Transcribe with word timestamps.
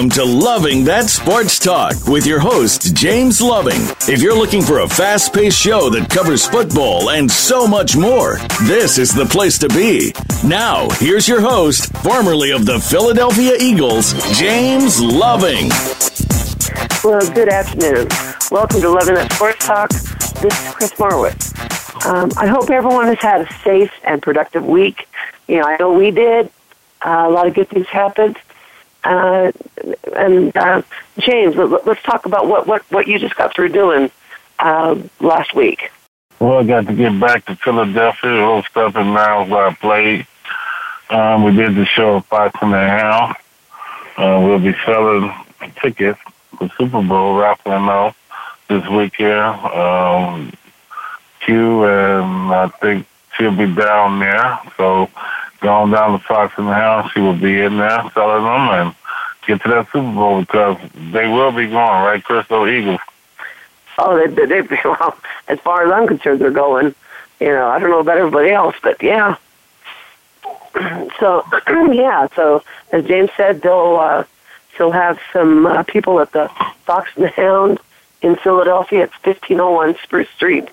Welcome 0.00 0.16
to 0.16 0.24
Loving 0.24 0.84
That 0.84 1.10
Sports 1.10 1.58
Talk 1.58 2.08
with 2.08 2.26
your 2.26 2.38
host, 2.38 2.96
James 2.96 3.42
Loving. 3.42 3.82
If 4.08 4.22
you're 4.22 4.34
looking 4.34 4.62
for 4.62 4.78
a 4.78 4.88
fast 4.88 5.34
paced 5.34 5.60
show 5.60 5.90
that 5.90 6.08
covers 6.08 6.46
football 6.46 7.10
and 7.10 7.30
so 7.30 7.66
much 7.66 7.98
more, 7.98 8.36
this 8.62 8.96
is 8.96 9.12
the 9.12 9.26
place 9.26 9.58
to 9.58 9.68
be. 9.68 10.14
Now, 10.42 10.88
here's 10.92 11.28
your 11.28 11.42
host, 11.42 11.94
formerly 11.98 12.50
of 12.50 12.64
the 12.64 12.80
Philadelphia 12.80 13.56
Eagles, 13.60 14.14
James 14.38 15.02
Loving. 15.02 15.68
Well, 17.04 17.20
good 17.34 17.50
afternoon. 17.50 18.08
Welcome 18.50 18.80
to 18.80 18.88
Loving 18.88 19.16
That 19.16 19.30
Sports 19.34 19.66
Talk. 19.66 19.90
This 20.40 20.66
is 20.66 20.74
Chris 20.76 20.92
Marwitz. 20.92 22.06
Um, 22.06 22.30
I 22.38 22.46
hope 22.46 22.70
everyone 22.70 23.08
has 23.08 23.18
had 23.18 23.42
a 23.42 23.52
safe 23.62 23.92
and 24.04 24.22
productive 24.22 24.64
week. 24.64 25.06
You 25.46 25.56
know, 25.56 25.64
I 25.64 25.76
know 25.76 25.92
we 25.92 26.10
did. 26.10 26.50
Uh, 27.04 27.26
a 27.28 27.30
lot 27.30 27.46
of 27.46 27.52
good 27.52 27.68
things 27.68 27.86
happened. 27.88 28.38
Uh, 29.02 29.52
and 30.14 30.56
uh, 30.56 30.82
James, 31.18 31.56
let, 31.56 31.86
us 31.86 31.98
talk 32.02 32.26
about 32.26 32.46
what, 32.46 32.66
what, 32.66 32.82
what 32.90 33.06
you 33.06 33.18
just 33.18 33.36
got 33.36 33.54
through 33.54 33.70
doing 33.70 34.10
uh, 34.58 35.00
last 35.20 35.54
week. 35.54 35.90
Well, 36.38 36.58
I 36.58 36.64
got 36.64 36.86
to 36.86 36.94
get 36.94 37.18
back 37.20 37.44
to 37.46 37.56
Philadelphia, 37.56 38.30
a 38.30 38.32
little 38.32 38.62
stuff 38.62 38.96
in 38.96 39.12
Niles 39.12 39.50
where 39.50 39.66
I 39.66 39.74
played. 39.74 40.26
Um, 41.10 41.44
we 41.44 41.54
did 41.54 41.74
the 41.74 41.84
show 41.84 42.18
at 42.18 42.26
Fox 42.26 42.58
and 42.62 42.72
the 42.72 42.78
Hound. 42.78 43.36
Uh, 44.16 44.40
we'll 44.44 44.58
be 44.58 44.74
selling 44.84 45.32
tickets 45.82 46.18
for 46.56 46.70
Super 46.78 47.02
Bowl 47.02 47.36
raffling 47.36 47.88
off 47.88 48.16
this 48.68 48.86
weekend. 48.88 49.64
Um, 49.66 50.52
Q 51.40 51.84
and 51.84 52.52
I 52.52 52.68
think 52.80 53.06
she'll 53.36 53.56
be 53.56 53.74
down 53.74 54.20
there. 54.20 54.60
So 54.76 55.10
going 55.60 55.90
down 55.90 56.18
to 56.18 56.24
Fox 56.26 56.54
and 56.56 56.66
the 56.66 56.74
Hound, 56.74 57.10
she 57.12 57.20
will 57.20 57.36
be 57.36 57.60
in 57.60 57.78
there 57.78 58.02
selling 58.14 58.44
them 58.44 58.68
and 58.70 58.94
get 59.46 59.62
to 59.62 59.68
that 59.68 59.86
Super 59.92 60.12
Bowl 60.12 60.40
because 60.40 60.78
they 60.94 61.26
will 61.26 61.52
be 61.52 61.66
going, 61.66 61.76
right, 61.76 62.22
Crystal 62.22 62.68
Eagles? 62.68 63.00
Oh, 63.98 64.16
they, 64.16 64.46
they, 64.46 64.62
they, 64.62 64.78
well, 64.84 65.16
as 65.48 65.58
far 65.60 65.86
as 65.86 65.92
I'm 65.92 66.06
concerned, 66.06 66.40
they're 66.40 66.50
going. 66.50 66.94
You 67.38 67.48
know, 67.48 67.68
I 67.68 67.78
don't 67.78 67.90
know 67.90 68.00
about 68.00 68.18
everybody 68.18 68.50
else, 68.50 68.76
but 68.82 69.02
yeah. 69.02 69.36
So, 71.18 71.44
yeah, 71.92 72.28
so 72.34 72.62
as 72.92 73.04
James 73.04 73.30
said, 73.36 73.60
they'll, 73.60 73.96
uh, 73.96 74.24
they'll 74.78 74.92
have 74.92 75.18
some 75.32 75.66
uh, 75.66 75.82
people 75.82 76.20
at 76.20 76.32
the 76.32 76.48
Fox 76.84 77.10
and 77.16 77.24
the 77.24 77.28
Hound 77.30 77.80
in 78.22 78.36
Philadelphia. 78.36 79.02
It's 79.04 79.12
1501 79.24 79.96
Spruce 80.02 80.30
Street. 80.30 80.68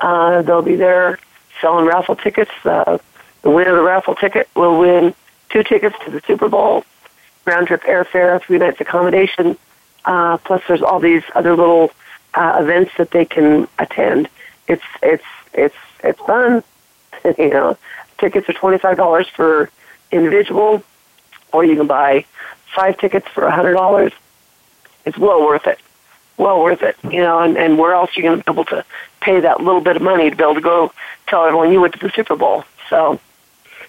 Uh, 0.00 0.42
they'll 0.42 0.62
be 0.62 0.76
there 0.76 1.18
selling 1.60 1.86
raffle 1.86 2.16
tickets. 2.16 2.50
Uh, 2.64 2.98
the 3.44 3.50
winner 3.50 3.70
of 3.70 3.76
the 3.76 3.82
raffle 3.82 4.14
ticket 4.14 4.48
will 4.56 4.80
win 4.80 5.14
two 5.50 5.62
tickets 5.62 5.94
to 6.04 6.10
the 6.10 6.20
Super 6.26 6.48
Bowl, 6.48 6.84
round 7.44 7.68
trip 7.68 7.82
airfare, 7.82 8.42
three 8.42 8.58
nights 8.58 8.80
accommodation. 8.80 9.56
Uh, 10.04 10.38
plus, 10.38 10.62
there's 10.66 10.82
all 10.82 10.98
these 10.98 11.22
other 11.34 11.54
little 11.54 11.92
uh, 12.32 12.56
events 12.60 12.90
that 12.96 13.10
they 13.10 13.24
can 13.24 13.68
attend. 13.78 14.28
It's 14.66 14.82
it's 15.02 15.24
it's 15.52 15.76
it's 16.02 16.18
fun. 16.20 16.64
you 17.38 17.50
know, 17.50 17.76
tickets 18.18 18.48
are 18.48 18.54
twenty 18.54 18.78
five 18.78 18.96
dollars 18.96 19.28
for 19.28 19.70
individual, 20.10 20.82
or 21.52 21.64
you 21.64 21.76
can 21.76 21.86
buy 21.86 22.24
five 22.74 22.96
tickets 22.98 23.28
for 23.28 23.44
a 23.44 23.52
hundred 23.52 23.74
dollars. 23.74 24.12
It's 25.04 25.18
well 25.18 25.44
worth 25.44 25.66
it 25.66 25.78
well 26.36 26.60
worth 26.60 26.82
it, 26.82 26.96
you 27.04 27.20
know, 27.20 27.38
and, 27.38 27.56
and 27.56 27.78
where 27.78 27.92
else 27.92 28.10
are 28.10 28.20
you 28.20 28.22
going 28.22 28.38
to 28.38 28.44
be 28.44 28.50
able 28.50 28.64
to 28.64 28.84
pay 29.20 29.38
that 29.38 29.60
little 29.60 29.80
bit 29.80 29.94
of 29.94 30.02
money 30.02 30.28
to 30.30 30.34
be 30.34 30.42
able 30.42 30.56
to 30.56 30.60
go 30.60 30.92
tell 31.28 31.44
everyone 31.44 31.72
you 31.72 31.80
went 31.80 31.92
to 31.94 32.00
the 32.00 32.10
Super 32.10 32.34
Bowl? 32.34 32.64
So 32.90 33.20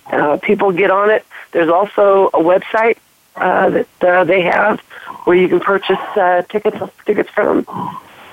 uh, 0.07 0.37
people 0.37 0.71
get 0.71 0.91
on 0.91 1.09
it. 1.09 1.25
There's 1.51 1.69
also 1.69 2.27
a 2.27 2.39
website 2.39 2.97
uh, 3.35 3.69
that 3.69 4.03
uh, 4.03 4.23
they 4.23 4.41
have 4.41 4.79
where 5.25 5.35
you 5.35 5.47
can 5.47 5.59
purchase 5.59 5.99
uh, 6.15 6.43
tickets 6.49 6.77
tickets 7.05 7.29
from. 7.29 7.65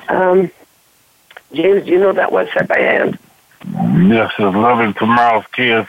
Um, 0.09 0.50
James, 1.53 1.84
do 1.84 1.91
you 1.91 1.99
know 1.99 2.12
that 2.12 2.31
website 2.31 2.69
by 2.69 2.78
hand? 2.78 3.19
Yes, 4.09 4.32
it's 4.38 4.56
Loving 4.56 4.94
Tomorrow's 4.94 5.47
Kids 5.53 5.88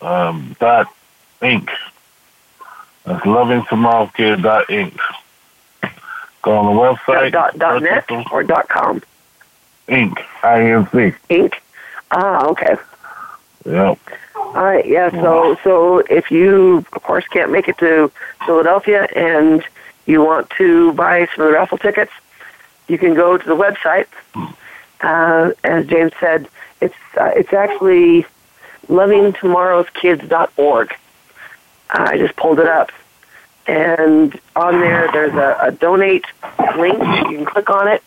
um, 0.00 0.56
dot 0.60 0.92
inc. 1.40 1.68
That's 3.04 3.24
Loving 3.24 3.64
Tomorrow's 3.66 4.10
Kids 4.12 4.42
dot 4.42 4.66
inc. 4.68 4.98
Go 6.42 6.56
on 6.58 6.74
the 6.74 6.80
website. 6.80 7.32
Dot, 7.32 7.58
dot 7.58 7.82
net 7.82 8.10
or 8.30 8.42
dot 8.42 8.68
com? 8.68 9.02
Inc. 9.88 10.18
I-N-C. 10.42 11.16
Inc. 11.30 11.54
Ah, 12.10 12.46
okay. 12.46 12.76
Yep. 13.64 13.98
All 14.46 14.64
right, 14.64 14.86
yeah. 14.86 15.10
So, 15.10 15.56
so 15.62 15.98
if 15.98 16.30
you, 16.30 16.78
of 16.92 17.02
course, 17.02 17.26
can't 17.28 17.52
make 17.52 17.68
it 17.68 17.78
to 17.78 18.10
Philadelphia 18.44 19.06
and 19.14 19.62
you 20.06 20.22
want 20.22 20.50
to 20.58 20.92
buy 20.92 21.26
some 21.34 21.44
of 21.44 21.50
the 21.50 21.54
raffle 21.54 21.78
tickets, 21.78 22.12
you 22.88 22.98
can 22.98 23.14
go 23.14 23.36
to 23.36 23.46
the 23.46 23.56
website. 23.56 24.06
Uh, 25.00 25.52
as 25.64 25.86
James 25.86 26.12
said, 26.20 26.48
it's 26.80 26.94
uh, 27.18 27.32
it's 27.34 27.52
actually 27.52 28.24
lovingtomorrowskids.org. 28.88 30.94
I 31.90 32.18
just 32.18 32.36
pulled 32.36 32.60
it 32.60 32.66
up 32.66 32.92
and 33.66 34.38
on 34.54 34.80
there 34.80 35.08
there's 35.12 35.34
a, 35.34 35.58
a 35.62 35.72
donate 35.72 36.26
link. 36.76 36.98
You 36.98 37.36
can 37.36 37.44
click 37.44 37.70
on 37.70 37.88
it, 37.88 38.02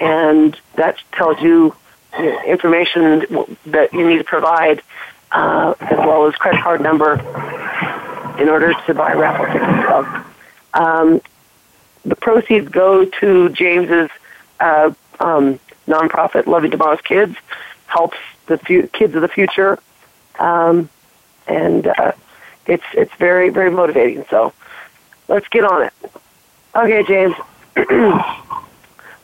and 0.00 0.58
that 0.74 0.98
tells 1.12 1.40
you, 1.40 1.74
you 2.18 2.24
know, 2.24 2.42
information 2.44 3.56
that 3.66 3.92
you 3.92 4.08
need 4.08 4.18
to 4.18 4.24
provide, 4.24 4.82
uh, 5.32 5.74
as 5.80 5.98
well 5.98 6.26
as 6.26 6.34
credit 6.34 6.62
card 6.62 6.80
number, 6.80 7.14
in 8.38 8.48
order 8.48 8.74
to 8.86 8.94
buy 8.94 9.12
raffle 9.12 9.46
tickets. 9.46 9.88
So, 9.88 10.80
um, 10.80 11.20
the 12.04 12.16
proceeds 12.16 12.68
go 12.68 13.04
to 13.04 13.48
James's 13.50 14.10
uh, 14.60 14.92
um, 15.20 15.58
nonprofit, 15.88 16.46
Loving 16.46 16.70
Tomorrow's 16.70 17.00
Kids, 17.00 17.36
helps 17.86 18.18
the 18.46 18.58
fu- 18.58 18.86
kids 18.88 19.14
of 19.14 19.22
the 19.22 19.28
future, 19.28 19.78
um, 20.38 20.88
and 21.46 21.86
uh, 21.86 22.12
it's 22.66 22.84
it's 22.92 23.14
very 23.14 23.48
very 23.48 23.70
motivating. 23.70 24.24
So 24.30 24.52
let's 25.28 25.48
get 25.48 25.64
on 25.64 25.82
it. 25.82 25.92
Okay, 26.74 27.02
James. 27.04 27.34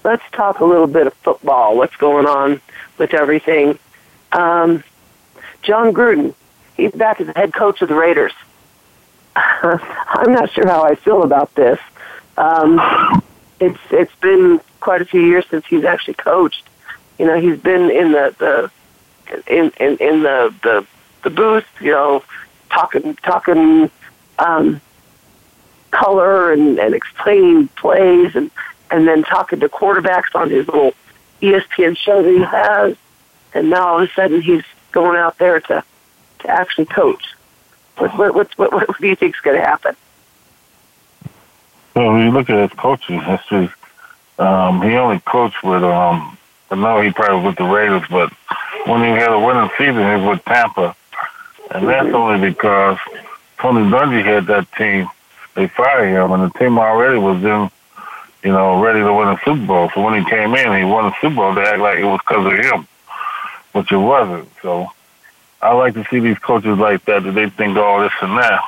let's 0.04 0.22
talk 0.32 0.60
a 0.60 0.64
little 0.64 0.86
bit 0.86 1.06
of 1.06 1.14
football. 1.14 1.76
What's 1.76 1.96
going 1.96 2.26
on 2.26 2.60
with 2.98 3.14
everything? 3.14 3.78
Um, 4.32 4.82
Jon 5.62 5.92
Gruden, 5.92 6.34
he's 6.76 6.92
back 6.92 7.20
as 7.20 7.26
the 7.28 7.32
head 7.32 7.52
coach 7.52 7.82
of 7.82 7.88
the 7.88 7.94
Raiders. 7.94 8.32
I'm 9.36 10.32
not 10.32 10.50
sure 10.52 10.66
how 10.66 10.84
I 10.84 10.94
feel 10.94 11.22
about 11.22 11.54
this. 11.54 11.78
Um, 12.36 13.22
it's 13.60 13.78
it's 13.90 14.14
been 14.16 14.60
quite 14.80 15.00
a 15.00 15.04
few 15.04 15.20
years 15.20 15.44
since 15.50 15.64
he's 15.66 15.84
actually 15.84 16.14
coached. 16.14 16.68
You 17.18 17.26
know, 17.26 17.40
he's 17.40 17.58
been 17.58 17.90
in 17.90 18.12
the 18.12 18.34
the 18.38 19.42
in 19.46 19.72
in, 19.80 19.96
in 19.98 20.22
the 20.22 20.54
the 20.62 20.86
the 21.22 21.30
booth. 21.30 21.66
You 21.80 21.92
know, 21.92 22.24
talking 22.70 23.14
talking 23.16 23.90
um, 24.38 24.80
color 25.92 26.52
and, 26.52 26.78
and 26.80 26.94
explaining 26.94 27.68
plays 27.68 28.34
and, 28.34 28.50
and 28.90 29.06
then 29.06 29.22
talking 29.22 29.60
to 29.60 29.68
quarterbacks 29.68 30.34
on 30.34 30.50
his 30.50 30.66
little 30.66 30.92
ESPN 31.40 31.96
show 31.96 32.22
that 32.22 32.30
he 32.30 32.42
has. 32.42 32.96
And 33.54 33.70
now 33.70 33.86
all 33.86 34.02
of 34.02 34.08
a 34.08 34.12
sudden 34.12 34.42
he's 34.42 34.64
going 34.92 35.16
out 35.16 35.38
there 35.38 35.60
to, 35.60 35.84
to 36.40 36.48
actually 36.48 36.86
coach. 36.86 37.34
What, 37.98 38.16
what, 38.16 38.34
what, 38.34 38.58
what, 38.72 38.88
what 38.88 39.00
do 39.00 39.06
you 39.06 39.16
think 39.16 39.34
is 39.34 39.40
going 39.40 39.56
to 39.56 39.64
happen? 39.64 39.96
Well, 41.94 42.12
when 42.12 42.24
you 42.24 42.30
look 42.30 42.48
at 42.48 42.70
his 42.70 42.78
coaching 42.78 43.20
history, 43.20 43.70
um, 44.38 44.82
he 44.82 44.94
only 44.94 45.20
coached 45.20 45.62
with, 45.62 45.82
um, 45.82 46.38
I 46.70 46.76
know 46.76 47.00
he 47.00 47.10
probably 47.10 47.36
was 47.36 47.46
with 47.46 47.56
the 47.56 47.64
Raiders, 47.64 48.02
but 48.10 48.32
when 48.86 49.02
he 49.02 49.10
had 49.10 49.30
a 49.30 49.38
winning 49.38 49.70
season, 49.76 49.96
he 49.96 50.24
was 50.24 50.36
with 50.36 50.44
Tampa. 50.44 50.96
And 51.70 51.88
that's 51.88 52.06
mm-hmm. 52.06 52.14
only 52.14 52.50
because 52.50 52.98
Tony 53.58 53.88
Dungy 53.90 54.24
had 54.24 54.46
that 54.46 54.70
team 54.72 55.08
they 55.54 55.68
fired 55.68 56.08
him, 56.08 56.32
and 56.32 56.42
the 56.44 56.58
team 56.58 56.78
already 56.78 57.18
was 57.18 57.42
in, 57.44 57.70
you 58.42 58.52
know, 58.52 58.82
ready 58.82 59.00
to 59.00 59.12
win 59.12 59.28
a 59.28 59.38
Super 59.44 59.66
Bowl. 59.66 59.90
So 59.94 60.02
when 60.02 60.22
he 60.22 60.28
came 60.28 60.54
in, 60.54 60.78
he 60.78 60.84
won 60.84 61.06
a 61.06 61.14
Super 61.20 61.36
Bowl. 61.36 61.54
They 61.54 61.62
act 61.62 61.78
like 61.78 61.98
it 61.98 62.04
was 62.04 62.20
because 62.26 62.46
of 62.46 62.52
him, 62.52 62.88
which 63.72 63.92
it 63.92 63.96
wasn't. 63.96 64.48
So 64.62 64.88
I 65.60 65.72
like 65.74 65.94
to 65.94 66.04
see 66.10 66.20
these 66.20 66.38
coaches 66.38 66.78
like 66.78 67.04
that 67.06 67.22
that 67.24 67.32
they 67.32 67.50
think 67.50 67.76
all 67.76 68.00
this 68.00 68.12
and 68.20 68.38
that. 68.38 68.62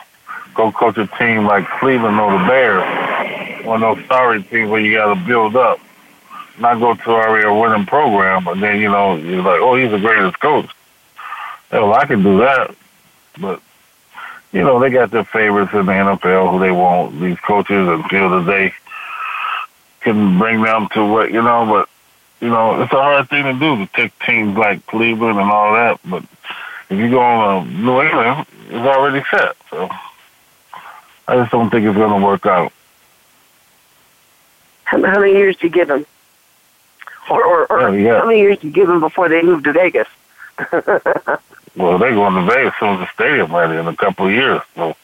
Go 0.55 0.71
coach 0.71 0.97
a 0.99 1.07
team 1.19 1.47
like 1.47 1.67
Cleveland 1.81 2.21
or 2.21 2.39
the 2.39 2.47
Bears, 2.47 3.67
one 3.67 3.83
of 3.83 3.97
those 3.97 4.07
sorry 4.07 4.43
teams 4.43 4.71
where 4.71 4.81
you 4.81 4.97
got 4.97 5.15
to 5.15 5.27
build 5.27 5.57
up. 5.57 5.81
Not 6.59 6.79
go 6.79 6.95
to 6.95 7.11
already 7.11 7.47
a 7.47 7.53
winning 7.53 7.87
program, 7.87 8.45
but 8.45 8.61
then 8.61 8.81
you 8.81 8.89
know 8.89 9.17
you're 9.17 9.43
like, 9.43 9.61
oh, 9.61 9.75
he's 9.75 9.91
the 9.91 9.99
greatest 9.99 10.39
coach. 10.41 10.71
Well, 11.73 11.93
I 11.93 12.07
can 12.07 12.23
do 12.23 12.39
that, 12.39 12.77
but 13.41 13.61
you 14.55 14.63
know, 14.63 14.79
they 14.79 14.89
got 14.89 15.11
their 15.11 15.25
favorites 15.25 15.73
in 15.75 15.85
the 15.87 15.93
NFL 15.93 16.53
who 16.53 16.61
they 16.61 16.71
want, 16.71 17.21
these 17.21 17.39
coaches, 17.41 17.89
and 17.89 18.05
feel 18.05 18.31
that 18.31 18.47
they 18.47 18.73
can 20.01 20.39
bring 20.39 20.63
them 20.63 20.89
to 20.93 21.05
what, 21.05 21.33
you 21.33 21.43
know, 21.43 21.67
but, 21.67 21.89
you 22.41 22.49
know, 22.49 22.83
it's 22.83 22.93
a 22.93 22.97
hard 22.97 23.29
thing 23.31 23.45
to 23.45 23.53
do 23.55 23.77
to 23.85 23.93
take 23.95 24.19
teams 24.21 24.57
like 24.57 24.85
Cleveland 24.87 25.39
and 25.39 25.51
all 25.51 25.73
that, 25.75 26.01
but 26.05 26.23
if 26.91 26.99
you 26.99 27.11
go 27.11 27.21
on 27.21 27.67
a 27.67 27.71
New 27.71 28.01
England, 28.03 28.47
it's 28.69 28.75
already 28.87 29.25
set. 29.31 29.57
So 29.71 29.89
I 31.29 31.37
just 31.37 31.51
don't 31.53 31.71
think 31.71 31.87
it's 31.87 31.97
going 31.97 32.21
to 32.21 32.27
work 32.27 32.45
out. 32.47 32.73
how, 34.85 35.03
how 35.03 35.21
many 35.21 35.33
years 35.33 35.57
do 35.57 35.67
you 35.69 35.73
give 35.73 35.89
them? 35.89 36.05
Or, 37.31 37.43
or, 37.43 37.73
or 37.73 37.81
Oh, 37.89 37.93
yeah. 37.93 38.19
how 38.21 38.27
many 38.27 38.41
years 38.41 38.59
do 38.59 38.67
you 38.69 38.73
give 38.73 38.87
them 38.87 39.01
before 39.01 39.29
they 39.31 39.43
move 39.43 39.65
to 39.65 39.73
Vegas? 39.73 40.09
Well, 41.77 41.99
they're 41.99 42.13
going 42.15 42.35
to 42.35 42.43
Vegas 42.55 42.73
soon 42.79 42.91
as 42.91 43.01
the 43.01 43.09
stadium 43.15 43.53
ready 43.53 43.77
in 43.77 43.89
a 43.89 43.97
couple 43.97 44.27
of 44.29 44.33
years. 44.33 44.61
So 44.77 44.95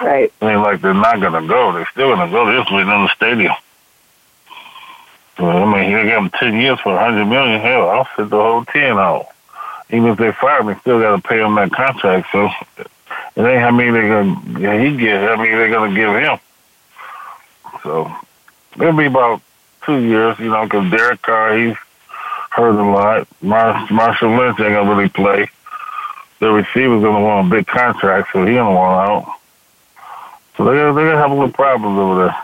right. 0.00 0.32
I 0.42 0.46
mean, 0.46 0.60
like 0.60 0.80
they're 0.80 0.94
not 0.94 1.20
going 1.20 1.40
to 1.40 1.46
go. 1.46 1.70
They're 1.72 1.86
still 1.92 2.08
going 2.12 2.26
to 2.28 2.32
go. 2.32 2.44
They're 2.44 2.58
just 2.60 2.72
waiting 2.72 2.88
on 2.88 3.04
the 3.04 3.14
stadium. 3.14 3.52
I 5.48 5.64
mean, 5.64 5.90
you 5.90 6.02
give 6.04 6.10
them 6.10 6.30
10 6.30 6.56
years 6.56 6.80
for 6.80 6.92
a 6.92 6.96
100 6.96 7.24
million. 7.26 7.60
Hell, 7.60 7.88
I'll 7.88 8.08
sit 8.16 8.30
the 8.30 8.36
whole 8.36 8.64
10 8.64 8.98
out. 8.98 9.28
Even 9.90 10.10
if 10.10 10.18
they 10.18 10.32
fire 10.32 10.62
me, 10.62 10.74
still 10.80 11.00
got 11.00 11.16
to 11.16 11.28
pay 11.28 11.40
him 11.40 11.54
that 11.56 11.72
contract. 11.72 12.28
So 12.32 12.48
it 12.78 13.42
ain't 13.42 13.60
how 13.60 13.70
many 13.70 13.90
they're 13.90 14.22
to 14.22 14.80
he 14.80 14.96
get, 14.96 15.28
how 15.28 15.36
many 15.36 15.50
they're 15.50 15.68
to 15.90 15.94
give 15.94 16.14
him. 16.14 16.38
So 17.82 18.14
it'll 18.76 18.96
be 18.96 19.06
about 19.06 19.42
two 19.84 19.98
years, 19.98 20.38
you 20.38 20.48
know, 20.48 20.64
because 20.64 20.90
Derek 20.90 21.22
Carr, 21.22 21.56
he's 21.58 21.76
hurt 22.50 22.78
a 22.78 22.90
lot. 22.90 23.28
Mar- 23.42 23.86
Marshawn 23.88 24.38
Lynch 24.38 24.60
ain't 24.60 24.74
to 24.74 24.90
really 24.90 25.08
play. 25.08 25.48
The 26.38 26.50
receiver's 26.50 27.02
to 27.02 27.20
want 27.20 27.46
a 27.46 27.50
big 27.50 27.66
contract, 27.66 28.30
so 28.32 28.44
he 28.44 28.54
to 28.54 28.64
want 28.64 29.08
out. 29.08 29.38
So 30.56 30.64
they're, 30.64 30.92
they're 30.92 30.92
going 30.92 31.16
to 31.16 31.22
have 31.22 31.30
a 31.30 31.34
little 31.34 31.52
problems 31.52 31.98
over 31.98 32.26
there. 32.26 32.36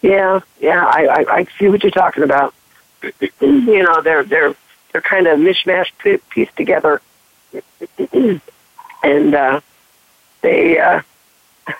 Yeah, 0.00 0.40
yeah, 0.60 0.84
I, 0.84 1.06
I, 1.06 1.36
I 1.38 1.46
see 1.58 1.68
what 1.68 1.82
you're 1.82 1.90
talking 1.90 2.22
about. 2.22 2.54
you 3.40 3.82
know, 3.82 4.00
they're 4.00 4.24
they're 4.24 4.54
they're 4.92 5.02
kind 5.02 5.26
of 5.26 5.38
mishmash 5.38 5.90
pi- 6.02 6.20
pieced 6.30 6.56
together, 6.56 7.00
and 9.02 9.34
uh, 9.34 9.60
they 10.40 10.78
uh, 10.78 11.02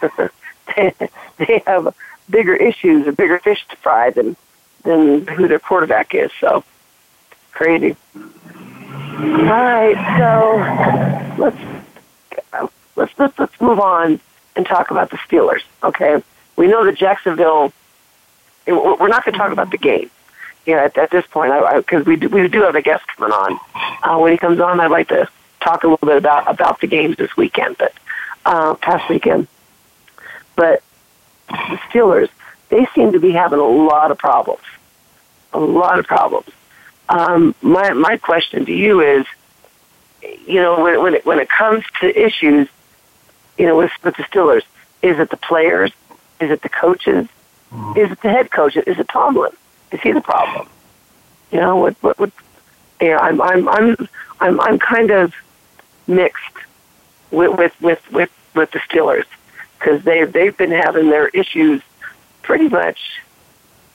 they 0.76 0.92
they 1.38 1.62
have 1.66 1.94
bigger 2.28 2.54
issues 2.54 3.06
or 3.06 3.12
bigger 3.12 3.38
fish 3.38 3.64
to 3.68 3.76
fry 3.76 4.10
than 4.10 4.36
than 4.82 5.26
who 5.26 5.48
their 5.48 5.58
quarterback 5.60 6.14
is. 6.14 6.30
So 6.40 6.64
crazy. 7.52 7.96
All 8.20 9.44
right, 9.44 9.96
so 10.18 11.42
let's 11.42 12.72
let's 12.96 13.18
let's 13.18 13.38
let's 13.38 13.60
move 13.60 13.80
on 13.80 14.20
and 14.56 14.66
talk 14.66 14.90
about 14.90 15.10
the 15.10 15.16
Steelers. 15.18 15.62
Okay, 15.82 16.22
we 16.56 16.66
know 16.66 16.84
that 16.84 16.96
Jacksonville 16.96 17.72
we're 18.72 19.08
not 19.08 19.24
going 19.24 19.32
to 19.32 19.38
talk 19.38 19.52
about 19.52 19.70
the 19.70 19.78
game. 19.78 20.10
You 20.66 20.76
know, 20.76 20.84
at, 20.84 20.98
at 20.98 21.10
this 21.10 21.26
point, 21.26 21.52
because 21.76 22.04
we 22.04 22.16
do, 22.16 22.28
we 22.28 22.46
do 22.48 22.62
have 22.62 22.74
a 22.74 22.82
guest 22.82 23.06
coming 23.16 23.32
on. 23.32 23.58
Uh, 24.02 24.18
when 24.18 24.32
he 24.32 24.38
comes 24.38 24.60
on, 24.60 24.80
I'd 24.80 24.90
like 24.90 25.08
to 25.08 25.28
talk 25.60 25.84
a 25.84 25.88
little 25.88 26.06
bit 26.06 26.16
about 26.16 26.50
about 26.50 26.80
the 26.80 26.86
games 26.86 27.16
this 27.16 27.36
weekend, 27.36 27.76
but 27.78 27.94
uh, 28.44 28.74
past 28.74 29.08
weekend. 29.08 29.48
But 30.56 30.82
the 31.48 31.78
Steelers, 31.88 32.28
they 32.68 32.86
seem 32.94 33.12
to 33.12 33.20
be 33.20 33.30
having 33.30 33.58
a 33.58 33.66
lot 33.66 34.10
of 34.10 34.18
problems, 34.18 34.64
a 35.52 35.58
lot 35.58 35.98
of 35.98 36.06
problems. 36.06 36.48
Um, 37.08 37.54
my 37.62 37.92
my 37.92 38.18
question 38.18 38.66
to 38.66 38.72
you 38.72 39.00
is, 39.00 39.26
you 40.46 40.60
know, 40.60 40.82
when 40.82 41.02
when 41.02 41.14
it 41.14 41.24
when 41.24 41.38
it 41.38 41.48
comes 41.48 41.84
to 42.00 42.26
issues, 42.26 42.68
you 43.56 43.66
know, 43.66 43.76
with 43.76 43.92
with 44.04 44.16
the 44.16 44.24
Steelers, 44.24 44.64
is 45.00 45.18
it 45.18 45.30
the 45.30 45.38
players? 45.38 45.92
Is 46.40 46.50
it 46.50 46.62
the 46.62 46.68
coaches? 46.68 47.26
Is 47.96 48.10
it 48.12 48.20
the 48.22 48.30
head 48.30 48.50
coach? 48.50 48.76
Is 48.76 48.98
it 48.98 49.08
Tomlin? 49.08 49.52
Is 49.92 50.00
he 50.00 50.12
the 50.12 50.20
problem? 50.20 50.68
You 51.50 51.60
know 51.60 51.76
what? 51.76 51.96
What? 52.02 52.18
what 52.18 52.32
yeah, 53.00 53.18
I'm 53.18 53.40
I'm 53.40 53.68
I'm 53.68 54.08
I'm 54.40 54.60
I'm 54.60 54.78
kind 54.78 55.10
of 55.10 55.34
mixed 56.06 56.42
with 57.30 57.56
with 57.58 57.80
with 57.80 58.12
with, 58.12 58.30
with 58.54 58.70
the 58.70 58.78
Steelers 58.80 59.26
because 59.78 60.02
they 60.04 60.24
they've 60.24 60.56
been 60.56 60.70
having 60.70 61.10
their 61.10 61.28
issues 61.28 61.82
pretty 62.42 62.68
much, 62.68 63.20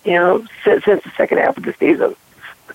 you 0.05 0.13
know, 0.13 0.45
since, 0.63 0.85
since 0.85 1.03
the 1.03 1.11
second 1.17 1.39
half 1.39 1.57
of 1.57 1.63
the 1.63 1.73
season. 1.79 2.15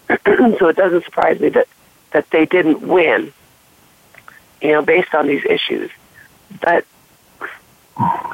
so 0.58 0.68
it 0.68 0.76
doesn't 0.76 1.04
surprise 1.04 1.40
me 1.40 1.48
that 1.50 1.68
that 2.12 2.28
they 2.30 2.44
didn't 2.44 2.82
win. 2.82 3.32
You 4.60 4.72
know, 4.72 4.82
based 4.82 5.14
on 5.14 5.28
these 5.28 5.44
issues, 5.44 5.90
but 6.60 6.84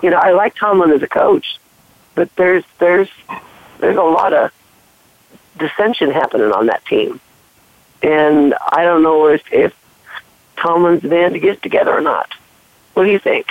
you 0.02 0.10
know, 0.10 0.16
I 0.16 0.32
like 0.32 0.54
Tomlin 0.54 0.90
as 0.90 1.02
a 1.02 1.06
coach 1.06 1.58
but 2.14 2.34
there's 2.36 2.64
there's 2.78 3.08
there's 3.80 3.96
a 3.96 4.02
lot 4.02 4.32
of 4.32 4.52
dissension 5.58 6.10
happening 6.10 6.52
on 6.52 6.66
that 6.66 6.84
team, 6.86 7.20
and 8.02 8.54
I 8.72 8.84
don't 8.84 9.02
know 9.02 9.26
if 9.28 9.42
if 9.52 9.74
Tomlin's 10.56 11.02
man 11.02 11.32
to 11.32 11.38
get 11.38 11.62
together 11.62 11.92
or 11.92 12.00
not. 12.00 12.30
What 12.94 13.04
do 13.04 13.10
you 13.10 13.18
think? 13.18 13.46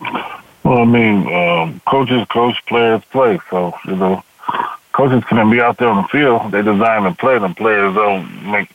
Well, 0.00 0.78
I 0.78 0.84
mean, 0.84 1.32
um, 1.32 1.80
coaches 1.86 2.26
coach, 2.28 2.56
players 2.66 3.02
play. 3.10 3.40
So 3.50 3.74
you 3.86 3.96
know, 3.96 4.22
coaches 4.92 5.24
can 5.24 5.50
be 5.50 5.60
out 5.60 5.78
there 5.78 5.88
on 5.88 6.02
the 6.02 6.08
field. 6.08 6.52
They 6.52 6.62
design 6.62 7.04
the 7.04 7.12
play, 7.12 7.36
and 7.36 7.56
players 7.56 7.94
don't 7.94 8.50
make 8.50 8.70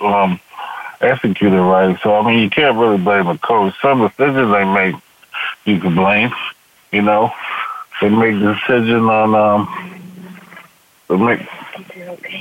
um, 0.00 0.40
execute 1.00 1.52
it 1.52 1.60
right. 1.60 1.98
So 2.02 2.14
I 2.14 2.26
mean, 2.26 2.40
you 2.40 2.50
can't 2.50 2.76
really 2.76 2.98
blame 2.98 3.26
the 3.26 3.38
coach. 3.38 3.74
Some 3.80 4.06
decisions 4.06 4.52
they 4.52 4.64
make, 4.64 4.94
you 5.64 5.80
can 5.80 5.94
blame. 5.94 6.30
You 6.94 7.02
know, 7.02 7.32
they 8.00 8.08
make 8.08 8.38
the 8.38 8.54
decision 8.54 9.10
on 9.10 9.34
um 9.34 9.68
they 11.08 11.16
make 11.16 11.40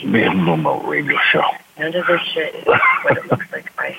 they 0.06 0.22
have 0.22 0.36
no 0.36 0.80
radio 0.84 1.18
show. 1.32 1.44
None 1.80 1.96
of 1.96 2.06
this 2.06 2.22
shit 2.22 2.54
is 2.54 2.68
what 2.68 3.18
it 3.18 3.32
looks 3.32 3.52
like 3.52 3.72
ice. 3.80 3.96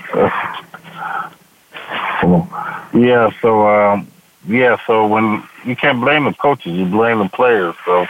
yeah, 2.94 3.32
so 3.42 3.66
um 3.66 4.06
yeah, 4.46 4.78
so 4.86 5.08
when 5.08 5.42
you 5.64 5.74
can't 5.74 6.00
blame 6.00 6.22
the 6.22 6.34
coaches, 6.34 6.72
you 6.72 6.84
blame 6.84 7.18
the 7.18 7.28
players, 7.28 7.74
so 7.84 8.06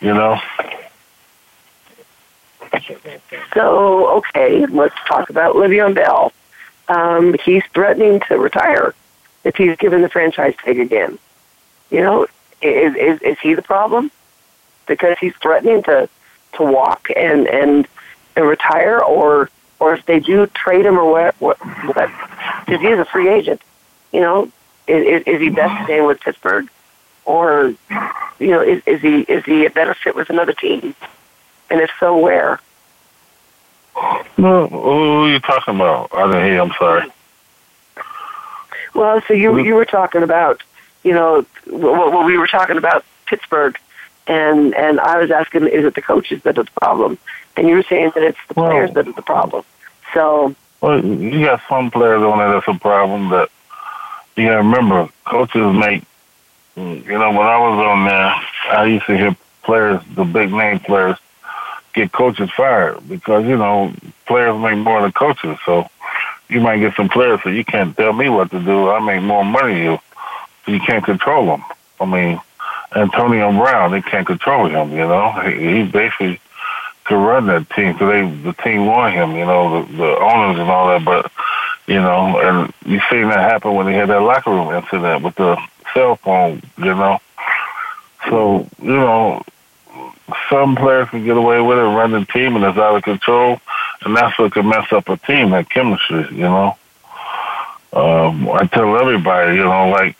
you 0.00 0.14
know. 0.14 0.40
So 3.52 4.08
okay, 4.16 4.64
let's 4.64 4.96
talk 5.06 5.28
about 5.28 5.56
Le'Veon 5.56 5.94
Bell. 5.94 6.32
Um, 6.88 7.36
he's 7.44 7.62
threatening 7.74 8.20
to 8.28 8.38
retire 8.38 8.94
if 9.44 9.56
he's 9.56 9.76
given 9.76 10.00
the 10.00 10.08
franchise 10.08 10.54
tag 10.64 10.80
again. 10.80 11.18
You 11.90 12.00
know, 12.00 12.26
is, 12.60 12.94
is 12.96 13.22
is 13.22 13.38
he 13.40 13.54
the 13.54 13.62
problem? 13.62 14.10
Because 14.86 15.16
he's 15.18 15.34
threatening 15.36 15.82
to 15.84 16.08
to 16.54 16.62
walk 16.62 17.08
and 17.14 17.46
and, 17.46 17.86
and 18.36 18.46
retire, 18.46 18.98
or 18.98 19.50
or 19.78 19.94
if 19.94 20.06
they 20.06 20.20
do 20.20 20.46
trade 20.48 20.86
him 20.86 20.98
or 20.98 21.10
what? 21.10 21.34
What? 21.40 21.58
what 21.94 22.10
because 22.66 22.80
he 22.80 22.88
is 22.88 22.98
a 22.98 23.04
free 23.04 23.28
agent. 23.28 23.60
You 24.12 24.20
know, 24.20 24.52
is, 24.86 25.24
is 25.26 25.40
he 25.40 25.50
best 25.50 25.84
staying 25.84 26.06
with 26.06 26.20
Pittsburgh, 26.20 26.68
or 27.24 27.74
you 28.38 28.48
know, 28.48 28.60
is, 28.60 28.82
is 28.86 29.00
he 29.00 29.20
is 29.20 29.44
he 29.44 29.66
a 29.66 29.70
better 29.70 29.94
fit 29.94 30.14
with 30.14 30.30
another 30.30 30.52
team? 30.52 30.94
And 31.70 31.80
if 31.80 31.90
so, 31.98 32.16
where? 32.18 32.60
No, 34.36 34.68
who 34.68 35.24
are 35.24 35.30
you 35.30 35.40
talking 35.40 35.76
about? 35.76 36.10
I 36.12 36.26
didn't 36.26 36.44
hear. 36.44 36.60
I'm 36.60 36.72
sorry. 36.78 37.10
Well, 38.94 39.20
so 39.26 39.34
you 39.34 39.58
you 39.58 39.74
were 39.74 39.84
talking 39.84 40.22
about 40.22 40.62
you 41.04 41.12
know, 41.12 41.46
well, 41.70 42.24
we 42.24 42.36
were 42.36 42.46
talking 42.46 42.78
about 42.78 43.04
Pittsburgh, 43.26 43.78
and 44.26 44.74
and 44.74 44.98
I 44.98 45.20
was 45.20 45.30
asking, 45.30 45.68
is 45.68 45.84
it 45.84 45.94
the 45.94 46.02
coaches 46.02 46.42
that 46.42 46.58
are 46.58 46.64
the 46.64 46.70
problem? 46.72 47.18
And 47.56 47.68
you 47.68 47.76
were 47.76 47.82
saying 47.84 48.12
that 48.14 48.24
it's 48.24 48.38
the 48.48 48.54
players 48.54 48.92
that 48.94 49.06
are 49.06 49.12
the 49.12 49.22
problem. 49.22 49.64
So, 50.12 50.54
well, 50.80 51.04
you 51.04 51.44
got 51.44 51.62
some 51.68 51.90
players 51.90 52.22
on 52.22 52.38
there 52.38 52.52
that's 52.52 52.66
a 52.68 52.78
problem. 52.78 53.28
That 53.30 53.50
you 54.36 54.46
got 54.46 54.52
to 54.52 54.56
remember, 54.58 55.08
coaches 55.24 55.76
make. 55.76 56.02
You 56.76 57.18
know, 57.18 57.30
when 57.30 57.46
I 57.46 57.58
was 57.58 57.78
on 57.86 58.04
there, 58.04 58.34
I 58.76 58.84
used 58.86 59.06
to 59.06 59.16
hear 59.16 59.36
players, 59.62 60.02
the 60.16 60.24
big 60.24 60.50
name 60.50 60.80
players, 60.80 61.16
get 61.94 62.10
coaches 62.10 62.50
fired 62.50 63.08
because 63.08 63.44
you 63.44 63.56
know 63.56 63.92
players 64.26 64.60
make 64.60 64.78
more 64.78 65.02
than 65.02 65.12
coaches. 65.12 65.56
So 65.64 65.88
you 66.48 66.60
might 66.60 66.78
get 66.78 66.94
some 66.96 67.08
players 67.08 67.40
so 67.42 67.50
you 67.50 67.64
can't 67.64 67.96
tell 67.96 68.12
me 68.12 68.28
what 68.28 68.50
to 68.50 68.60
do. 68.60 68.90
I 68.90 68.98
make 69.00 69.22
more 69.22 69.44
money 69.44 69.74
than 69.74 69.82
you 69.82 69.98
you 70.66 70.80
can't 70.80 71.04
control 71.04 71.54
him. 71.54 71.64
I 72.00 72.06
mean, 72.06 72.40
Antonio 72.94 73.50
Brown, 73.52 73.90
they 73.90 74.02
can't 74.02 74.26
control 74.26 74.66
him. 74.68 74.92
You 74.92 75.06
know, 75.06 75.32
he, 75.32 75.76
he 75.76 75.82
basically 75.84 76.40
could 77.04 77.16
run 77.16 77.46
that 77.46 77.68
team. 77.70 77.96
So 77.98 78.06
they 78.06 78.22
the 78.22 78.52
team 78.52 78.86
want 78.86 79.14
him. 79.14 79.32
You 79.32 79.46
know, 79.46 79.82
the, 79.82 79.96
the 79.96 80.18
owners 80.18 80.58
and 80.58 80.70
all 80.70 80.88
that. 80.88 81.04
But 81.04 81.30
you 81.86 82.00
know, 82.00 82.38
and 82.40 82.72
you 82.84 83.00
seen 83.10 83.28
that 83.28 83.50
happen 83.50 83.74
when 83.74 83.86
they 83.86 83.94
had 83.94 84.08
that 84.08 84.20
locker 84.20 84.50
room 84.50 84.74
incident 84.74 85.22
with 85.22 85.34
the 85.34 85.60
cell 85.92 86.16
phone. 86.16 86.62
You 86.78 86.94
know, 86.94 87.20
so 88.28 88.68
you 88.80 88.96
know, 88.96 89.42
some 90.50 90.76
players 90.76 91.08
can 91.10 91.24
get 91.24 91.36
away 91.36 91.60
with 91.60 91.78
it, 91.78 91.82
run 91.82 92.12
the 92.12 92.24
team, 92.26 92.56
and 92.56 92.64
it's 92.64 92.78
out 92.78 92.96
of 92.96 93.02
control, 93.02 93.60
and 94.02 94.16
that's 94.16 94.38
what 94.38 94.52
can 94.52 94.68
mess 94.68 94.92
up 94.92 95.08
a 95.08 95.16
team, 95.18 95.50
that 95.50 95.68
chemistry. 95.68 96.26
You 96.30 96.42
know. 96.42 96.76
Um, 97.92 98.48
I 98.48 98.66
tell 98.66 98.98
everybody, 98.98 99.54
you 99.54 99.62
know, 99.62 99.88
like 99.88 100.16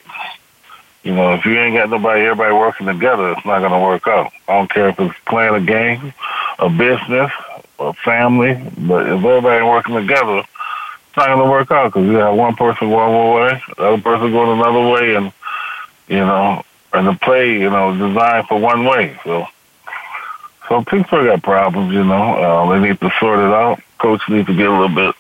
you 1.04 1.14
know, 1.14 1.34
if 1.34 1.44
you 1.44 1.52
ain't 1.58 1.76
got 1.76 1.90
nobody, 1.90 2.22
everybody 2.22 2.54
working 2.54 2.86
together, 2.86 3.32
it's 3.32 3.44
not 3.44 3.58
going 3.60 3.72
to 3.72 3.78
work 3.78 4.08
out. 4.08 4.32
I 4.48 4.56
don't 4.56 4.70
care 4.70 4.88
if 4.88 4.98
it's 4.98 5.14
playing 5.26 5.54
a 5.54 5.60
game, 5.60 6.14
a 6.58 6.70
business, 6.70 7.30
a 7.78 7.92
family, 7.92 8.54
but 8.78 9.06
if 9.06 9.22
everybody 9.22 9.58
ain't 9.58 9.66
working 9.66 9.96
together, 9.96 10.38
it's 10.38 11.16
not 11.16 11.26
going 11.26 11.44
to 11.44 11.50
work 11.50 11.70
out 11.70 11.88
because 11.92 12.06
you 12.06 12.14
have 12.14 12.34
one 12.34 12.56
person 12.56 12.88
going 12.88 13.14
one 13.14 13.34
way, 13.34 13.62
the 13.76 13.82
other 13.82 14.02
person 14.02 14.32
going 14.32 14.58
another 14.58 14.88
way, 14.88 15.14
and 15.14 15.32
you 16.08 16.20
know, 16.20 16.62
and 16.94 17.06
the 17.06 17.12
play, 17.14 17.60
you 17.60 17.68
know, 17.68 17.92
designed 17.92 18.46
for 18.48 18.58
one 18.58 18.84
way. 18.86 19.18
So, 19.24 19.46
so 20.68 20.84
Pittsburgh 20.84 21.26
got 21.26 21.42
problems, 21.42 21.92
you 21.92 22.04
know. 22.04 22.34
Uh, 22.34 22.72
they 22.72 22.88
need 22.88 23.00
to 23.00 23.10
sort 23.20 23.40
it 23.40 23.52
out. 23.52 23.78
Coach 23.98 24.22
needs 24.30 24.46
to 24.46 24.56
get 24.56 24.68
a 24.68 24.72
little 24.72 24.88
bit 24.94 25.14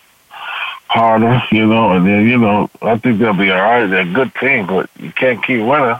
harder, 0.94 1.42
you 1.50 1.66
know, 1.66 1.90
and 1.92 2.06
then, 2.06 2.26
you 2.26 2.38
know, 2.38 2.70
I 2.80 2.96
think 2.96 3.18
they'll 3.18 3.34
be 3.34 3.50
all 3.50 3.60
right. 3.60 3.86
They're 3.86 4.08
a 4.08 4.12
good 4.12 4.32
team, 4.36 4.66
but 4.66 4.88
you 4.98 5.10
can't 5.10 5.44
keep 5.44 5.60
winning. 5.60 5.98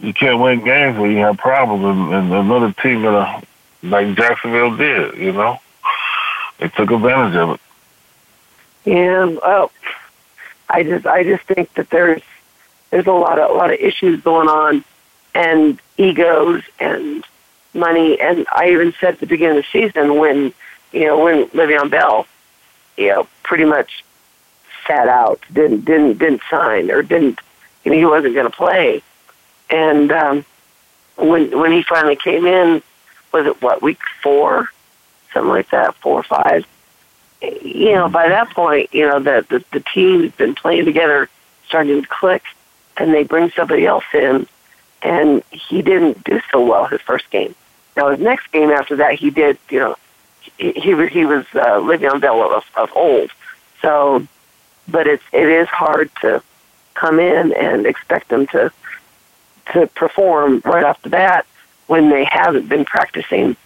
You 0.00 0.12
can't 0.12 0.40
win 0.40 0.64
games 0.64 0.98
when 0.98 1.12
you 1.12 1.18
have 1.18 1.38
problems, 1.38 1.84
and, 1.84 2.12
and 2.12 2.32
another 2.32 2.72
team 2.72 3.06
uh, 3.06 3.40
like 3.84 4.16
Jacksonville 4.16 4.76
did, 4.76 5.16
you 5.16 5.32
know. 5.32 5.60
They 6.58 6.68
took 6.68 6.90
advantage 6.90 7.36
of 7.36 7.50
it. 7.50 7.60
Yeah, 8.84 9.26
well, 9.26 9.70
I 10.68 10.82
just 10.82 11.06
I 11.06 11.22
just 11.22 11.44
think 11.44 11.72
that 11.74 11.88
there's 11.90 12.22
there's 12.90 13.06
a 13.06 13.12
lot 13.12 13.38
of 13.38 13.50
a 13.50 13.54
lot 13.54 13.72
of 13.72 13.78
issues 13.78 14.20
going 14.22 14.48
on, 14.48 14.84
and 15.34 15.80
egos 15.96 16.62
and 16.80 17.24
money. 17.74 18.20
And 18.20 18.44
I 18.52 18.70
even 18.70 18.92
said 19.00 19.14
at 19.14 19.20
the 19.20 19.26
beginning 19.26 19.58
of 19.58 19.64
the 19.72 19.80
season 19.80 20.18
when 20.18 20.52
you 20.90 21.06
know 21.06 21.22
when 21.22 21.46
Le'Veon 21.50 21.90
Bell, 21.90 22.26
you 22.96 23.08
know, 23.08 23.28
pretty 23.42 23.64
much 23.64 24.04
sat 24.86 25.08
out, 25.08 25.40
didn't 25.52 25.84
didn't 25.84 26.18
didn't 26.18 26.42
sign 26.50 26.90
or 26.90 27.02
didn't 27.02 27.40
you 27.84 27.90
know 27.90 27.98
he 27.98 28.04
wasn't 28.04 28.34
going 28.34 28.50
to 28.50 28.56
play, 28.56 29.02
and 29.70 30.12
um, 30.12 30.44
when 31.16 31.56
when 31.58 31.72
he 31.72 31.82
finally 31.82 32.16
came 32.16 32.46
in, 32.46 32.82
was 33.32 33.46
it 33.46 33.60
what 33.62 33.82
week 33.82 34.00
four, 34.22 34.68
something 35.32 35.50
like 35.50 35.70
that, 35.70 35.94
four 35.96 36.20
or 36.20 36.22
five? 36.22 36.66
You 37.40 37.94
know, 37.94 38.08
by 38.08 38.28
that 38.28 38.50
point, 38.50 38.94
you 38.94 39.04
know, 39.04 39.18
the, 39.18 39.44
the, 39.48 39.64
the 39.72 39.84
team's 39.92 40.30
been 40.32 40.54
playing 40.54 40.84
together, 40.84 41.28
starting 41.66 42.00
to 42.00 42.08
click, 42.08 42.44
and 42.96 43.12
they 43.12 43.24
bring 43.24 43.50
somebody 43.50 43.84
else 43.84 44.04
in, 44.14 44.46
and 45.02 45.42
he 45.50 45.82
didn't 45.82 46.22
do 46.22 46.40
so 46.52 46.64
well 46.64 46.86
his 46.86 47.00
first 47.00 47.28
game. 47.30 47.54
Now, 47.96 48.10
his 48.10 48.20
next 48.20 48.50
game 48.52 48.70
after 48.70 48.96
that, 48.96 49.14
he 49.14 49.30
did, 49.30 49.58
you 49.70 49.80
know, 49.80 49.96
he, 50.56 50.72
he, 50.72 51.06
he 51.08 51.24
was 51.24 51.44
uh, 51.54 51.80
Le'Veon 51.80 52.20
Bell 52.20 52.54
of, 52.54 52.64
of 52.76 52.90
old. 52.94 53.30
So, 53.80 54.26
but 54.88 55.06
it's, 55.06 55.24
it 55.32 55.48
is 55.48 55.68
hard 55.68 56.10
to 56.22 56.42
come 56.94 57.18
in 57.18 57.52
and 57.52 57.86
expect 57.86 58.28
them 58.28 58.46
to, 58.48 58.72
to 59.72 59.86
perform 59.88 60.62
right 60.64 60.84
off 60.84 61.02
the 61.02 61.10
bat 61.10 61.46
when 61.86 62.10
they 62.10 62.24
haven't 62.24 62.68
been 62.68 62.84
practicing 62.84 63.56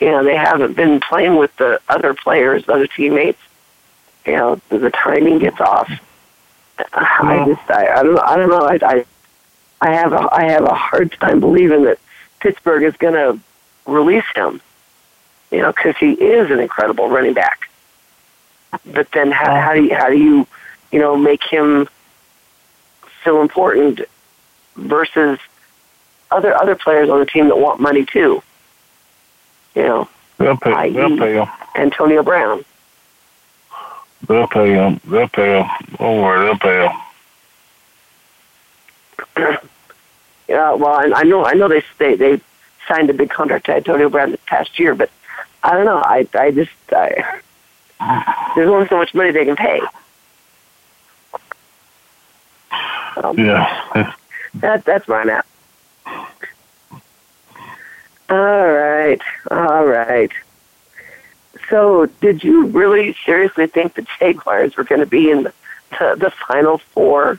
you 0.00 0.10
know, 0.10 0.22
they 0.22 0.36
haven't 0.36 0.74
been 0.74 1.00
playing 1.00 1.36
with 1.36 1.54
the 1.56 1.80
other 1.88 2.14
players, 2.14 2.68
other 2.68 2.86
teammates. 2.86 3.40
You 4.26 4.36
know, 4.36 4.60
the, 4.68 4.78
the 4.78 4.90
timing 4.90 5.38
gets 5.38 5.60
off. 5.60 5.90
I 6.92 7.44
just, 7.46 7.70
I, 7.70 7.88
I 7.88 8.02
don't 8.02 8.14
know. 8.14 8.22
I 8.24 8.36
don't 8.36 8.50
know. 8.50 8.60
I, 8.60 8.78
I, 8.82 9.04
I 9.80 9.94
have 9.94 10.12
a, 10.12 10.28
I 10.32 10.44
have 10.44 10.64
a 10.64 10.74
hard 10.74 11.12
time 11.12 11.40
believing 11.40 11.84
that 11.84 11.98
Pittsburgh 12.40 12.84
is 12.84 12.96
going 12.96 13.14
to 13.14 13.40
release 13.90 14.24
him. 14.36 14.60
You 15.50 15.62
know, 15.62 15.72
because 15.72 15.96
he 15.96 16.12
is 16.12 16.50
an 16.50 16.60
incredible 16.60 17.08
running 17.08 17.34
back. 17.34 17.70
But 18.84 19.10
then, 19.12 19.30
how, 19.30 19.58
how 19.60 19.74
do 19.74 19.82
you, 19.82 19.94
how 19.94 20.10
do 20.10 20.18
you, 20.18 20.46
you 20.92 20.98
know, 20.98 21.16
make 21.16 21.42
him 21.42 21.88
feel 23.24 23.40
important 23.40 24.02
versus 24.76 25.38
other 26.30 26.54
other 26.54 26.74
players 26.74 27.08
on 27.08 27.18
the 27.20 27.26
team 27.26 27.48
that 27.48 27.58
want 27.58 27.80
money 27.80 28.04
too? 28.04 28.42
you 29.78 29.84
know, 29.84 30.08
they'll 30.38 30.56
pay, 30.56 30.90
they'll 30.90 31.16
pay 31.16 31.34
him. 31.34 31.46
Antonio 31.76 32.22
Brown. 32.24 32.64
They'll 34.26 34.48
pay 34.48 34.72
him. 34.72 35.00
They'll 35.04 35.28
pay 35.28 35.60
him. 35.60 35.68
Don't 35.96 36.20
worry, 36.20 36.46
they'll 36.46 36.58
pay 36.58 36.88
him. 39.36 39.58
yeah, 40.48 40.72
well, 40.72 40.94
I, 40.94 41.12
I 41.14 41.22
know, 41.22 41.44
I 41.44 41.54
know 41.54 41.68
they 41.68 41.84
they 41.98 42.16
they 42.16 42.40
signed 42.88 43.08
a 43.08 43.14
big 43.14 43.30
contract 43.30 43.66
to 43.66 43.74
Antonio 43.74 44.08
Brown 44.08 44.32
this 44.32 44.40
past 44.46 44.80
year, 44.80 44.96
but 44.96 45.10
I 45.62 45.72
don't 45.74 45.84
know. 45.84 45.98
I 45.98 46.26
I 46.34 46.50
just 46.50 46.70
I, 46.92 47.40
there's 48.54 48.68
only 48.68 48.88
so 48.88 48.96
much 48.96 49.14
money 49.14 49.30
they 49.30 49.44
can 49.44 49.56
pay. 49.56 49.80
Um, 53.16 53.38
yeah, 53.38 54.14
that 54.54 54.84
that's 54.84 55.08
where 55.08 55.20
I'm 55.20 55.30
at. 55.30 55.46
All 58.30 58.68
right, 58.70 59.20
all 59.50 59.86
right. 59.86 60.30
So, 61.68 62.06
did 62.20 62.44
you 62.44 62.66
really 62.66 63.16
seriously 63.26 63.66
think 63.66 63.94
the 63.94 64.06
Jaguars 64.18 64.76
were 64.76 64.84
going 64.84 65.00
to 65.00 65.06
be 65.06 65.30
in 65.30 65.44
the, 65.44 65.52
the, 65.98 66.16
the 66.18 66.30
final 66.46 66.78
four? 66.78 67.38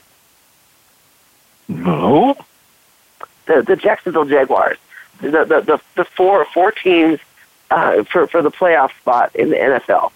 No. 1.68 2.36
The 3.46 3.62
the 3.62 3.76
Jacksonville 3.76 4.26
Jaguars, 4.26 4.78
the 5.20 5.30
the 5.30 5.60
the, 5.60 5.80
the 5.96 6.04
four 6.04 6.44
four 6.44 6.72
teams 6.72 7.18
uh, 7.70 8.04
for 8.04 8.26
for 8.26 8.42
the 8.42 8.50
playoff 8.50 8.90
spot 8.98 9.34
in 9.34 9.50
the 9.50 9.56
NFL. 9.56 10.12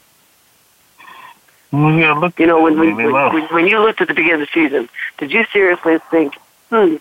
Well, 1.72 1.92
yeah, 1.92 2.12
look. 2.12 2.38
You 2.38 2.46
know, 2.46 2.62
when 2.62 2.78
when, 2.78 2.96
when, 2.96 3.44
when 3.46 3.66
you 3.66 3.80
looked 3.80 4.00
at 4.00 4.08
the 4.08 4.14
beginning 4.14 4.42
of 4.42 4.48
the 4.48 4.52
season, 4.52 4.88
did 5.18 5.32
you 5.32 5.44
seriously 5.52 5.98
think, 6.10 6.36
hmm, 6.70 6.96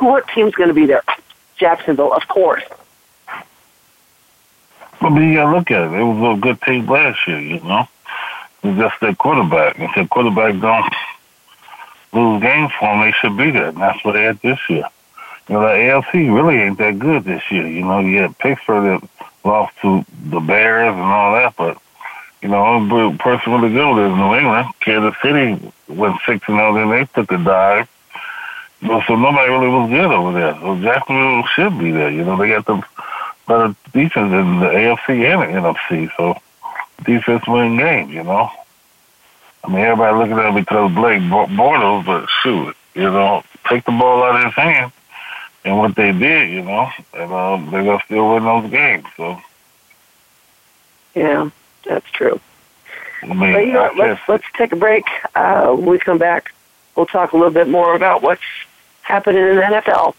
what 0.00 0.26
team's 0.28 0.54
going 0.54 0.68
to 0.68 0.74
be 0.74 0.86
there? 0.86 1.02
Jacksonville, 1.56 2.12
of 2.12 2.26
course. 2.28 2.64
I 5.00 5.10
mean, 5.10 5.28
you 5.28 5.34
gotta 5.36 5.56
look 5.56 5.70
at 5.70 5.92
it. 5.92 5.98
It 5.98 6.02
was 6.02 6.38
a 6.38 6.40
good 6.40 6.60
team 6.62 6.86
last 6.86 7.26
year, 7.28 7.40
you 7.40 7.60
know. 7.60 7.86
It's 8.64 8.76
just 8.76 9.00
their 9.00 9.14
quarterback. 9.14 9.78
If 9.78 9.94
their 9.94 10.08
quarterback 10.08 10.60
don't 10.60 10.92
lose 12.12 12.42
games 12.42 12.72
for 12.78 12.88
them, 12.88 13.00
they 13.02 13.12
should 13.12 13.36
be 13.36 13.50
there. 13.52 13.68
And 13.68 13.78
that's 13.78 14.04
what 14.04 14.12
they 14.12 14.24
had 14.24 14.40
this 14.40 14.58
year. 14.68 14.84
You 15.48 15.54
know, 15.54 15.60
the 15.60 15.68
AFC 15.68 16.34
really 16.34 16.56
ain't 16.56 16.78
that 16.78 16.98
good 16.98 17.24
this 17.24 17.42
year. 17.50 17.66
You 17.66 17.82
know, 17.82 18.00
you 18.00 18.22
had 18.22 18.36
Pittsburgh 18.38 19.00
that 19.00 19.17
lost 19.48 19.74
to 19.82 20.04
the 20.30 20.40
Bears 20.40 20.92
and 20.92 21.00
all 21.02 21.32
that, 21.32 21.56
but 21.56 21.80
you 22.42 22.48
know, 22.48 22.64
only 22.64 23.16
person 23.18 23.52
really 23.52 23.72
good 23.72 24.06
is 24.06 24.16
New 24.16 24.34
England. 24.34 24.68
Kansas 24.80 25.20
City 25.22 25.72
went 25.88 26.20
six 26.24 26.46
and 26.48 26.56
zero, 26.56 26.74
then 26.74 26.90
they 26.90 27.04
took 27.06 27.32
a 27.32 27.38
dive. 27.42 27.88
You 28.80 28.88
know, 28.88 29.02
so 29.08 29.16
nobody 29.16 29.50
really 29.50 29.68
was 29.68 29.90
good 29.90 30.12
over 30.12 30.32
there. 30.32 30.54
So 30.54 30.80
Jacksonville 30.80 31.44
should 31.54 31.78
be 31.78 31.90
there. 31.90 32.10
You 32.10 32.24
know, 32.24 32.36
they 32.36 32.48
got 32.48 32.66
the 32.66 32.80
better 33.48 33.74
defense 33.92 34.32
in 34.32 34.60
the 34.60 34.66
AFC 34.66 35.24
and 35.24 35.42
the 35.42 35.72
NFC. 35.72 36.10
So 36.16 36.40
defense 37.04 37.42
win 37.48 37.76
games, 37.76 38.12
you 38.12 38.22
know. 38.22 38.50
I 39.64 39.68
mean, 39.68 39.80
everybody 39.80 40.16
looking 40.16 40.38
at 40.38 40.54
me 40.54 40.60
because 40.60 40.92
Blake 40.94 41.22
Bortles, 41.22 42.06
but 42.06 42.28
shoot, 42.42 42.76
you 42.94 43.10
know, 43.10 43.42
take 43.68 43.84
the 43.84 43.90
ball 43.90 44.22
out 44.22 44.36
of 44.36 44.44
his 44.44 44.54
hand, 44.54 44.92
and 45.64 45.78
what 45.78 45.94
they 45.94 46.12
did, 46.12 46.50
you 46.50 46.62
know, 46.62 46.88
and 47.14 47.32
um, 47.32 47.70
they're 47.70 47.84
gonna 47.84 48.02
still 48.04 48.34
win 48.34 48.44
those 48.44 48.70
games. 48.70 49.04
So. 49.16 49.40
Yeah, 51.14 51.50
that's 51.84 52.10
true. 52.10 52.40
I 53.22 53.26
mean, 53.26 53.52
but, 53.52 53.66
you 53.66 53.72
know, 53.72 53.90
let's 53.96 54.20
let's 54.28 54.44
take 54.56 54.72
a 54.72 54.76
break. 54.76 55.04
Uh, 55.34 55.72
when 55.72 55.86
we 55.86 55.98
come 55.98 56.18
back, 56.18 56.52
we'll 56.94 57.06
talk 57.06 57.32
a 57.32 57.36
little 57.36 57.52
bit 57.52 57.68
more 57.68 57.94
about 57.94 58.22
what's 58.22 58.42
happening 59.02 59.42
in 59.42 59.56
the 59.56 59.62
NFL. 59.62 60.14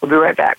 We'll 0.00 0.10
be 0.10 0.16
right 0.16 0.36
back. 0.36 0.58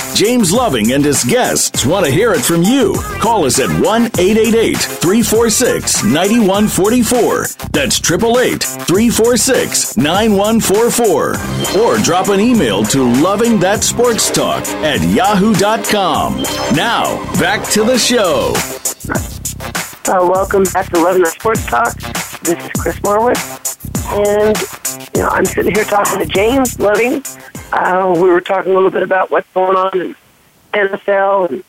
James 0.15 0.51
Loving 0.51 0.91
and 0.91 1.03
his 1.03 1.23
guests 1.23 1.85
want 1.85 2.05
to 2.05 2.11
hear 2.11 2.31
it 2.33 2.41
from 2.41 2.63
you. 2.63 2.95
Call 3.19 3.45
us 3.45 3.59
at 3.59 3.69
1 3.69 4.05
888 4.05 4.77
346 4.77 6.03
9144. 6.03 7.45
That's 7.71 7.99
888 7.99 8.61
346 8.61 9.97
9144. 9.97 11.81
Or 11.81 11.97
drop 11.99 12.27
an 12.27 12.39
email 12.39 12.83
to 12.85 13.03
Loving 13.21 13.59
That 13.59 13.83
Sports 13.83 14.29
Talk 14.29 14.67
at 14.83 15.01
yahoo.com. 15.01 16.43
Now, 16.75 17.23
back 17.39 17.67
to 17.71 17.83
the 17.83 17.97
show. 17.97 18.53
Uh, 20.07 20.27
welcome 20.27 20.63
back 20.73 20.89
to 20.89 20.99
Loving 20.99 21.23
That 21.23 21.33
Sports 21.33 21.65
Talk. 21.65 21.95
This 22.41 22.63
is 22.63 22.71
Chris 22.81 22.99
Marwood. 22.99 23.70
And, 24.13 24.57
you 25.15 25.21
know, 25.21 25.29
I'm 25.29 25.45
sitting 25.45 25.73
here 25.73 25.85
talking 25.85 26.19
to 26.19 26.25
James 26.25 26.77
Loving. 26.79 27.23
Uh, 27.71 28.13
we 28.15 28.29
were 28.29 28.41
talking 28.41 28.71
a 28.71 28.75
little 28.75 28.89
bit 28.89 29.03
about 29.03 29.31
what's 29.31 29.47
going 29.53 29.77
on 29.77 30.01
in 30.01 30.15
NFL 30.73 31.49
and 31.49 31.63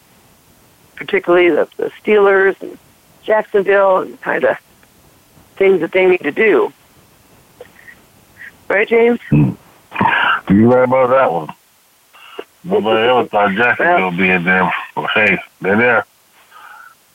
particularly 0.97 1.51
the, 1.51 1.69
the 1.77 1.93
Steelers 2.03 2.61
and 2.61 2.77
Jacksonville 3.23 3.99
and 3.99 4.21
kind 4.21 4.43
of 4.43 4.57
things 5.55 5.81
that 5.81 5.93
they 5.93 6.07
need 6.07 6.23
to 6.23 6.33
do. 6.33 6.73
Right, 8.69 8.89
James? 8.89 9.21
You 9.31 9.57
right 10.51 10.85
about 10.85 11.11
that 11.11 11.33
one. 11.33 11.49
Nobody 12.65 13.03
ever 13.09 13.25
thought 13.27 13.55
Jacksonville 13.55 14.11
would 14.11 14.19
be 14.19 14.29
in 14.29 14.43
there. 14.43 14.73
Well, 14.97 15.09
hey, 15.15 15.39
they're 15.61 15.77
there. 15.77 16.07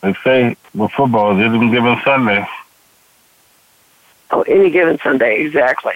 They 0.01 0.13
say 0.23 0.55
with 0.73 0.91
football, 0.91 1.37
it's 1.37 1.53
any 1.53 1.69
given 1.69 1.99
Sunday. 2.05 2.47
Oh, 4.31 4.41
any 4.41 4.69
given 4.69 4.99
Sunday, 4.99 5.41
exactly. 5.41 5.93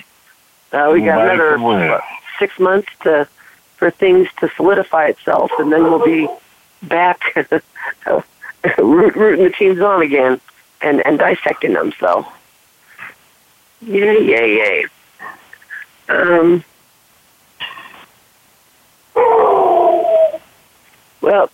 Uh, 0.71 0.89
we 0.93 1.03
got 1.03 1.21
another 1.21 1.59
what, 1.59 2.01
six 2.39 2.57
months 2.59 2.89
to 3.03 3.27
for 3.75 3.89
things 3.89 4.27
to 4.39 4.49
solidify 4.55 5.07
itself, 5.07 5.51
and 5.57 5.71
then 5.71 5.83
we'll 5.83 6.05
be 6.05 6.27
back 6.83 7.35
rooting 8.77 9.43
the 9.43 9.53
teams 9.57 9.79
on 9.79 10.01
again 10.01 10.39
and, 10.81 11.05
and 11.05 11.17
dissecting 11.17 11.73
them. 11.73 11.91
So, 11.99 12.25
yay, 13.81 14.23
yay, 14.23 14.55
yay. 14.57 14.85
Um, 16.09 16.63
well, 21.21 21.49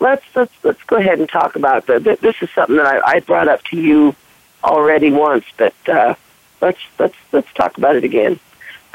let's 0.00 0.24
let's 0.34 0.52
let's 0.62 0.82
go 0.84 0.96
ahead 0.96 1.18
and 1.18 1.28
talk 1.28 1.56
about 1.56 1.86
the, 1.86 1.98
this. 1.98 2.36
Is 2.40 2.50
something 2.50 2.76
that 2.76 2.86
I, 2.86 3.16
I 3.16 3.20
brought 3.20 3.48
up 3.48 3.62
to 3.64 3.76
you 3.76 4.14
already 4.62 5.10
once, 5.10 5.44
but 5.56 5.74
uh, 5.88 6.14
let's 6.60 6.80
let's 6.98 7.16
let's 7.32 7.52
talk 7.54 7.78
about 7.78 7.96
it 7.96 8.04
again. 8.04 8.38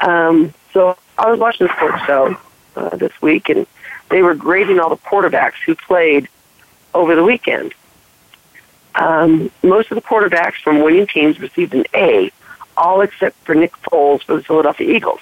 Um, 0.00 0.52
so 0.72 0.96
I 1.16 1.30
was 1.30 1.38
watching 1.38 1.66
the 1.66 1.76
sports 1.76 2.02
show 2.04 2.36
uh, 2.76 2.96
this 2.96 3.12
week, 3.22 3.48
and 3.48 3.66
they 4.10 4.22
were 4.22 4.34
grading 4.34 4.80
all 4.80 4.90
the 4.90 4.96
quarterbacks 4.96 5.62
who 5.64 5.74
played 5.74 6.28
over 6.92 7.14
the 7.14 7.24
weekend. 7.24 7.74
Um, 8.94 9.50
most 9.62 9.90
of 9.90 9.96
the 9.96 10.02
quarterbacks 10.02 10.62
from 10.62 10.82
winning 10.82 11.06
teams 11.06 11.40
received 11.40 11.74
an 11.74 11.84
A, 11.94 12.30
all 12.76 13.00
except 13.00 13.36
for 13.44 13.54
Nick 13.54 13.72
Foles 13.82 14.22
for 14.22 14.36
the 14.36 14.42
Philadelphia 14.42 14.94
Eagles. 14.94 15.20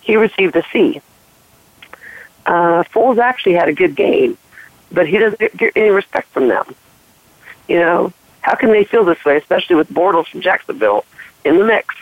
He 0.00 0.16
received 0.16 0.56
a 0.56 0.62
C. 0.72 1.00
Uh, 2.46 2.84
Foles 2.84 3.18
actually 3.18 3.52
had 3.54 3.68
a 3.68 3.74
good 3.74 3.94
game, 3.94 4.38
but 4.90 5.06
he 5.06 5.18
doesn't 5.18 5.56
get 5.56 5.72
any 5.76 5.90
respect 5.90 6.28
from 6.28 6.48
them. 6.48 6.74
You 7.68 7.80
know, 7.80 8.12
how 8.42 8.54
can 8.54 8.70
they 8.70 8.84
feel 8.84 9.04
this 9.04 9.24
way, 9.24 9.36
especially 9.36 9.76
with 9.76 9.88
Bortles 9.90 10.26
from 10.28 10.40
Jacksonville 10.40 11.04
in 11.44 11.58
the 11.58 11.64
mix? 11.64 11.94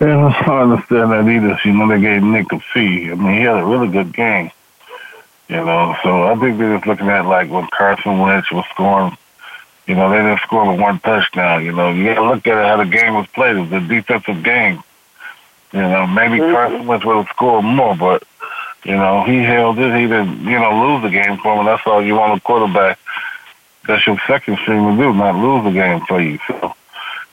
Yeah, 0.00 0.32
I 0.46 0.62
understand 0.62 1.12
that 1.12 1.28
either. 1.28 1.58
You 1.64 1.72
know, 1.72 1.88
they 1.88 2.00
gave 2.00 2.22
Nick 2.22 2.50
a 2.52 2.60
fee. 2.60 3.10
I 3.10 3.14
mean, 3.14 3.34
he 3.34 3.40
had 3.42 3.58
a 3.58 3.64
really 3.64 3.88
good 3.88 4.14
game. 4.14 4.50
You 5.48 5.56
know, 5.56 5.96
so 6.02 6.22
I 6.24 6.36
think 6.36 6.58
they're 6.58 6.76
just 6.76 6.86
looking 6.86 7.08
at 7.08 7.26
like 7.26 7.50
when 7.50 7.66
Carson 7.76 8.18
Wentz 8.20 8.50
was 8.52 8.64
scoring. 8.72 9.16
You 9.86 9.96
know, 9.96 10.08
they 10.08 10.18
didn't 10.18 10.40
score 10.40 10.70
with 10.70 10.80
one 10.80 11.00
touchdown. 11.00 11.64
You 11.64 11.72
know, 11.72 11.90
you 11.90 12.04
got 12.04 12.14
to 12.14 12.22
look 12.22 12.46
at 12.46 12.64
how 12.64 12.76
the 12.76 12.88
game 12.88 13.14
was 13.14 13.26
played. 13.34 13.56
It 13.56 13.60
was 13.68 13.72
a 13.72 13.80
defensive 13.80 14.44
game. 14.44 14.80
You 15.72 15.80
know, 15.82 16.06
maybe 16.06 16.38
Mhm. 16.38 16.52
Carson 16.52 16.86
Wentz 16.86 17.04
would 17.04 17.16
have 17.16 17.28
scored 17.30 17.64
more, 17.64 17.96
but 17.96 18.22
you 18.84 18.96
know, 18.96 19.24
he 19.24 19.42
held 19.42 19.78
it. 19.80 19.92
He 19.94 20.02
didn't, 20.06 20.44
you 20.44 20.58
know, 20.58 20.86
lose 20.86 21.02
the 21.02 21.10
game 21.10 21.36
for 21.38 21.52
him. 21.52 21.58
And 21.60 21.68
that's 21.68 21.84
all 21.86 22.00
you 22.02 22.14
want 22.14 22.38
a 22.38 22.40
quarterback. 22.40 22.98
That's 23.86 24.06
your 24.06 24.18
second 24.26 24.58
string 24.58 24.84
to 24.84 25.02
do, 25.02 25.12
not 25.12 25.34
lose 25.34 25.64
the 25.64 25.70
game 25.70 26.00
for 26.06 26.20
you. 26.20 26.38
So, 26.46 26.74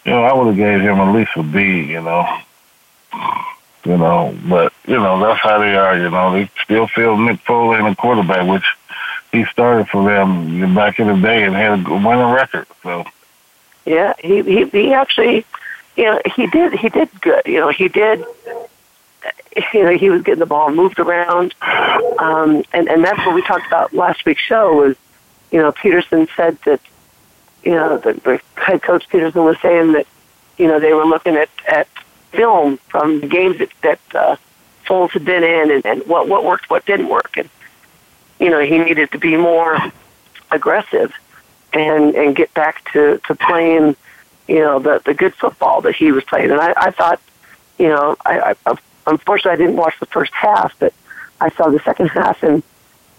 you 0.06 0.12
know, 0.12 0.24
I 0.24 0.34
would 0.34 0.48
have 0.48 0.56
gave 0.56 0.82
him 0.82 1.00
at 1.00 1.14
least 1.14 1.32
a 1.36 1.44
B. 1.44 1.84
You 1.92 2.02
know, 2.02 2.40
you 3.86 3.98
know, 3.98 4.38
but 4.48 4.74
you 4.86 4.96
know 4.96 5.20
that's 5.20 5.42
how 5.42 5.60
they 5.60 5.76
are. 5.76 5.98
You 5.98 6.10
know, 6.10 6.34
they 6.34 6.50
still 6.64 6.88
feel 6.88 7.18
Nick 7.18 7.40
Foley 7.42 7.80
in 7.80 7.86
the 7.86 7.96
quarterback, 7.96 8.48
which 8.48 8.66
he 9.32 9.46
started 9.46 9.88
for 9.90 10.04
them 10.04 10.74
back 10.74 11.00
in 11.00 11.08
the 11.08 11.16
day 11.16 11.44
and 11.44 11.54
had 11.54 11.86
a 11.86 11.94
winning 11.94 12.32
record. 12.32 12.68
So, 12.84 13.06
Yeah, 13.86 14.14
he 14.20 14.42
he 14.44 14.66
he 14.70 14.94
actually, 14.94 15.46
you 15.96 16.06
know, 16.06 16.22
he 16.36 16.48
did 16.48 16.74
he 16.74 16.90
did 16.90 17.10
good. 17.22 17.42
You 17.46 17.60
know, 17.60 17.70
he 17.70 17.88
did. 17.88 18.24
You 19.74 19.84
know, 19.84 19.98
he 19.98 20.10
was 20.10 20.22
getting 20.22 20.40
the 20.40 20.46
ball 20.46 20.72
moved 20.72 21.00
around, 21.00 21.56
um, 22.20 22.64
and 22.74 22.88
and 22.88 23.04
that's 23.04 23.18
what 23.26 23.34
we 23.34 23.42
talked 23.42 23.66
about 23.66 23.92
last 23.92 24.24
week's 24.24 24.42
show. 24.42 24.74
Was 24.74 24.96
you 25.52 25.60
know, 25.60 25.72
Pederson 25.72 26.28
said 26.36 26.58
that 26.66 26.82
you 27.64 27.72
know 27.72 27.98
the, 27.98 28.42
head 28.56 28.82
coach 28.82 29.08
Pederson 29.10 29.46
was 29.46 29.58
saying 29.62 29.94
that 29.94 30.08
you 30.58 30.68
know 30.68 30.80
they 30.80 30.94
were 30.94 31.06
looking 31.06 31.36
at 31.36 31.50
at 31.68 31.88
film 32.32 32.78
from 32.90 33.22
the 33.22 33.28
games 33.28 33.58
that 33.60 33.70
that 33.82 34.00
uh, 34.14 34.36
Foles 34.86 35.12
had 35.12 35.26
been 35.26 35.44
in, 35.44 35.72
and, 35.72 35.86
and 35.86 36.08
what 36.08 36.28
what 36.28 36.44
worked, 36.44 36.70
what 36.70 36.86
didn't 36.86 37.10
work, 37.10 37.38
and 37.38 37.50
you 38.40 38.50
know 38.50 38.60
he 38.60 38.78
needed 38.78 39.12
to 39.12 39.18
be 39.18 39.36
more 39.38 39.78
aggressive 40.52 41.14
and 41.74 42.16
and 42.16 42.36
get 42.36 42.54
back 42.54 42.92
to 42.94 43.20
to 43.28 43.36
playing 43.36 43.96
you 44.48 44.60
know 44.60 44.80
the 44.80 45.02
the 45.06 45.14
good 45.14 45.34
football 45.36 45.82
that 45.82 45.96
he 45.96 46.12
was 46.12 46.24
playing. 46.24 46.52
And 46.52 46.60
i 46.60 46.74
i 46.78 46.92
thought 46.92 47.22
you 47.78 47.90
know 47.90 48.16
i, 48.26 48.56
I 48.66 48.78
unfortunately 49.06 49.52
i 49.52 49.56
didn't 49.56 49.78
watch 49.78 49.96
the 50.00 50.06
first 50.06 50.34
half 50.34 50.74
but 50.80 50.94
i 51.42 51.50
saw 51.52 51.70
the 51.70 51.80
second 51.80 52.08
half 52.08 52.42
and 52.44 52.64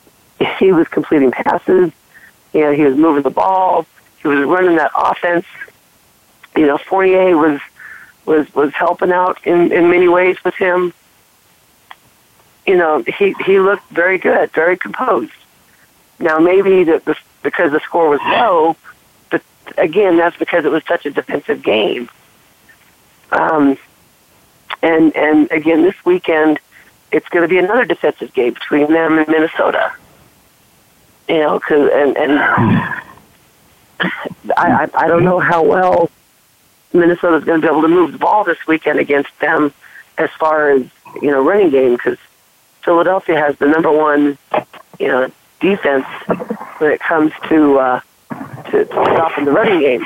he 0.59 0.73
was 0.73 0.89
completing 0.89 1.31
passes 1.31 1.93
you 2.53 2.61
know 2.61 2.73
he 2.73 2.83
was 2.83 2.97
moving 2.97 3.23
the 3.23 3.31
ball 3.31 3.87
he 4.23 4.29
was 4.29 4.45
running 4.45 4.77
that 4.77 4.91
offense 4.97 5.47
you 6.57 6.67
know 6.67 6.79
fournier 6.79 7.37
was 7.37 7.61
was 8.27 8.53
was 8.55 8.73
helping 8.75 9.13
out 9.13 9.39
in 9.47 9.73
in 9.73 9.91
many 9.91 10.09
ways 10.09 10.37
with 10.45 10.55
him 10.55 10.93
you 12.67 12.77
know 12.77 13.03
he 13.19 13.35
he 13.45 13.59
looked 13.59 13.89
very 13.91 14.19
good 14.19 14.51
very 14.53 14.77
composed 14.77 15.33
now 16.19 16.39
maybe 16.39 16.85
the, 16.85 17.01
the 17.05 17.17
because 17.43 17.73
the 17.73 17.81
score 17.81 18.09
was 18.09 18.21
low, 18.25 18.77
but 19.31 19.43
again, 19.77 20.17
that's 20.17 20.37
because 20.37 20.65
it 20.65 20.71
was 20.71 20.83
such 20.85 21.07
a 21.07 21.11
defensive 21.11 21.63
game. 21.63 22.09
Um, 23.31 23.79
and 24.83 25.15
and 25.17 25.51
again, 25.51 25.83
this 25.83 25.95
weekend, 26.05 26.59
it's 27.13 27.29
going 27.29 27.43
to 27.43 27.49
be 27.49 27.59
another 27.59 27.85
defensive 27.85 28.33
game 28.33 28.55
between 28.55 28.93
them 28.93 29.19
and 29.19 29.29
Minnesota. 29.29 29.93
You 31.29 31.39
know, 31.41 31.61
cause, 31.61 31.91
and 31.93 32.17
and 32.17 32.39
I 32.39 33.03
I 34.57 34.89
I 34.95 35.09
don't 35.09 35.25
know 35.25 35.39
how 35.39 35.63
well 35.63 36.11
Minnesota's 36.93 37.45
going 37.45 37.61
to 37.61 37.67
be 37.67 37.71
able 37.71 37.83
to 37.83 37.89
move 37.89 38.13
the 38.13 38.19
ball 38.19 38.45
this 38.45 38.59
weekend 38.67 38.99
against 38.99 39.39
them, 39.41 39.73
as 40.17 40.31
far 40.39 40.71
as 40.71 40.87
you 41.21 41.31
know, 41.31 41.43
running 41.43 41.71
game 41.71 41.93
because 41.93 42.19
Philadelphia 42.83 43.37
has 43.37 43.57
the 43.59 43.67
number 43.67 43.91
one, 43.91 44.39
you 44.99 45.09
know, 45.09 45.31
defense 45.61 46.07
when 46.79 46.93
it 46.93 47.01
comes 47.01 47.33
to 47.49 47.79
uh, 47.79 48.01
to, 48.71 48.85
to 48.85 48.87
stopping 48.87 49.45
the 49.45 49.53
running 49.53 49.81
game. 49.81 50.05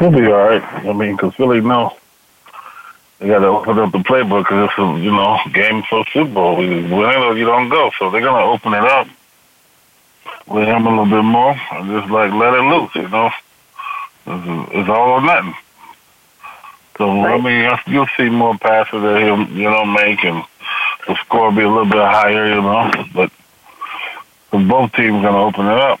we'll 0.00 0.10
be 0.10 0.26
all 0.26 0.44
right. 0.44 0.62
I 0.62 0.92
mean, 0.92 1.16
because 1.16 1.34
Philly 1.34 1.60
know 1.60 1.96
they 3.22 3.28
got 3.28 3.38
to 3.38 3.46
open 3.46 3.78
up 3.78 3.92
the 3.92 3.98
playbook 3.98 4.42
because 4.42 4.68
it's 4.68 4.78
a 4.78 5.00
you 5.00 5.12
know 5.12 5.38
game 5.54 5.84
for 5.88 6.04
Super 6.12 6.28
Bowl. 6.28 6.56
We 6.56 6.66
win 6.66 7.10
it 7.10 7.16
or 7.18 7.38
you 7.38 7.44
don't 7.44 7.68
go, 7.68 7.92
so 7.96 8.10
they're 8.10 8.20
gonna 8.20 8.44
open 8.44 8.74
it 8.74 8.82
up 8.82 9.06
with 10.48 10.66
him 10.66 10.86
a 10.86 10.90
little 10.90 11.06
bit 11.06 11.22
more 11.22 11.54
and 11.72 11.88
just 11.88 12.10
like 12.10 12.32
let 12.32 12.54
it 12.54 12.62
loose. 12.62 12.90
You 12.96 13.08
know, 13.08 13.30
it's, 14.26 14.72
it's 14.74 14.88
all 14.88 15.10
or 15.10 15.20
nothing. 15.22 15.54
So 16.98 17.10
I 17.10 17.40
mean, 17.40 17.70
you'll 17.86 18.08
see 18.16 18.28
more 18.28 18.58
passes 18.58 19.00
that 19.02 19.22
he'll 19.22 19.48
you 19.56 19.70
know 19.70 19.84
make, 19.84 20.24
and 20.24 20.42
the 21.06 21.14
score 21.24 21.50
will 21.50 21.56
be 21.56 21.62
a 21.62 21.68
little 21.68 21.84
bit 21.84 21.94
higher, 21.94 22.48
you 22.48 22.60
know. 22.60 22.90
But 23.14 23.30
both 24.50 24.92
teams 24.94 25.22
to 25.22 25.28
open 25.28 25.66
it 25.66 25.78
up, 25.78 26.00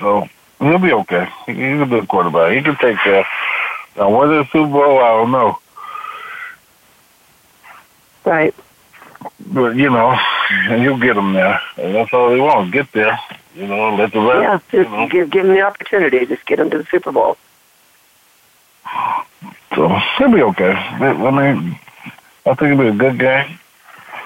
so 0.00 0.28
he'll 0.58 0.78
be 0.80 0.92
okay. 0.92 1.28
He's 1.46 1.80
a 1.80 1.86
good 1.86 2.08
quarterback. 2.08 2.52
He 2.56 2.62
can 2.62 2.76
take 2.78 2.98
care. 2.98 3.24
Now, 3.96 4.18
whether 4.18 4.38
the 4.38 4.44
Super 4.46 4.70
Bowl, 4.70 4.98
I 4.98 5.08
don't 5.08 5.30
know. 5.30 5.58
Right. 8.24 8.54
But 9.46 9.76
you 9.76 9.90
know, 9.90 10.18
you'll 10.70 10.98
get 10.98 11.14
them 11.14 11.32
there, 11.32 11.60
and 11.76 11.94
that's 11.94 12.12
all 12.12 12.30
they 12.30 12.40
want. 12.40 12.72
Get 12.72 12.90
there, 12.92 13.18
you 13.54 13.66
know. 13.66 13.94
Let 13.94 14.12
the 14.12 14.20
rest. 14.20 14.64
Yeah, 14.72 14.80
just 14.80 14.90
you 14.90 14.96
know. 14.96 15.08
give 15.08 15.30
give 15.30 15.46
them 15.46 15.54
the 15.54 15.62
opportunity. 15.62 16.24
Just 16.26 16.46
get 16.46 16.56
them 16.56 16.70
to 16.70 16.78
the 16.78 16.86
Super 16.86 17.12
Bowl. 17.12 17.36
So 19.74 19.96
it'll 20.20 20.32
be 20.32 20.42
okay. 20.42 20.72
I 20.72 21.12
mean, 21.12 21.78
I 22.44 22.54
think 22.54 22.72
it'll 22.72 22.78
be 22.78 22.88
a 22.88 22.92
good 22.92 23.18
game. 23.18 23.58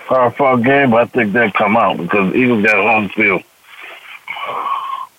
Hard 0.07 0.35
fought 0.37 0.63
game, 0.63 0.91
but 0.91 1.03
I 1.03 1.07
think 1.07 1.33
they'll 1.33 1.53
come 1.53 1.77
out 1.77 1.99
because 1.99 2.33
the 2.33 2.39
Eagles 2.39 2.65
got 2.65 2.77
home 2.77 3.09
field. 3.11 3.43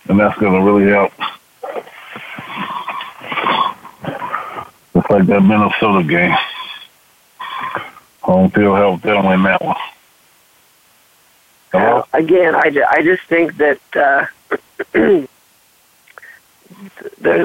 And 0.08 0.18
that's 0.18 0.38
going 0.38 0.54
to 0.54 0.60
really 0.60 0.90
help. 0.90 1.12
Just 5.08 5.20
like 5.20 5.28
that 5.28 5.40
Minnesota 5.40 6.06
game. 6.06 6.36
Home 8.22 8.50
field 8.50 8.76
helped 8.76 9.04
them 9.04 9.24
win 9.24 9.42
that 9.44 9.64
one. 9.64 9.76
Uh, 11.72 12.02
again, 12.12 12.54
I, 12.54 12.70
I 12.90 13.02
just 13.02 13.22
think 13.22 13.56
that 13.56 13.80
uh, 13.94 14.26
there's 14.92 15.28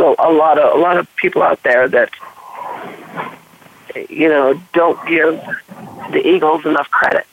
a, 0.02 0.15
a 0.19 0.32
lot 0.32 0.58
of 0.58 0.78
a 0.78 0.82
lot 0.82 0.97
of 0.97 1.08
people 1.15 1.41
out 1.41 1.63
there 1.63 1.88
that 1.88 2.10
you 4.10 4.28
know 4.28 4.62
don't 4.73 5.08
give 5.08 5.41
the 6.12 6.21
Eagles 6.26 6.65
enough 6.65 6.91
credit 6.91 7.26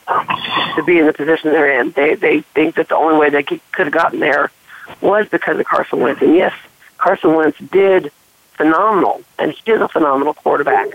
to 0.77 0.85
be 0.85 0.99
in 0.99 1.07
the 1.07 1.13
position 1.13 1.51
they're 1.51 1.81
in. 1.81 1.91
They 1.91 2.15
they 2.15 2.43
think 2.55 2.77
that 2.77 2.89
the 2.89 2.97
only 2.97 3.19
way 3.19 3.31
they 3.31 3.43
could 3.43 3.61
have 3.77 3.93
gotten 3.93 4.21
there 4.21 4.53
was 5.01 5.29
because 5.29 5.59
of 5.59 5.67
Carson 5.67 6.01
Wentz. 6.01 6.23
And 6.23 6.37
yes, 6.37 6.55
Carson 6.99 7.35
Wentz 7.35 7.59
did 7.59 8.13
phenomenal, 8.61 9.23
and 9.39 9.53
he 9.53 9.73
is 9.73 9.81
a 9.81 9.89
phenomenal 9.89 10.35
quarterback. 10.35 10.89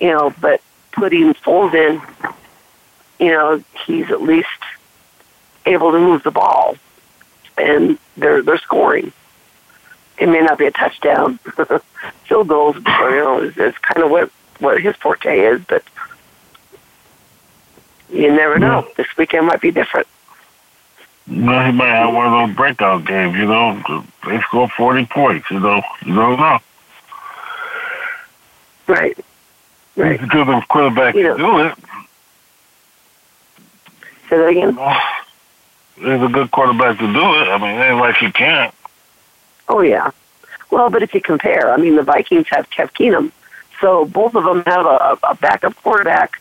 You 0.00 0.12
know, 0.12 0.34
but 0.40 0.62
putting 0.92 1.34
Foles 1.34 1.74
in, 1.74 2.00
you 3.18 3.32
know, 3.32 3.62
he's 3.84 4.10
at 4.10 4.22
least 4.22 4.48
able 5.66 5.92
to 5.92 5.98
move 5.98 6.22
the 6.22 6.30
ball, 6.30 6.76
and 7.58 7.98
they're 8.16 8.40
they're 8.40 8.58
scoring. 8.58 9.12
It 10.18 10.28
may 10.28 10.40
not 10.40 10.56
be 10.56 10.66
a 10.66 10.70
touchdown, 10.70 11.38
field 12.24 12.48
goals, 12.48 12.76
you 12.76 12.82
know, 12.82 13.42
is, 13.42 13.56
is 13.58 13.76
kind 13.78 14.02
of 14.02 14.10
what 14.10 14.30
what 14.58 14.80
his 14.80 14.96
forte 14.96 15.38
is, 15.38 15.60
but 15.68 15.84
you 18.10 18.34
never 18.34 18.58
know. 18.58 18.88
This 18.96 19.06
weekend 19.18 19.46
might 19.46 19.60
be 19.60 19.70
different. 19.70 20.06
Well, 21.28 21.64
he 21.64 21.72
might 21.72 21.88
have 21.88 22.12
one 22.12 22.26
of 22.26 22.48
those 22.48 22.56
breakout 22.56 23.04
games, 23.04 23.36
you 23.36 23.46
know. 23.46 24.04
They 24.26 24.40
score 24.40 24.68
40 24.68 25.06
points, 25.06 25.50
you 25.50 25.60
know. 25.60 25.82
You 26.04 26.14
don't 26.14 26.40
know. 26.40 26.58
Right. 28.90 29.16
Right. 29.96 30.20
He's 30.20 30.28
a 30.28 30.32
good 30.32 30.68
quarterback 30.68 31.14
You 31.14 31.22
to 31.22 31.28
know. 31.38 31.58
do 31.58 31.66
it. 31.66 31.74
Say 34.28 34.36
that 34.38 34.48
again. 34.48 34.78
He's 35.96 36.22
a 36.22 36.32
good 36.32 36.50
quarterback 36.50 36.98
to 36.98 37.06
do 37.12 37.18
it. 37.18 37.48
I 37.48 37.58
mean, 37.58 37.78
it 37.80 37.84
ain't 37.90 37.98
like 38.00 38.16
he 38.16 38.30
can't. 38.30 38.74
Oh 39.68 39.80
yeah. 39.80 40.10
Well, 40.70 40.88
but 40.90 41.02
if 41.02 41.12
you 41.14 41.20
compare, 41.20 41.72
I 41.72 41.76
mean, 41.76 41.96
the 41.96 42.02
Vikings 42.02 42.46
have 42.50 42.70
Kev 42.70 42.92
Keenum, 42.92 43.32
so 43.80 44.04
both 44.04 44.34
of 44.34 44.44
them 44.44 44.62
have 44.66 44.86
a, 44.86 45.18
a 45.24 45.34
backup 45.34 45.74
quarterback, 45.82 46.40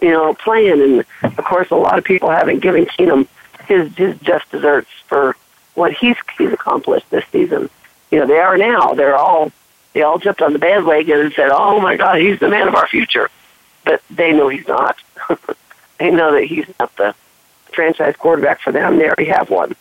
you 0.00 0.10
know, 0.10 0.34
playing, 0.34 0.80
and 0.82 1.04
of 1.38 1.44
course, 1.44 1.70
a 1.70 1.76
lot 1.76 1.98
of 1.98 2.04
people 2.04 2.30
haven't 2.30 2.60
given 2.60 2.84
Keenum 2.86 3.26
his 3.66 3.94
his 3.96 4.18
just 4.18 4.50
desserts 4.50 4.90
for 5.06 5.36
what 5.74 5.92
he's 5.92 6.16
he's 6.36 6.52
accomplished 6.52 7.08
this 7.10 7.24
season. 7.30 7.70
You 8.10 8.20
know, 8.20 8.26
they 8.26 8.38
are 8.38 8.56
now. 8.56 8.94
They're 8.94 9.16
all 9.16 9.52
they 9.96 10.02
all 10.02 10.18
jumped 10.18 10.42
on 10.42 10.52
the 10.52 10.58
bandwagon 10.58 11.20
and 11.20 11.32
said, 11.32 11.48
"Oh 11.50 11.80
my 11.80 11.96
God, 11.96 12.18
he's 12.18 12.38
the 12.38 12.50
man 12.50 12.68
of 12.68 12.74
our 12.74 12.86
future," 12.86 13.30
but 13.82 14.02
they 14.10 14.30
know 14.30 14.48
he's 14.48 14.68
not. 14.68 14.98
they 15.98 16.10
know 16.10 16.34
that 16.34 16.44
he's 16.44 16.66
not 16.78 16.94
the 16.96 17.14
franchise 17.72 18.14
quarterback 18.14 18.60
for 18.60 18.72
them. 18.72 18.98
They 18.98 19.06
already 19.06 19.24
have 19.24 19.48
one. 19.48 19.74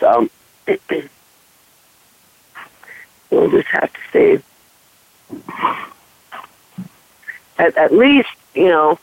So 0.00 0.28
we'll 3.30 3.50
just 3.50 3.68
have 3.68 3.92
to 3.92 4.00
see. 4.12 4.42
At, 7.60 7.76
at 7.76 7.94
least, 7.94 8.28
you 8.56 8.70
know, 8.70 8.98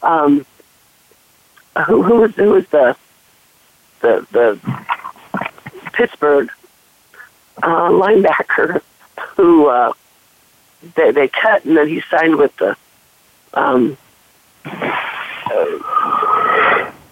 um, 0.00 0.46
who 1.88 2.04
who 2.04 2.20
was 2.20 2.36
the 2.68 2.96
the 3.98 4.24
the 4.30 4.60
Pittsburgh 5.92 6.52
uh, 7.64 7.88
linebacker 7.88 8.80
who 9.36 9.66
uh, 9.66 9.92
they 10.94 11.10
they 11.12 11.28
cut 11.28 11.64
and 11.64 11.76
then 11.76 11.88
he 11.88 12.02
signed 12.10 12.36
with 12.36 12.56
the 12.56 12.76
um, 13.54 13.96
uh, 14.64 15.76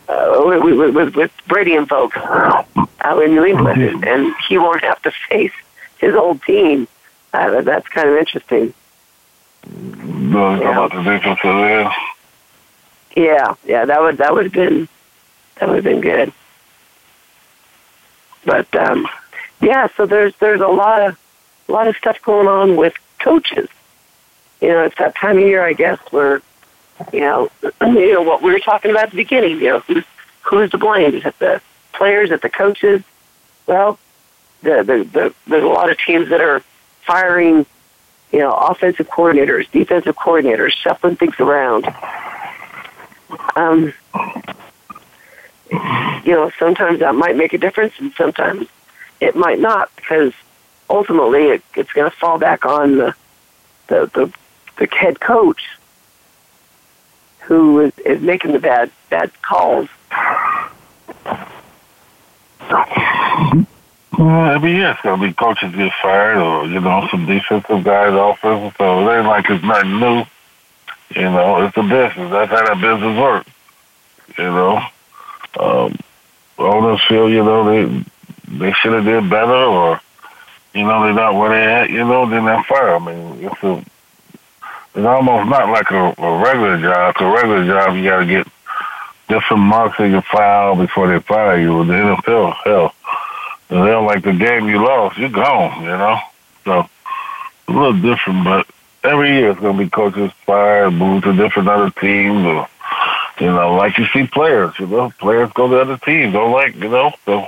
uh, 0.08 0.42
with, 0.44 0.94
with, 0.94 1.16
with, 1.16 1.32
Brady 1.46 1.76
and 1.76 1.88
folks 1.88 2.16
out 2.16 3.22
in 3.22 3.34
New 3.34 3.44
England, 3.44 4.04
and 4.04 4.34
he 4.48 4.58
won't 4.58 4.82
have 4.82 5.00
to 5.02 5.12
face 5.28 5.52
his 5.98 6.14
old 6.14 6.42
team. 6.42 6.87
Uh, 7.32 7.62
that's 7.62 7.88
kind 7.88 8.08
of 8.08 8.16
interesting. 8.16 8.74
Yeah. 9.66 10.87
about 10.87 10.92
the 10.92 11.02
there. 11.42 11.92
Yeah, 13.16 13.54
yeah, 13.64 13.84
that 13.84 14.00
would 14.00 14.18
that 14.18 14.34
would 14.34 14.44
have 14.44 14.52
been 14.52 14.88
that 15.56 15.68
would 15.68 15.76
have 15.76 15.84
been 15.84 16.00
good. 16.00 16.32
But 18.44 18.74
um, 18.76 19.06
yeah, 19.60 19.88
so 19.96 20.04
there's 20.04 20.34
there's 20.37 20.60
a 20.60 20.66
lot 20.68 21.02
of 21.02 21.18
a 21.68 21.72
lot 21.72 21.88
of 21.88 21.96
stuff 21.96 22.20
going 22.22 22.46
on 22.46 22.77
with 22.77 22.94
coaches. 23.18 23.68
You 24.61 24.68
know, 24.68 24.85
it's 24.85 24.96
that 24.98 25.14
time 25.14 25.38
of 25.38 25.44
year, 25.44 25.64
I 25.64 25.72
guess, 25.72 25.98
where 26.11 26.42
you 27.12 27.20
know, 27.20 27.50
you 27.83 28.12
know 28.12 28.22
what 28.22 28.42
we 28.42 28.53
were 28.53 28.61
talking 28.61 28.90
about 28.90 29.05
at 29.05 29.11
the 29.11 29.16
beginning. 29.16 29.59
You 29.61 29.68
know, 29.70 29.79
who's 29.81 30.05
who's 30.42 30.70
to 30.70 30.79
blame? 30.79 31.14
Is 31.14 31.24
it 31.24 31.38
the 31.38 31.61
players? 31.92 32.31
Is 32.31 32.37
it 32.37 32.42
the 32.42 32.50
coaches? 32.50 33.03
Well, 33.66 33.98
the, 34.62 34.83
the 34.83 35.05
the 35.05 35.35
there's 35.46 35.64
a 35.64 35.68
lot 35.68 35.90
of 35.90 35.98
teams 35.98 36.31
that 36.31 36.40
are 36.40 36.62
firing, 37.03 37.66
you 38.33 38.38
know, 38.38 38.53
offensive 38.53 39.09
coordinators, 39.09 39.70
defensive 39.70 40.16
coordinators, 40.16 40.70
shuffling 40.70 41.16
things 41.16 41.38
around. 41.40 41.92
Um, 43.57 43.92
you 46.24 46.33
know, 46.33 46.50
sometimes 46.59 47.00
that 47.00 47.14
might 47.14 47.37
make 47.37 47.53
a 47.53 47.59
difference, 47.59 47.94
and 47.98 48.12
sometimes 48.14 48.68
it 49.20 49.37
might 49.37 49.59
not, 49.59 49.90
because 49.96 50.33
ultimately 50.88 51.49
it, 51.49 51.62
it's 51.77 51.92
going 51.92 52.11
to 52.11 52.16
fall 52.16 52.38
back 52.38 52.64
on 52.64 52.97
the 52.97 53.14
the 53.88 54.11
the, 54.14 54.33
the 54.79 54.94
head 54.94 55.20
coach 55.20 55.68
who 57.40 57.81
is, 57.81 57.92
is 58.01 58.20
making 58.20 58.53
the 58.53 58.59
bad 58.59 58.90
bad 59.11 59.31
calls. 59.42 59.88
Well, 64.18 64.29
I 64.29 64.59
mean, 64.59 64.77
it's 64.77 65.01
gonna 65.03 65.27
be 65.27 65.33
coaches 65.33 65.75
get 65.75 65.92
fired, 66.01 66.38
or 66.38 66.66
you 66.66 66.81
know, 66.81 67.07
some 67.11 67.27
defensive 67.27 67.85
guys, 67.85 68.14
offensive. 68.14 68.75
So 68.79 69.09
it 69.09 69.18
ain't 69.18 69.27
like 69.27 69.51
it's 69.51 69.64
nothing 69.64 69.99
new. 69.99 70.25
You 71.14 71.31
know, 71.31 71.66
it's 71.66 71.77
a 71.77 71.83
business. 71.83 72.31
That's 72.31 72.51
how 72.51 72.64
that 72.64 72.81
business 72.81 73.18
works. 73.18 73.51
You 74.38 74.44
know, 74.44 74.83
um, 75.59 75.99
owners 76.59 77.03
feel 77.09 77.29
you 77.29 77.44
know 77.44 77.64
they 77.64 78.05
they 78.49 78.73
should 78.73 78.92
have 78.92 79.05
did 79.05 79.29
better, 79.29 79.53
or 79.53 80.01
you 80.74 80.84
know 80.84 81.04
they're 81.04 81.14
not 81.14 81.34
where 81.34 81.50
they 81.50 81.64
at. 81.64 81.90
You 81.90 82.04
know, 82.04 82.28
then 82.28 82.44
they 82.44 82.62
fire. 82.68 82.96
I 82.96 82.98
mean, 82.98 83.44
it's 83.44 83.62
a 83.62 83.84
it's 84.94 85.06
almost 85.06 85.48
not 85.48 85.68
like 85.70 85.90
a, 85.90 86.14
a 86.18 86.38
regular 86.42 86.80
job. 86.80 87.14
'Cause 87.14 87.26
a 87.26 87.30
regular 87.30 87.66
job, 87.66 87.96
you 87.96 88.04
got 88.04 88.18
to 88.20 88.26
get 88.26 88.46
different 89.28 89.62
marks 89.62 89.98
in 90.00 90.10
your 90.10 90.22
file 90.22 90.76
before 90.76 91.08
they 91.08 91.18
fire 91.20 91.58
you. 91.58 91.84
The 91.84 91.94
NFL, 91.94 92.54
hell, 92.64 92.94
they 93.68 93.76
don't 93.76 94.06
like 94.06 94.22
the 94.22 94.32
game 94.32 94.68
you 94.68 94.84
lost, 94.84 95.18
you're 95.18 95.30
gone. 95.30 95.82
You 95.82 95.88
know, 95.88 96.18
so 96.64 96.88
a 97.68 97.72
little 97.72 97.94
different, 98.00 98.44
but 98.44 98.66
every 99.02 99.30
year 99.30 99.50
it's 99.50 99.60
going 99.60 99.76
to 99.78 99.84
be 99.84 99.90
coaches 99.90 100.30
fired, 100.44 100.90
moved 100.92 101.24
to 101.24 101.32
different 101.34 101.68
other 101.68 101.90
teams, 101.90 102.44
or 102.44 102.68
you 103.40 103.46
know, 103.46 103.74
like 103.74 103.98
you 103.98 104.06
see 104.12 104.26
players. 104.26 104.74
You 104.78 104.87
know, 104.87 105.10
players 105.18 105.50
go 105.54 105.68
to 105.68 105.80
other 105.80 105.96
teams. 105.98 106.32
Don't 106.34 106.52
like 106.52 106.74
you 106.76 106.88
know, 106.88 107.12
so 107.24 107.46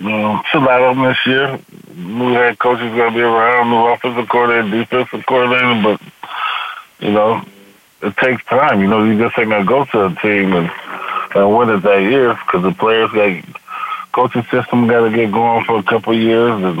you 0.00 0.08
know, 0.08 0.42
chill 0.50 0.66
out 0.66 0.80
on 0.80 1.02
this 1.06 1.18
year. 1.26 1.60
New 1.94 2.32
head 2.32 2.58
coach 2.58 2.80
is 2.80 2.94
going 2.94 3.12
to 3.12 3.14
be 3.14 3.20
around, 3.20 3.68
new 3.68 3.86
offensive 3.86 4.28
coordinator, 4.30 4.78
defensive 4.78 5.26
coordinator, 5.26 5.82
but 5.82 6.00
you 7.00 7.12
know, 7.12 7.44
it 8.02 8.16
takes 8.16 8.42
time. 8.46 8.80
You 8.80 8.88
know, 8.88 9.04
you 9.04 9.18
just 9.18 9.38
ain't 9.38 9.50
going 9.50 9.62
to 9.62 9.68
go 9.68 9.84
to 9.84 10.06
a 10.06 10.14
team 10.22 10.54
and, 10.54 10.70
and 11.34 11.56
win 11.56 11.68
it 11.68 11.82
that 11.82 12.00
year 12.00 12.32
because 12.32 12.62
the 12.62 12.72
players 12.72 13.10
got 13.12 13.44
coaching 14.12 14.42
system 14.44 14.86
got 14.86 15.08
to 15.08 15.14
get 15.14 15.30
going 15.32 15.64
for 15.64 15.78
a 15.78 15.82
couple 15.82 16.14
of 16.14 16.18
years, 16.18 16.62
and 16.62 16.78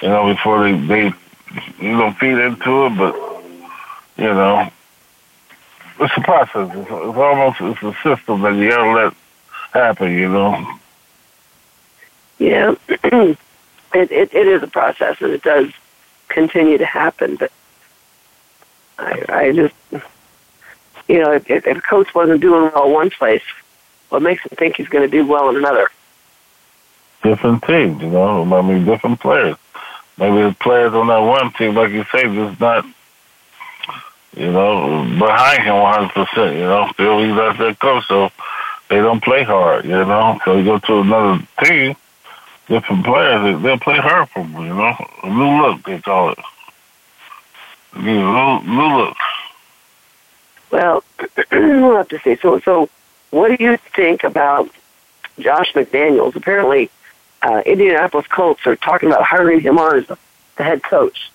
you 0.00 0.08
know, 0.08 0.32
before 0.32 0.62
they 0.62 0.78
they 0.86 1.04
you 1.80 1.98
don't 1.98 2.16
feed 2.16 2.38
into 2.38 2.86
it, 2.86 2.96
but 2.96 3.16
you 4.16 4.32
know, 4.32 4.70
it's 5.98 6.16
a 6.16 6.20
process. 6.20 6.70
It's, 6.74 6.90
it's 6.90 6.90
almost 6.90 7.60
it's 7.60 7.82
a 7.82 7.92
system 8.04 8.42
that 8.42 8.54
you 8.54 8.70
gotta 8.70 8.90
let 8.92 9.14
happen. 9.72 10.12
You 10.12 10.28
know. 10.28 10.78
Yeah, 12.38 12.74
it, 12.88 13.38
it 13.92 14.34
it 14.34 14.46
is 14.46 14.62
a 14.62 14.66
process, 14.66 15.20
and 15.20 15.32
it 15.32 15.42
does 15.42 15.70
continue 16.28 16.78
to 16.78 16.86
happen. 16.86 17.36
But 17.36 17.52
I 18.98 19.24
I 19.28 19.52
just 19.52 19.74
you 21.08 21.22
know 21.22 21.32
if, 21.32 21.50
if 21.50 21.66
a 21.66 21.80
coach 21.80 22.14
wasn't 22.14 22.40
doing 22.40 22.70
well 22.74 22.90
one 22.90 23.10
place, 23.10 23.42
what 24.08 24.22
makes 24.22 24.42
him 24.42 24.56
think 24.56 24.76
he's 24.76 24.88
going 24.88 25.08
to 25.08 25.10
do 25.10 25.26
well 25.26 25.48
in 25.50 25.56
another? 25.56 25.88
Different 27.22 27.62
teams, 27.64 28.02
you 28.02 28.10
know. 28.10 28.42
I 28.54 28.62
mean, 28.62 28.84
different 28.84 29.20
players. 29.20 29.56
Maybe 30.18 30.42
the 30.42 30.56
players 30.60 30.94
on 30.94 31.08
that 31.08 31.18
one 31.18 31.52
team, 31.52 31.74
like 31.74 31.90
you 31.90 32.04
say, 32.12 32.22
just 32.22 32.60
not, 32.60 32.86
you 34.34 34.50
know, 34.50 35.02
behind 35.18 35.62
him 35.62 35.74
100%, 35.74 36.54
you 36.54 36.60
know. 36.60 36.88
Still, 36.94 37.18
he's 37.20 37.34
not 37.34 37.58
their 37.58 37.74
coach, 37.74 38.06
so 38.06 38.30
they 38.88 38.96
don't 38.96 39.22
play 39.22 39.42
hard, 39.42 39.84
you 39.84 39.90
know. 39.90 40.38
So 40.44 40.56
you 40.56 40.64
go 40.64 40.78
to 40.78 41.00
another 41.00 41.46
team, 41.64 41.96
different 42.68 43.04
players, 43.04 43.62
they'll 43.62 43.78
play 43.78 43.96
hard 43.96 44.28
for 44.30 44.42
them, 44.42 44.52
you 44.54 44.74
know. 44.74 44.94
A 45.22 45.28
new 45.28 45.62
look, 45.62 45.84
they 45.84 46.00
call 46.00 46.30
it. 46.30 46.38
Know, 47.94 48.60
new, 48.62 48.66
new 48.66 48.96
look. 48.98 49.16
Well, 50.70 51.04
we'll 51.52 51.96
have 51.96 52.08
to 52.08 52.18
see. 52.20 52.36
So, 52.36 52.60
so 52.60 52.88
what 53.30 53.56
do 53.56 53.62
you 53.62 53.76
think 53.76 54.24
about 54.24 54.70
Josh 55.38 55.72
McDaniels? 55.72 56.36
Apparently, 56.36 56.90
uh, 57.42 57.62
Indianapolis 57.64 58.26
Colts 58.26 58.66
are 58.66 58.76
talking 58.76 59.10
about 59.10 59.22
hiring 59.22 59.60
him 59.60 59.78
on 59.78 59.98
as 59.98 60.06
the, 60.06 60.18
the 60.56 60.64
head 60.64 60.82
coach. 60.82 61.30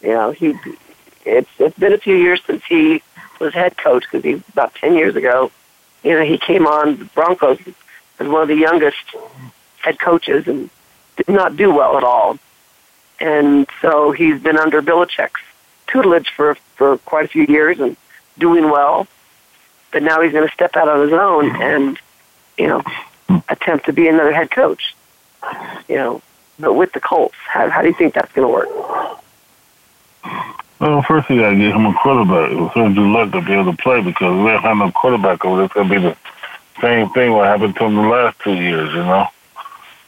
You 0.00 0.08
know, 0.08 0.30
he 0.30 0.54
it's 1.24 1.50
it's 1.58 1.78
been 1.78 1.92
a 1.92 1.98
few 1.98 2.14
years 2.14 2.40
since 2.46 2.64
he 2.64 3.02
was 3.40 3.52
head 3.52 3.76
coach 3.76 4.04
because 4.10 4.24
he 4.24 4.42
about 4.52 4.74
ten 4.74 4.94
years 4.94 5.16
ago. 5.16 5.50
You 6.02 6.12
know, 6.12 6.24
he 6.24 6.38
came 6.38 6.66
on 6.66 6.98
the 6.98 7.04
Broncos 7.06 7.58
as 8.18 8.28
one 8.28 8.42
of 8.42 8.48
the 8.48 8.56
youngest 8.56 9.14
head 9.86 9.98
coaches 9.98 10.46
and 10.46 10.68
did 11.16 11.28
not 11.28 11.56
do 11.56 11.72
well 11.72 11.96
at 11.96 12.04
all. 12.04 12.38
And 13.18 13.66
so 13.80 14.12
he's 14.12 14.40
been 14.40 14.58
under 14.58 14.82
Belichick's 14.82 15.40
tutelage 15.86 16.28
for 16.36 16.56
for 16.76 16.98
quite 16.98 17.24
a 17.24 17.28
few 17.28 17.44
years 17.44 17.78
and 17.80 17.96
doing 18.38 18.70
well. 18.70 19.06
But 19.92 20.02
now 20.02 20.20
he's 20.20 20.32
going 20.32 20.46
to 20.46 20.52
step 20.52 20.76
out 20.76 20.88
on 20.88 21.00
his 21.00 21.12
own 21.12 21.62
and 21.62 21.98
you 22.58 22.66
know 22.66 22.82
attempt 23.48 23.86
to 23.86 23.92
be 23.92 24.08
another 24.08 24.32
head 24.32 24.50
coach 24.50 24.94
you 25.88 25.96
know, 25.96 26.22
but 26.58 26.74
with 26.74 26.92
the 26.92 27.00
Colts, 27.00 27.36
how, 27.46 27.68
how 27.70 27.82
do 27.82 27.88
you 27.88 27.94
think 27.94 28.14
that's 28.14 28.32
going 28.32 28.46
to 28.46 28.52
work? 28.52 28.68
Well, 30.78 31.02
first 31.02 31.30
you 31.30 31.40
got 31.40 31.50
to 31.50 31.56
get 31.56 31.74
him 31.74 31.86
a 31.86 31.94
quarterback. 31.94 32.50
It's 32.52 32.74
going 32.74 32.94
to 32.94 33.00
do 33.00 33.12
luck 33.12 33.32
to 33.32 33.40
be 33.40 33.52
able 33.52 33.72
to 33.72 33.82
play 33.82 34.02
because 34.02 34.36
we 34.36 34.50
don't 34.50 34.62
have 34.62 34.76
no 34.76 34.90
quarterback 34.90 35.44
over 35.44 35.56
there. 35.56 35.64
It's 35.66 35.74
going 35.74 35.88
to 35.88 35.94
be 35.94 36.00
the 36.00 36.16
same 36.80 37.08
thing 37.10 37.32
what 37.32 37.46
happened 37.46 37.76
to 37.76 37.84
him 37.84 37.94
the 37.94 38.02
last 38.02 38.38
two 38.40 38.54
years, 38.54 38.90
you 38.92 38.98
know. 38.98 39.26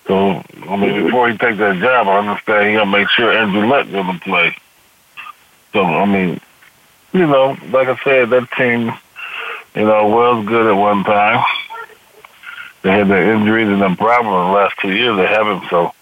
So, 0.09 0.43
I 0.69 0.77
mean, 0.77 1.05
before 1.05 1.31
he 1.31 1.39
takes 1.39 1.59
that 1.59 1.77
job, 1.77 2.09
I 2.09 2.19
understand 2.19 2.69
he 2.69 2.75
got 2.75 2.85
to 2.85 2.91
make 2.91 3.09
sure 3.11 3.31
Andrew 3.31 3.69
Luck 3.69 3.87
to 3.89 4.21
play. 4.25 4.57
So, 5.73 5.85
I 5.85 6.07
mean, 6.07 6.41
you 7.13 7.27
know, 7.27 7.57
like 7.71 7.89
I 7.89 7.97
said, 8.03 8.31
that 8.31 8.51
team, 8.53 8.93
you 9.75 9.85
know, 9.85 10.09
was 10.09 10.47
good 10.47 10.67
at 10.67 10.73
one 10.73 11.05
time 11.05 11.45
they 12.83 12.91
had 12.91 13.09
their 13.09 13.35
injuries 13.35 13.69
and 13.69 13.83
their 13.83 13.97
problems 13.97 14.49
the 14.49 14.53
last 14.53 14.79
two 14.81 14.93
years. 14.93 15.17
They 15.17 15.27
haven't. 15.27 15.69
So, 15.69 15.93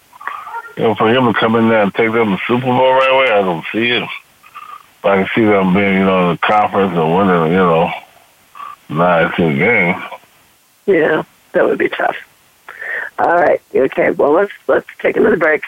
you 0.77 0.85
know, 0.85 0.95
for 0.95 1.09
him 1.09 1.33
to 1.33 1.39
come 1.39 1.57
in 1.57 1.69
there 1.69 1.83
and 1.83 1.95
take 1.95 2.13
them 2.13 2.27
to 2.27 2.31
the 2.37 2.41
Super 2.47 2.67
Bowl 2.67 2.95
right 2.95 3.11
away, 3.11 3.33
I 3.33 3.43
don't 3.43 3.65
see 3.73 3.91
it. 3.91 4.09
But 5.03 5.13
I 5.13 5.23
can 5.23 5.31
see 5.35 5.45
them 5.45 5.75
being, 5.75 5.95
you 5.95 6.05
know, 6.05 6.31
in 6.31 6.37
the 6.37 6.39
conference 6.39 6.93
and 6.97 7.17
winning, 7.17 7.53
you 7.53 7.59
know, 7.59 7.91
nine, 8.89 9.33
ten 9.33 9.59
games. 9.59 10.03
Yeah, 10.87 11.23
that 11.53 11.65
would 11.65 11.79
be 11.79 11.89
tough. 11.89 12.17
All 13.19 13.35
right. 13.35 13.63
Okay. 13.75 14.11
Well, 14.11 14.33
let's 14.33 14.53
let's 14.67 14.89
take 14.99 15.17
another 15.17 15.37
break. 15.37 15.65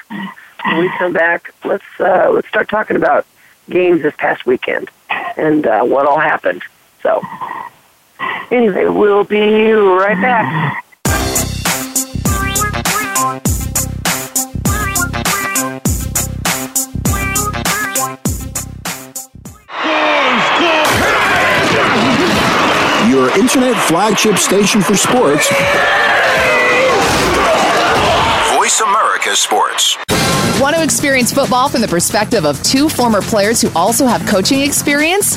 When 0.64 0.78
we 0.80 0.88
come 0.98 1.12
back, 1.12 1.54
let's 1.64 1.84
uh, 1.98 2.30
let's 2.32 2.48
start 2.48 2.68
talking 2.68 2.96
about 2.96 3.26
games 3.70 4.02
this 4.02 4.14
past 4.16 4.44
weekend 4.44 4.90
and 5.36 5.66
uh, 5.66 5.82
what 5.84 6.06
all 6.06 6.18
happened. 6.18 6.62
So, 7.02 7.22
anyway, 8.50 8.86
we'll 8.86 9.24
be 9.24 9.72
right 9.72 10.20
back. 10.20 10.84
Your 23.08 23.30
internet 23.38 23.76
flagship 23.86 24.36
station 24.36 24.82
for 24.82 24.96
sports. 24.96 25.48
America 29.28 29.36
Sports. 29.36 29.98
Want 30.60 30.74
to 30.74 30.82
experience 30.82 31.32
football 31.32 31.68
from 31.68 31.82
the 31.82 31.88
perspective 31.88 32.44
of 32.44 32.62
two 32.62 32.88
former 32.88 33.20
players 33.20 33.60
who 33.60 33.70
also 33.74 34.06
have 34.06 34.26
coaching 34.26 34.60
experience? 34.60 35.36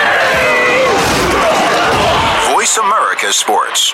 Sports. 3.31 3.93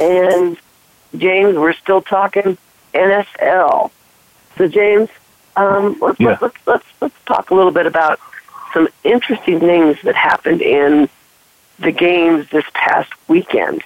and 0.00 0.56
James, 1.16 1.56
we're 1.56 1.72
still 1.74 2.02
talking 2.02 2.56
NFL. 2.94 3.90
So, 4.56 4.68
James, 4.68 5.08
um, 5.56 5.96
let's, 6.00 6.20
Yeah. 6.20 6.38
let's, 6.40 6.56
let's 6.66 6.86
let's 7.00 7.14
talk 7.26 7.50
a 7.50 7.54
little 7.54 7.72
bit 7.72 7.86
about 7.86 8.20
some 8.72 8.88
interesting 9.04 9.60
things 9.60 9.98
that 10.02 10.14
happened 10.14 10.62
in 10.62 11.08
the 11.78 11.92
games 11.92 12.48
this 12.50 12.64
past 12.74 13.10
weekend. 13.28 13.82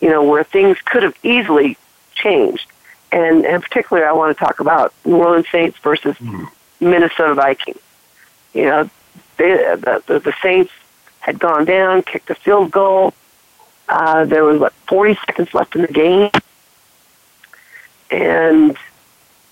You 0.00 0.08
know, 0.10 0.22
where 0.22 0.44
things 0.44 0.78
could 0.84 1.02
have 1.02 1.14
easily 1.22 1.76
changed, 2.14 2.66
and 3.12 3.44
and 3.44 3.62
particularly, 3.62 4.06
I 4.08 4.12
want 4.12 4.36
to 4.36 4.42
talk 4.44 4.60
about 4.60 4.94
New 5.04 5.16
Orleans 5.16 5.46
Saints 5.50 5.78
versus 5.78 6.16
Minnesota 6.80 7.34
Vikings. 7.34 7.80
You 8.54 8.64
know, 8.64 8.90
they, 9.36 9.50
the, 9.52 10.02
the 10.06 10.18
the 10.20 10.34
Saints 10.42 10.72
had 11.18 11.38
gone 11.38 11.66
down, 11.66 12.00
kicked 12.02 12.30
a 12.30 12.34
field 12.34 12.70
goal. 12.70 13.12
Uh, 13.90 14.24
there 14.24 14.44
was 14.44 14.60
what 14.60 14.72
40 14.86 15.18
seconds 15.26 15.52
left 15.52 15.74
in 15.74 15.82
the 15.82 15.88
game, 15.88 16.30
and 18.08 18.76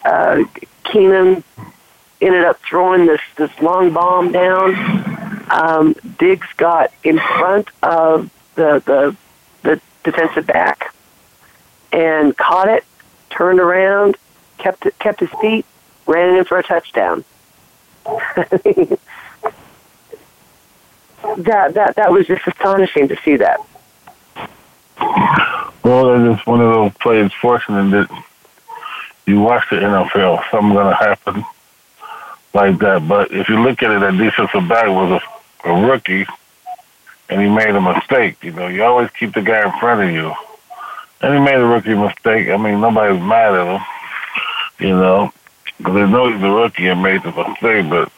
uh, 0.05 0.45
Keenum 0.85 1.43
ended 2.21 2.45
up 2.45 2.61
throwing 2.61 3.07
this 3.07 3.21
this 3.37 3.51
long 3.61 3.93
bomb 3.93 4.31
down. 4.31 4.77
Um, 5.51 5.97
Diggs 6.21 6.47
got 6.57 6.93
in 7.03 7.19
front 7.19 7.67
of 7.83 8.31
the 8.55 8.81
the 8.87 9.17
the 9.63 9.81
defensive 10.05 10.47
back 10.47 10.95
and 11.91 12.37
caught 12.37 12.69
it, 12.69 12.85
turned 13.31 13.59
around, 13.59 14.17
kept 14.59 14.87
it, 14.87 14.97
kept 15.01 15.19
his 15.19 15.31
feet, 15.41 15.67
ran 16.07 16.37
in 16.37 16.45
for 16.45 16.59
a 16.59 16.63
touchdown. 16.63 17.25
that 18.05 18.99
that 21.75 21.97
that 21.97 22.13
was 22.13 22.29
just 22.29 22.47
astonishing 22.47 23.09
to 23.09 23.17
see 23.25 23.35
that. 23.39 23.59
Well, 25.01 26.15
it's 26.15 26.37
just 26.37 26.47
one 26.47 26.61
of 26.61 26.73
those 26.73 26.93
plays 26.95 27.33
fortunate 27.41 27.91
that 27.91 28.25
you 29.27 29.41
watch 29.41 29.65
the 29.71 29.77
NFL, 29.77 30.43
something's 30.51 30.75
going 30.75 30.89
to 30.89 30.95
happen 30.95 31.45
like 32.55 32.79
that. 32.79 33.07
But 33.07 33.33
if 33.33 33.49
you 33.49 33.61
look 33.63 33.83
at 33.83 33.91
it, 33.91 34.01
that 34.01 34.17
defensive 34.17 34.69
back 34.69 34.89
was 34.89 35.21
a, 35.65 35.69
a 35.69 35.87
rookie, 35.87 36.27
and 37.29 37.41
he 37.41 37.49
made 37.49 37.75
a 37.75 37.81
mistake. 37.81 38.43
You 38.43 38.53
know, 38.53 38.67
you 38.69 38.83
always 38.85 39.11
keep 39.11 39.35
the 39.35 39.43
guy 39.43 39.65
in 39.65 39.79
front 39.79 40.03
of 40.03 40.11
you. 40.11 40.33
And 41.21 41.35
he 41.35 41.41
made 41.41 41.57
a 41.57 41.67
rookie 41.67 41.95
mistake. 41.95 42.49
I 42.49 42.57
mean, 42.57 42.81
nobody's 42.81 43.21
mad 43.21 43.55
at 43.55 43.67
him, 43.67 43.87
you 44.79 44.97
know, 44.97 45.33
because 45.77 45.95
they 45.95 46.09
know 46.09 46.33
he's 46.33 46.43
a 46.43 46.51
rookie 46.51 46.87
and 46.87 47.03
made 47.03 47.23
the 47.23 47.33
mistake. 47.33 47.91
But, 47.91 48.13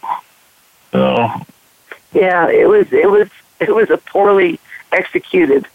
you 0.92 1.00
know, 1.00 1.46
Yeah, 2.12 2.48
it 2.48 2.68
was 2.68 2.92
it 2.92 3.10
was 3.10 3.28
it 3.58 3.74
was 3.74 3.90
a 3.90 3.96
poorly 3.96 4.60
executed, 4.92 5.66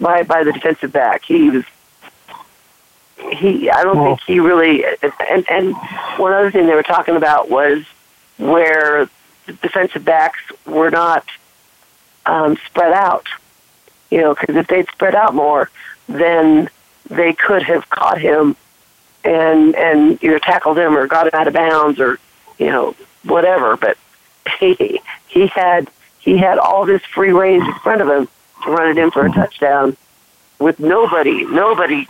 by 0.00 0.22
by 0.22 0.44
the 0.44 0.52
defensive 0.52 0.92
back. 0.92 1.24
He 1.24 1.50
was 1.50 1.64
he. 3.32 3.70
I 3.70 3.82
don't 3.82 4.04
think 4.04 4.20
he 4.22 4.40
really. 4.40 4.84
And 5.28 5.48
and 5.50 5.74
one 6.16 6.32
other 6.32 6.50
thing 6.50 6.66
they 6.66 6.74
were 6.74 6.82
talking 6.82 7.16
about 7.16 7.50
was 7.50 7.84
where 8.36 9.08
the 9.46 9.52
defensive 9.54 10.04
backs 10.04 10.40
were 10.66 10.90
not 10.90 11.24
um, 12.26 12.56
spread 12.66 12.92
out. 12.92 13.26
You 14.10 14.20
know, 14.20 14.34
because 14.34 14.56
if 14.56 14.66
they'd 14.68 14.88
spread 14.88 15.14
out 15.14 15.34
more, 15.34 15.70
then 16.08 16.70
they 17.10 17.32
could 17.32 17.62
have 17.62 17.88
caught 17.90 18.20
him 18.20 18.56
and 19.24 19.74
and 19.74 20.22
either 20.22 20.38
tackled 20.38 20.78
him 20.78 20.96
or 20.96 21.06
got 21.06 21.26
him 21.26 21.34
out 21.34 21.48
of 21.48 21.54
bounds 21.54 22.00
or 22.00 22.18
you 22.58 22.66
know 22.66 22.94
whatever. 23.24 23.76
But 23.76 23.98
he 24.60 25.00
he 25.26 25.46
had 25.48 25.90
he 26.20 26.38
had 26.38 26.58
all 26.58 26.86
this 26.86 27.02
free 27.02 27.32
range 27.32 27.66
in 27.66 27.74
front 27.74 28.00
of 28.00 28.08
him 28.08 28.28
run 28.66 28.90
it 28.90 28.98
in 28.98 29.10
for 29.10 29.26
a 29.26 29.28
mm-hmm. 29.28 29.40
touchdown 29.40 29.96
with 30.58 30.78
nobody 30.80 31.44
nobody 31.44 32.06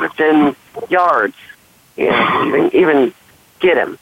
within 0.00 0.54
yards. 0.88 1.36
You 1.96 2.10
know, 2.10 2.44
even 2.46 2.74
even 2.74 3.14
get 3.58 3.76
him. 3.76 3.98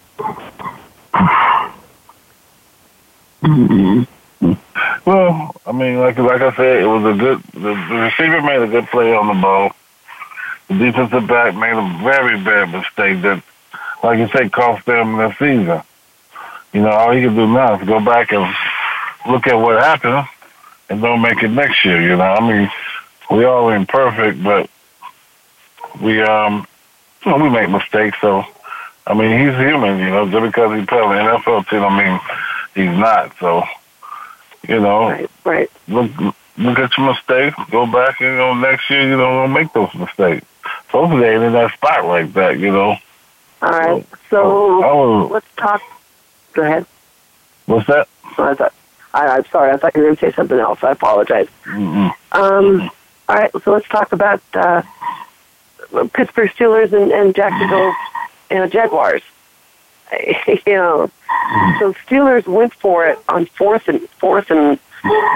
Mm-hmm. 3.43 4.53
Well, 5.05 5.55
I 5.67 5.73
mean, 5.73 5.99
like 5.99 6.19
like 6.19 6.43
I 6.43 6.55
said, 6.55 6.83
it 6.83 6.87
was 6.87 7.05
a 7.05 7.19
good. 7.19 7.43
The, 7.55 7.75
the 7.89 7.97
receiver 7.97 8.43
made 8.43 8.63
a 8.63 8.67
good 8.67 8.87
play 8.89 9.15
on 9.15 9.29
the 9.29 9.41
ball. 9.41 9.73
The 10.69 10.75
defensive 10.75 11.27
back 11.27 11.55
made 11.55 11.73
a 11.73 12.05
very 12.05 12.39
bad 12.43 12.71
mistake 12.71 13.23
that, 13.23 13.43
like 14.03 14.19
you 14.19 14.29
say, 14.29 14.51
cost 14.51 14.85
them 14.85 15.17
the 15.17 15.33
season. 15.39 15.83
You 16.75 16.83
know, 16.83 16.91
all 16.91 17.13
he 17.13 17.23
can 17.23 17.35
do 17.35 17.47
now 17.47 17.81
is 17.81 17.89
go 17.89 18.05
back 18.05 18.33
and 18.33 18.55
look 19.27 19.47
at 19.47 19.55
what 19.55 19.83
happened 19.83 20.29
and 20.89 21.01
don't 21.03 21.21
make 21.23 21.43
it 21.43 21.49
next 21.49 21.85
year. 21.85 22.01
You 22.01 22.17
know, 22.17 22.23
I 22.25 22.41
mean, 22.41 22.71
we 23.31 23.45
all 23.45 23.71
ain't 23.71 23.89
perfect, 23.89 24.43
but 24.43 24.69
we 26.01 26.21
um, 26.23 26.67
you 27.25 27.31
know, 27.33 27.43
we 27.45 27.51
make 27.51 27.71
mistakes. 27.71 28.19
So, 28.21 28.45
I 29.07 29.15
mean, 29.15 29.31
he's 29.39 29.57
human. 29.59 29.99
You 29.99 30.11
know, 30.11 30.29
just 30.31 30.45
because 30.45 30.79
he 30.79 30.87
played 30.87 31.03
the 31.03 31.41
NFL 31.41 31.69
team, 31.69 31.83
I 31.83 32.03
mean, 32.05 32.21
he's 32.75 32.99
not. 32.99 33.33
So, 33.39 33.63
you 34.67 34.81
know, 34.81 35.11
right, 35.11 35.31
right. 35.45 35.71
look 35.89 36.11
look 36.57 36.79
at 36.79 36.97
your 36.99 37.07
mistakes, 37.13 37.57
go 37.71 37.87
back, 37.87 38.21
and 38.21 38.31
you 38.31 38.37
know, 38.37 38.55
next 38.55 38.89
year 38.91 39.03
you 39.03 39.17
know 39.17 39.43
don't 39.47 39.53
make 39.53 39.73
those 39.73 39.95
mistakes. 39.95 40.45
Hopefully 40.89 41.21
they 41.21 41.35
ain't 41.35 41.45
in 41.45 41.53
that 41.53 41.73
spot 41.75 42.05
like 42.07 42.33
that, 42.33 42.59
you 42.59 42.71
know. 42.73 42.97
All 43.61 43.71
right. 43.71 44.07
So 44.31 44.85
Oh. 44.85 45.29
let's 45.31 45.47
talk. 45.57 45.83
Go 46.55 46.63
ahead. 46.63 46.87
What's 47.67 47.87
that? 47.89 48.09
I 49.15 49.27
I'm 49.29 49.45
sorry. 49.47 49.73
I 49.73 49.77
thought 49.77 49.95
you 49.95 50.03
were 50.03 50.09
going 50.09 50.17
to 50.17 50.21
say 50.21 50.33
something 50.33 50.59
else. 50.59 50.83
I 50.83 50.93
apologize. 50.93 51.49
Mm-mm. 51.65 52.13
Um, 52.33 52.91
all 53.29 53.37
right, 53.37 53.51
so 53.63 53.73
let's 53.73 53.89
talk 53.89 54.13
about 54.13 54.43
uh, 54.55 54.83
Pittsburgh 56.13 56.51
Steelers 56.51 56.93
and, 56.93 57.13
and 57.13 57.35
Jacksonville, 57.35 57.95
you 58.51 58.57
know, 58.57 58.67
Jaguars. 58.67 59.23
you 60.67 60.73
know, 60.73 61.11
so 61.79 61.93
Steelers 62.07 62.47
went 62.47 62.73
for 62.75 63.07
it 63.07 63.19
on 63.29 63.47
fourth 63.47 63.89
and 63.89 64.09
fourth 64.19 64.51
and 64.51 64.79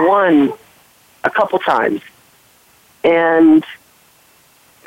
one 0.09 0.53
a 1.25 1.31
couple 1.31 1.59
times, 1.59 2.01
and 3.05 3.65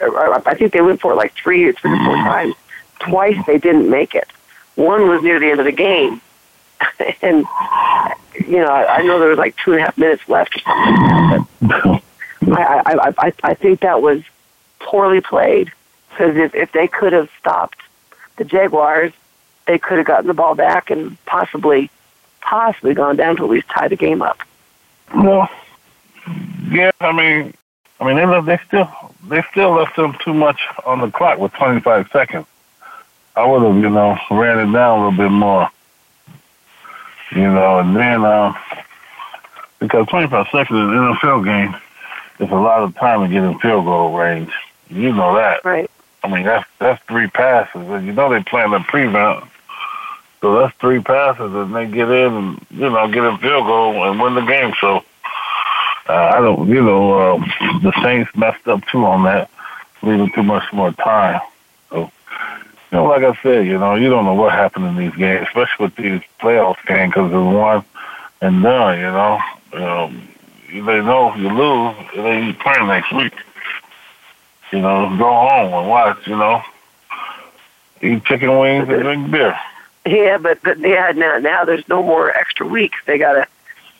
uh, 0.01 0.41
I 0.45 0.55
think 0.55 0.73
they 0.73 0.81
went 0.81 1.01
for 1.01 1.11
it 1.11 1.15
like 1.15 1.33
three 1.33 1.65
or 1.65 1.73
three 1.73 1.91
or 1.91 2.03
four 2.03 2.15
times. 2.15 2.55
Twice 2.99 3.37
they 3.45 3.59
didn't 3.59 3.89
make 3.89 4.15
it. 4.15 4.27
One 4.75 5.07
was 5.07 5.21
near 5.21 5.39
the 5.39 5.51
end 5.51 5.59
of 5.59 5.65
the 5.65 5.71
game, 5.71 6.21
and 7.21 7.45
you 8.47 8.57
know, 8.57 8.67
I, 8.67 8.97
I 8.97 9.01
know 9.03 9.19
there 9.19 9.29
was 9.29 9.37
like 9.37 9.55
two 9.57 9.71
and 9.73 9.81
a 9.81 9.83
half 9.85 9.97
minutes 9.97 10.27
left 10.27 10.55
or 10.55 10.59
something 10.59 11.01
like 11.01 11.29
that, 11.61 12.01
but 12.41 12.57
I, 12.59 12.81
I, 12.85 13.13
I, 13.17 13.33
I 13.43 13.53
think 13.53 13.81
that 13.81 14.01
was 14.01 14.23
poorly 14.79 15.21
played 15.21 15.71
because 16.09 16.37
if, 16.37 16.55
if 16.55 16.71
they 16.71 16.87
could 16.87 17.13
have 17.13 17.29
stopped 17.39 17.79
the 18.37 18.45
Jaguars, 18.45 19.13
they 19.65 19.77
could 19.77 19.97
have 19.97 20.07
gotten 20.07 20.27
the 20.27 20.33
ball 20.33 20.55
back 20.55 20.89
and 20.89 21.23
possibly, 21.25 21.89
possibly 22.41 22.93
gone 22.93 23.15
down 23.15 23.37
to 23.37 23.43
at 23.43 23.49
least 23.49 23.67
tie 23.69 23.87
the 23.87 23.95
game 23.95 24.21
up. 24.21 24.37
No. 25.13 25.47
Yeah, 26.69 26.91
I 26.99 27.11
mean, 27.11 27.53
I 27.99 28.05
mean 28.05 28.15
they 28.15 28.25
left, 28.25 28.45
they 28.47 28.59
still 28.67 28.89
they 29.27 29.43
still 29.51 29.71
left 29.71 29.95
them 29.95 30.15
too 30.23 30.33
much 30.33 30.61
on 30.85 31.01
the 31.01 31.09
clock 31.09 31.39
with 31.39 31.53
25 31.53 32.09
seconds. 32.11 32.45
I 33.35 33.45
would 33.45 33.63
have, 33.63 33.75
you 33.75 33.89
know, 33.89 34.17
ran 34.31 34.59
it 34.59 34.71
down 34.71 34.99
a 34.99 35.09
little 35.09 35.17
bit 35.17 35.31
more. 35.31 35.69
You 37.31 37.41
know, 37.41 37.79
and 37.79 37.95
then 37.95 38.23
uh, 38.23 38.53
because 39.79 40.07
25 40.07 40.47
seconds 40.51 40.77
in 40.77 40.89
an 40.89 41.15
NFL 41.15 41.45
game 41.45 41.75
is 42.39 42.51
a 42.51 42.55
lot 42.55 42.83
of 42.83 42.95
time 42.95 43.21
to 43.21 43.27
get 43.27 43.43
in 43.43 43.57
field 43.59 43.85
goal 43.85 44.17
range. 44.17 44.51
You 44.89 45.11
know 45.13 45.35
that. 45.35 45.65
Right. 45.65 45.89
I 46.23 46.27
mean, 46.27 46.43
that's 46.43 46.67
that's 46.79 47.03
three 47.05 47.27
passes, 47.27 47.87
and 47.87 48.05
you 48.05 48.13
know 48.13 48.29
they 48.29 48.43
playing 48.43 48.71
the 48.71 48.79
prevent. 48.79 49.45
So 50.41 50.59
that's 50.59 50.75
three 50.77 51.01
passes, 51.01 51.53
and 51.53 51.75
they 51.75 51.87
get 51.87 52.09
in 52.09 52.33
and 52.33 52.65
you 52.71 52.89
know 52.89 53.07
get 53.07 53.23
in 53.23 53.37
field 53.37 53.65
goal 53.65 54.09
and 54.09 54.19
win 54.19 54.35
the 54.35 54.41
game. 54.41 54.73
So 54.79 55.03
uh, 56.07 56.31
I 56.35 56.41
don't, 56.41 56.67
you 56.67 56.81
know, 56.83 57.19
um, 57.19 57.51
the 57.81 57.91
Saints 58.03 58.29
messed 58.35 58.67
up 58.67 58.85
too 58.87 59.05
on 59.05 59.23
that, 59.23 59.49
leaving 60.03 60.31
too 60.31 60.43
much 60.43 60.71
more 60.71 60.91
time. 60.91 61.41
You 62.91 62.97
know, 62.99 63.05
like 63.05 63.23
I 63.23 63.33
said, 63.41 63.65
you 63.65 63.77
know, 63.77 63.95
you 63.95 64.09
don't 64.09 64.25
know 64.25 64.33
what 64.33 64.53
happened 64.53 64.85
in 64.85 64.95
these 64.95 65.15
games, 65.15 65.47
especially 65.47 65.85
with 65.85 65.95
these 65.95 66.21
playoff 66.39 66.77
games, 66.85 67.13
because 67.13 67.31
it's 67.31 67.35
one 67.35 67.83
and 68.41 68.63
done. 68.63 68.99
You 68.99 69.05
know, 69.05 69.39
um, 69.73 70.27
they 70.69 71.01
know 71.01 71.33
if 71.33 71.39
you 71.39 71.49
lose, 71.49 71.95
they 72.15 72.31
ain't 72.31 72.59
playing 72.59 72.87
next 72.87 73.11
week. 73.11 73.33
You 74.71 74.81
know, 74.81 75.15
go 75.17 75.25
home 75.25 75.73
and 75.73 75.89
watch. 75.89 76.27
You 76.27 76.37
know, 76.37 76.61
eat 78.01 78.23
chicken 78.25 78.57
wings 78.59 78.87
and 78.89 79.01
drink 79.01 79.31
beer. 79.31 79.57
Yeah, 80.05 80.37
but 80.37 80.61
but 80.61 80.79
yeah, 80.79 81.11
now 81.15 81.39
now 81.39 81.65
there's 81.65 81.87
no 81.89 82.03
more 82.03 82.31
extra 82.31 82.67
weeks. 82.67 82.99
They 83.05 83.17
gotta, 83.17 83.47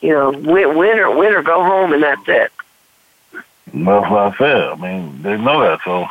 you 0.00 0.10
know, 0.10 0.30
win, 0.30 0.76
win 0.76 0.98
or 1.00 1.16
win 1.16 1.34
or 1.34 1.42
go 1.42 1.64
home, 1.64 1.92
and 1.92 2.02
that's 2.02 2.28
it. 2.28 2.52
That's 3.74 4.10
what 4.10 4.32
I 4.32 4.36
said. 4.38 4.68
I 4.68 4.74
mean, 4.76 5.22
they 5.22 5.36
know 5.36 5.60
that, 5.60 5.80
so 5.84 6.06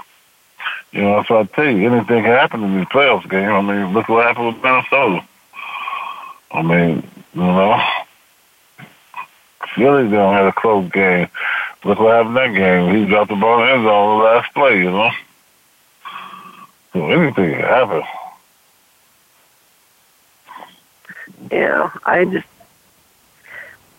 you 0.96 1.02
know, 1.02 1.24
what 1.28 1.32
I 1.32 1.44
tell 1.44 1.70
you. 1.70 1.92
Anything 1.92 2.24
can 2.24 2.32
happen 2.32 2.64
in 2.64 2.78
these 2.78 2.88
playoffs 2.88 3.30
games. 3.30 3.52
I 3.52 3.62
mean, 3.62 3.94
look 3.94 4.08
what 4.08 4.26
happened 4.26 4.48
with 4.48 4.64
Minnesota. 4.64 5.26
I 6.52 6.62
mean, 6.62 7.04
you 7.34 7.42
know, 7.42 7.86
Philly 9.76 10.10
don't 10.10 10.34
have 10.34 10.46
a 10.46 10.54
close 10.54 10.90
game. 10.92 11.28
look 11.84 12.00
what 12.00 12.16
happened 12.16 12.38
that 12.38 12.54
game. 12.54 12.96
He 12.96 13.06
dropped 13.06 13.30
the 13.30 13.36
ball 13.36 13.62
in 13.62 13.68
the 13.68 13.74
end 13.74 13.84
zone 13.84 14.20
the 14.20 14.24
last 14.24 14.54
play, 14.54 14.78
you 14.78 14.92
know. 14.92 15.12
So 16.94 17.10
anything 17.10 17.52
can 17.52 17.62
happen. 17.62 18.04
Yeah, 21.52 21.92
I 22.06 22.24
just, 22.24 22.48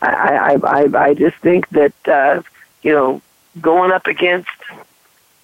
I, 0.00 0.08
I, 0.08 0.56
I, 0.64 1.08
I 1.08 1.14
just 1.14 1.36
think 1.38 1.68
that 1.70 2.08
uh, 2.08 2.42
you 2.82 2.92
know, 2.92 3.20
going 3.60 3.92
up 3.92 4.06
against 4.06 4.48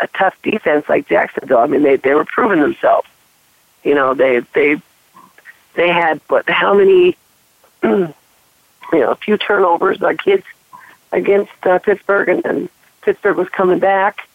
a 0.02 0.08
tough 0.08 0.34
defense 0.42 0.88
like 0.88 1.08
Jacksonville, 1.08 1.58
I 1.58 1.66
mean, 1.66 1.82
they 1.82 1.96
they 1.96 2.14
were 2.14 2.24
proving 2.24 2.60
themselves. 2.60 3.08
You 3.84 3.94
know, 3.94 4.14
they 4.14 4.40
they 4.52 4.80
they 5.74 5.88
had 5.88 6.20
what? 6.28 6.48
How 6.50 6.74
many? 6.74 7.16
you 7.82 8.14
know, 8.92 9.10
a 9.10 9.16
few 9.16 9.38
turnovers 9.38 10.02
against 10.02 10.46
against 11.12 11.52
uh, 11.64 11.78
Pittsburgh, 11.78 12.28
and, 12.28 12.44
and 12.44 12.68
Pittsburgh 13.02 13.36
was 13.36 13.48
coming 13.48 13.78
back. 13.78 14.28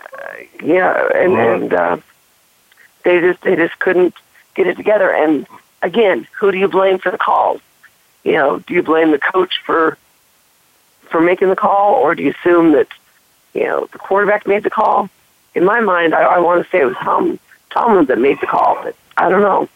Uh, 0.00 0.32
yeah, 0.62 1.08
and 1.14 1.32
and 1.34 1.74
uh, 1.74 1.96
they 3.04 3.20
just 3.20 3.42
they 3.42 3.56
just 3.56 3.78
couldn't 3.78 4.14
get 4.54 4.66
it 4.66 4.76
together. 4.76 5.12
And 5.12 5.46
again, 5.82 6.26
who 6.38 6.52
do 6.52 6.58
you 6.58 6.68
blame 6.68 6.98
for 6.98 7.10
the 7.10 7.18
calls? 7.18 7.60
You 8.24 8.32
know, 8.32 8.58
do 8.60 8.74
you 8.74 8.82
blame 8.82 9.10
the 9.10 9.18
coach 9.18 9.60
for 9.64 9.98
for 11.10 11.20
making 11.20 11.48
the 11.48 11.56
call, 11.56 11.94
or 11.94 12.14
do 12.14 12.22
you 12.22 12.30
assume 12.30 12.72
that 12.72 12.88
you 13.56 13.64
know 13.64 13.88
the 13.90 13.98
quarterback 13.98 14.46
made 14.46 14.62
the 14.62 14.70
call? 14.70 15.08
In 15.54 15.64
my 15.64 15.80
mind, 15.80 16.14
I, 16.14 16.22
I 16.22 16.38
want 16.38 16.62
to 16.62 16.70
say 16.70 16.80
it 16.80 16.84
was 16.84 16.96
Tom 16.96 17.38
Tomlin 17.70 18.06
that 18.06 18.18
made 18.18 18.40
the 18.40 18.46
call, 18.46 18.78
but 18.82 18.94
I 19.16 19.28
don't 19.28 19.42
know. 19.42 19.68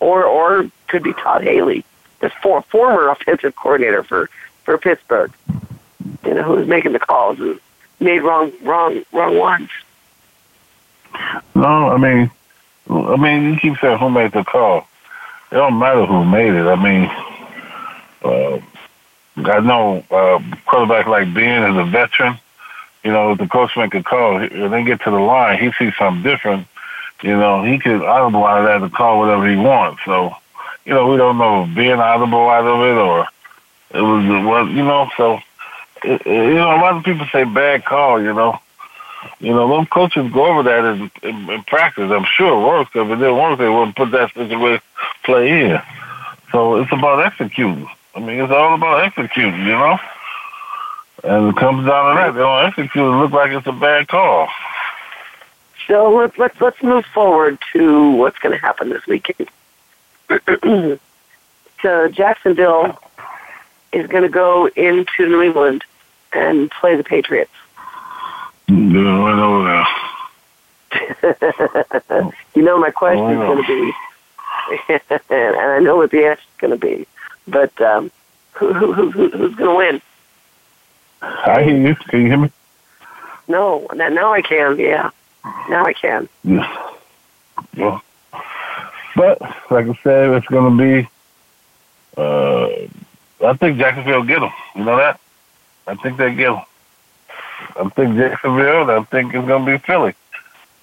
Or 0.00 0.24
or 0.24 0.70
could 0.88 1.02
be 1.02 1.12
Todd 1.12 1.42
Haley, 1.42 1.84
the 2.20 2.30
for, 2.42 2.62
former 2.62 3.08
offensive 3.08 3.54
coordinator 3.56 4.02
for 4.02 4.30
for 4.64 4.78
Pittsburgh. 4.78 5.32
You 6.24 6.34
know, 6.34 6.42
who 6.42 6.52
was 6.54 6.66
making 6.66 6.92
the 6.92 6.98
calls 6.98 7.38
and 7.38 7.60
made 8.00 8.20
wrong 8.20 8.52
wrong 8.62 9.04
wrong 9.12 9.36
ones. 9.36 9.70
No, 11.54 11.88
I 11.90 11.96
mean, 11.98 12.30
I 12.88 13.16
mean, 13.16 13.54
you 13.54 13.60
keep 13.60 13.78
saying 13.78 13.98
who 13.98 14.10
made 14.10 14.32
the 14.32 14.44
call. 14.44 14.86
It 15.50 15.54
don't 15.54 15.78
matter 15.78 16.04
who 16.04 16.24
made 16.24 16.54
it. 16.54 16.66
I 16.66 16.76
mean, 16.76 17.10
uh, 18.22 18.60
I 19.50 19.60
know 19.60 20.04
uh, 20.10 20.42
quarterback 20.66 21.06
like 21.06 21.32
Ben 21.32 21.70
is 21.70 21.76
a 21.76 21.84
veteran. 21.84 22.38
You 23.06 23.12
know, 23.12 23.30
if 23.30 23.38
the 23.38 23.46
coach 23.46 23.76
make 23.76 23.94
a 23.94 24.02
call, 24.02 24.40
when 24.40 24.72
they 24.72 24.82
get 24.82 25.00
to 25.02 25.12
the 25.12 25.20
line, 25.20 25.60
he 25.60 25.70
sees 25.78 25.96
something 25.96 26.24
different. 26.24 26.66
You 27.22 27.36
know, 27.36 27.62
he 27.62 27.78
could 27.78 28.02
audible 28.02 28.44
out 28.44 28.62
of 28.62 28.66
that 28.66 28.84
to 28.84 28.92
call 28.92 29.20
whatever 29.20 29.48
he 29.48 29.54
wants. 29.54 30.02
So, 30.04 30.34
you 30.84 30.92
know, 30.92 31.06
we 31.06 31.16
don't 31.16 31.38
know 31.38 31.62
if 31.62 31.74
Ben 31.76 32.00
audible 32.00 32.50
out 32.50 32.66
of 32.66 32.80
it 32.80 32.98
or 32.98 33.28
it 33.94 34.02
was 34.02 34.44
what 34.44 34.72
you 34.72 34.82
know. 34.82 35.08
So, 35.16 35.38
it, 36.02 36.26
you 36.26 36.54
know, 36.54 36.74
a 36.76 36.82
lot 36.82 36.96
of 36.96 37.04
people 37.04 37.26
say 37.30 37.44
bad 37.44 37.84
call. 37.84 38.20
You 38.20 38.34
know, 38.34 38.58
you 39.38 39.52
know, 39.52 39.68
those 39.68 39.86
coaches 39.86 40.32
go 40.32 40.46
over 40.46 40.64
that 40.64 40.84
in, 40.84 41.08
in, 41.22 41.48
in 41.48 41.62
practice. 41.62 42.10
I'm 42.10 42.24
sure 42.24 42.60
it 42.60 42.66
works. 42.66 42.90
If 42.92 43.06
it 43.06 43.14
didn't 43.14 43.36
work, 43.36 43.56
they 43.60 43.68
wouldn't 43.68 43.94
put 43.94 44.10
that 44.10 44.34
situation 44.34 44.82
play 45.22 45.66
in. 45.66 45.80
So 46.50 46.80
it's 46.80 46.90
about 46.90 47.24
executing. 47.24 47.88
I 48.16 48.18
mean, 48.18 48.40
it's 48.40 48.52
all 48.52 48.74
about 48.74 49.04
executing, 49.04 49.60
you 49.60 49.78
know. 49.78 49.96
And 51.24 51.48
it 51.48 51.56
comes 51.56 51.86
down 51.86 52.14
to 52.14 52.20
that. 52.20 52.34
They 52.34 52.40
don't 52.40 52.66
execute. 52.66 53.04
It 53.04 53.16
look 53.16 53.32
like 53.32 53.52
it's 53.52 53.66
a 53.66 53.72
bad 53.72 54.08
call. 54.08 54.48
So 55.86 56.10
let's 56.10 56.36
let's 56.36 56.60
let's 56.60 56.82
move 56.82 57.06
forward 57.06 57.58
to 57.72 58.10
what's 58.12 58.38
going 58.38 58.52
to 58.52 58.60
happen 58.60 58.90
this 58.90 59.06
weekend. 59.06 59.48
so 61.82 62.08
Jacksonville 62.08 63.00
is 63.92 64.08
going 64.08 64.24
to 64.24 64.28
go 64.28 64.66
into 64.66 65.26
New 65.26 65.40
England 65.42 65.84
and 66.32 66.68
play 66.70 66.96
the 66.96 67.04
Patriots. 67.04 67.52
Yeah, 68.68 68.76
right 68.76 69.38
over 69.38 69.64
there. 69.64 69.86
you 72.54 72.62
know 72.62 72.78
my 72.78 72.90
question 72.90 73.30
is 73.30 73.38
going 73.38 73.64
to 73.64 73.68
be, 73.68 73.92
and 75.30 75.56
I 75.56 75.78
know 75.78 75.96
what 75.96 76.10
the 76.10 76.24
answer 76.24 76.42
is 76.42 76.58
going 76.58 76.72
to 76.72 76.78
be, 76.78 77.06
but 77.46 77.80
um, 77.80 78.10
who, 78.52 78.72
who, 78.72 78.92
who, 78.92 79.30
who's 79.30 79.54
going 79.54 79.70
to 79.70 79.76
win? 79.76 80.02
I 81.22 81.62
hear 81.62 81.76
you. 81.76 81.94
Can 81.94 82.22
you 82.22 82.26
hear 82.28 82.36
me? 82.38 82.50
No, 83.48 83.86
now 83.94 84.32
I 84.32 84.42
can. 84.42 84.78
Yeah, 84.78 85.10
now 85.68 85.84
I 85.84 85.92
can. 85.92 86.28
Yeah. 86.44 86.82
Well, 87.76 88.02
but 89.14 89.40
like 89.70 89.86
I 89.86 89.98
said, 90.02 90.30
it's 90.30 90.46
going 90.46 90.76
to 90.76 90.82
be. 90.84 91.08
Uh, 92.16 93.46
I 93.46 93.56
think 93.56 93.78
Jacksonville 93.78 94.24
get 94.24 94.40
them. 94.40 94.52
You 94.74 94.84
know 94.84 94.96
that? 94.96 95.20
I 95.86 95.94
think 95.94 96.18
they 96.18 96.34
get 96.34 96.50
them. 96.50 96.62
I 97.76 97.88
think 97.90 98.16
Jacksonville. 98.16 98.82
And 98.82 98.90
I 98.90 99.02
think 99.04 99.34
it's 99.34 99.46
going 99.46 99.64
to 99.64 99.72
be 99.72 99.78
Philly. 99.78 100.14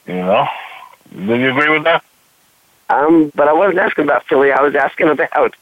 You 0.07 0.15
know? 0.15 0.47
Do 1.11 1.35
you 1.35 1.51
agree 1.51 1.69
with 1.69 1.83
that? 1.83 2.03
Um, 2.89 3.31
but 3.35 3.47
I 3.47 3.53
wasn't 3.53 3.79
asking 3.79 4.05
about 4.05 4.25
Philly. 4.25 4.51
I 4.51 4.61
was 4.61 4.75
asking 4.75 5.09
about 5.09 5.55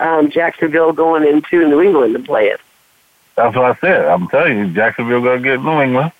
um, 0.00 0.30
Jacksonville 0.30 0.92
going 0.92 1.24
into 1.24 1.68
New 1.68 1.80
England 1.80 2.14
to 2.14 2.22
play 2.22 2.48
it. 2.48 2.60
That's 3.36 3.56
what 3.56 3.76
I 3.76 3.80
said. 3.80 4.06
I'm 4.06 4.28
telling 4.28 4.58
you, 4.58 4.74
Jacksonville 4.74 5.22
to 5.22 5.40
get 5.40 5.62
New 5.62 5.80
England, 5.80 6.12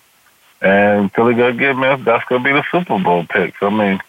and 0.61 1.11
Philly 1.13 1.35
to 1.35 1.53
get 1.53 1.77
Memphis. 1.77 2.05
That's 2.05 2.27
to 2.29 2.39
be 2.39 2.51
the 2.51 2.63
Super 2.71 2.97
Bowl 2.99 3.25
picks. 3.25 3.61
I 3.61 3.69
mean, 3.69 3.99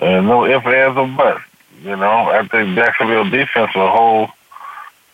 uh, 0.00 0.20
no 0.20 0.46
ifs, 0.46 0.66
ands, 0.66 0.96
or 0.96 1.08
buts. 1.08 1.42
You 1.82 1.96
know, 1.96 2.30
I 2.30 2.46
think 2.46 2.74
Jacksonville 2.76 3.28
defense 3.28 3.74
will 3.74 3.88
hold 3.88 4.30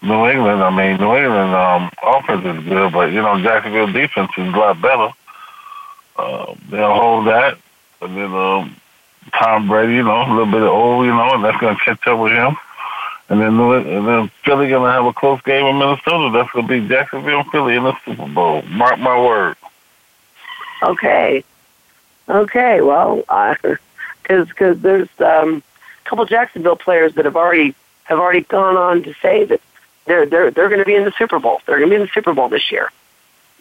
New 0.02 0.26
England. 0.28 0.62
I 0.62 0.70
mean, 0.70 1.00
New 1.00 1.16
England 1.16 1.54
um, 1.54 1.90
offense 2.02 2.44
is 2.44 2.64
good, 2.64 2.92
but 2.92 3.12
you 3.12 3.22
know, 3.22 3.40
Jacksonville 3.40 3.92
defense 3.92 4.30
is 4.36 4.48
a 4.52 4.56
lot 4.56 4.80
better. 4.82 5.08
Uh, 6.16 6.54
they'll 6.70 6.94
hold 6.94 7.26
that, 7.28 7.56
and 8.00 8.16
then 8.16 8.32
um, 8.32 8.76
Tom 9.38 9.68
Brady, 9.68 9.94
you 9.94 10.02
know, 10.02 10.22
a 10.22 10.30
little 10.30 10.46
bit 10.46 10.62
old, 10.62 11.06
you 11.06 11.12
know, 11.12 11.34
and 11.34 11.44
that's 11.44 11.58
to 11.60 11.76
catch 11.84 12.06
up 12.06 12.18
with 12.18 12.32
him. 12.32 12.56
And 13.28 13.40
then, 13.40 13.58
and 13.58 14.06
then 14.06 14.30
Philly 14.44 14.68
going 14.68 14.88
to 14.88 14.92
have 14.92 15.04
a 15.04 15.12
close 15.12 15.40
game 15.42 15.66
in 15.66 15.78
Minnesota. 15.78 16.30
That's 16.32 16.50
going 16.52 16.68
to 16.68 16.80
be 16.80 16.88
Jacksonville 16.88 17.40
and 17.40 17.50
Philly 17.50 17.74
in 17.74 17.82
the 17.82 17.96
Super 18.04 18.28
Bowl. 18.28 18.62
Mark 18.62 18.98
my 19.00 19.20
word. 19.20 19.56
Okay. 20.82 21.42
Okay. 22.28 22.80
Well, 22.82 23.16
because 23.16 23.78
uh, 24.30 24.44
because 24.44 24.80
there's 24.80 25.08
um, 25.18 25.62
a 26.04 26.08
couple 26.08 26.24
Jacksonville 26.26 26.76
players 26.76 27.14
that 27.14 27.24
have 27.24 27.36
already 27.36 27.74
have 28.04 28.20
already 28.20 28.42
gone 28.42 28.76
on 28.76 29.02
to 29.02 29.14
say 29.20 29.44
that 29.44 29.60
they're 30.04 30.26
they're 30.26 30.52
they're 30.52 30.68
going 30.68 30.78
to 30.78 30.84
be 30.84 30.94
in 30.94 31.04
the 31.04 31.12
Super 31.18 31.40
Bowl. 31.40 31.60
They're 31.66 31.78
going 31.78 31.90
to 31.90 31.96
be 31.96 32.00
in 32.00 32.06
the 32.06 32.12
Super 32.12 32.32
Bowl 32.32 32.48
this 32.48 32.70
year. 32.70 32.90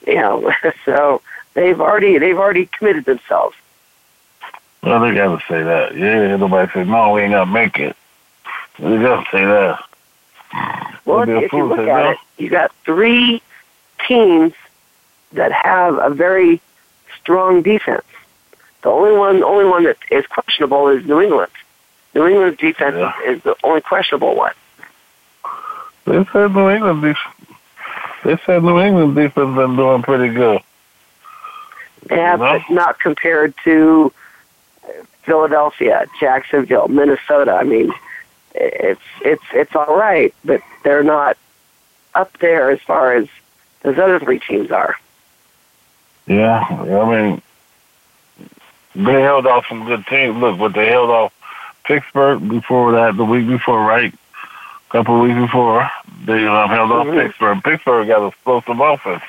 You 0.05 0.15
know, 0.15 0.53
so 0.85 1.21
they've 1.55 1.79
already 1.81 2.19
they've 2.19 2.37
already 2.37 2.67
committed 2.67 3.05
themselves. 3.05 3.55
Well, 4.83 4.99
they 5.01 5.15
got 5.15 5.39
to 5.39 5.45
say 5.47 5.63
that. 5.63 5.95
Yeah, 5.97 6.35
nobody 6.35 6.71
said 6.71 6.87
no. 6.87 7.13
We 7.13 7.21
ain't 7.21 7.31
gonna 7.31 7.51
make 7.51 7.79
it. 7.79 7.97
Got 8.79 9.23
to 9.23 9.31
say 9.31 9.45
that. 9.45 9.83
Well, 11.05 11.29
if, 11.29 11.53
you 11.53 11.63
look 11.65 11.79
at 11.79 12.13
it, 12.13 12.17
you 12.37 12.49
got 12.49 12.71
three 12.83 13.41
teams 14.07 14.53
that 15.33 15.51
have 15.51 15.97
a 15.97 16.09
very 16.09 16.61
strong 17.19 17.61
defense. 17.61 18.05
The 18.81 18.89
only 18.89 19.17
one, 19.17 19.43
only 19.43 19.65
one 19.65 19.83
that 19.85 19.97
is 20.11 20.25
questionable 20.27 20.89
is 20.89 21.05
New 21.05 21.21
England. 21.21 21.51
New 22.13 22.25
England's 22.27 22.59
defense 22.59 22.95
yeah. 22.95 23.13
is 23.25 23.41
the 23.43 23.55
only 23.63 23.81
questionable 23.81 24.35
one. 24.35 24.53
They 26.05 26.23
said 26.31 26.53
New 26.53 26.69
England 26.69 27.01
defense. 27.01 27.57
They 28.23 28.37
said 28.45 28.63
New 28.63 28.79
England 28.79 29.15
defense 29.15 29.55
been 29.55 29.75
doing 29.75 30.01
pretty 30.01 30.33
good. 30.33 30.61
Yeah, 32.09 32.33
you 32.33 32.37
know? 32.37 32.61
but 32.67 32.73
not 32.73 32.99
compared 32.99 33.53
to 33.63 34.13
Philadelphia, 35.23 36.05
Jacksonville, 36.19 36.87
Minnesota. 36.87 37.53
I 37.53 37.63
mean, 37.63 37.91
it's 38.55 39.01
it's 39.21 39.43
it's 39.53 39.75
all 39.75 39.95
right, 39.95 40.33
but 40.43 40.61
they're 40.83 41.03
not 41.03 41.37
up 42.13 42.37
there 42.39 42.69
as 42.69 42.81
far 42.81 43.13
as 43.13 43.27
those 43.83 43.97
other 43.97 44.19
three 44.19 44.39
teams 44.39 44.71
are. 44.71 44.95
Yeah, 46.27 46.65
I 46.69 47.09
mean, 47.09 47.41
they 48.95 49.21
held 49.21 49.45
off 49.45 49.67
some 49.67 49.85
good 49.85 50.05
teams. 50.07 50.37
Look, 50.37 50.57
what 50.59 50.73
they 50.73 50.87
held 50.87 51.09
off 51.09 51.33
Pittsburgh 51.83 52.47
before 52.49 52.93
that, 52.93 53.15
the 53.15 53.25
week 53.25 53.47
before, 53.47 53.85
right? 53.85 54.13
A 54.13 54.91
couple 54.91 55.15
of 55.15 55.21
weeks 55.21 55.39
before, 55.39 55.89
they 56.25 56.45
um, 56.47 56.69
held 56.69 56.91
off 56.91 57.07
mm-hmm. 57.07 57.19
Pittsburgh. 57.19 57.63
Pittsburgh 57.63 58.07
got 58.07 58.27
explosive 58.27 58.79
offense. 58.79 59.23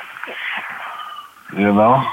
You 1.53 1.72
know, 1.72 2.09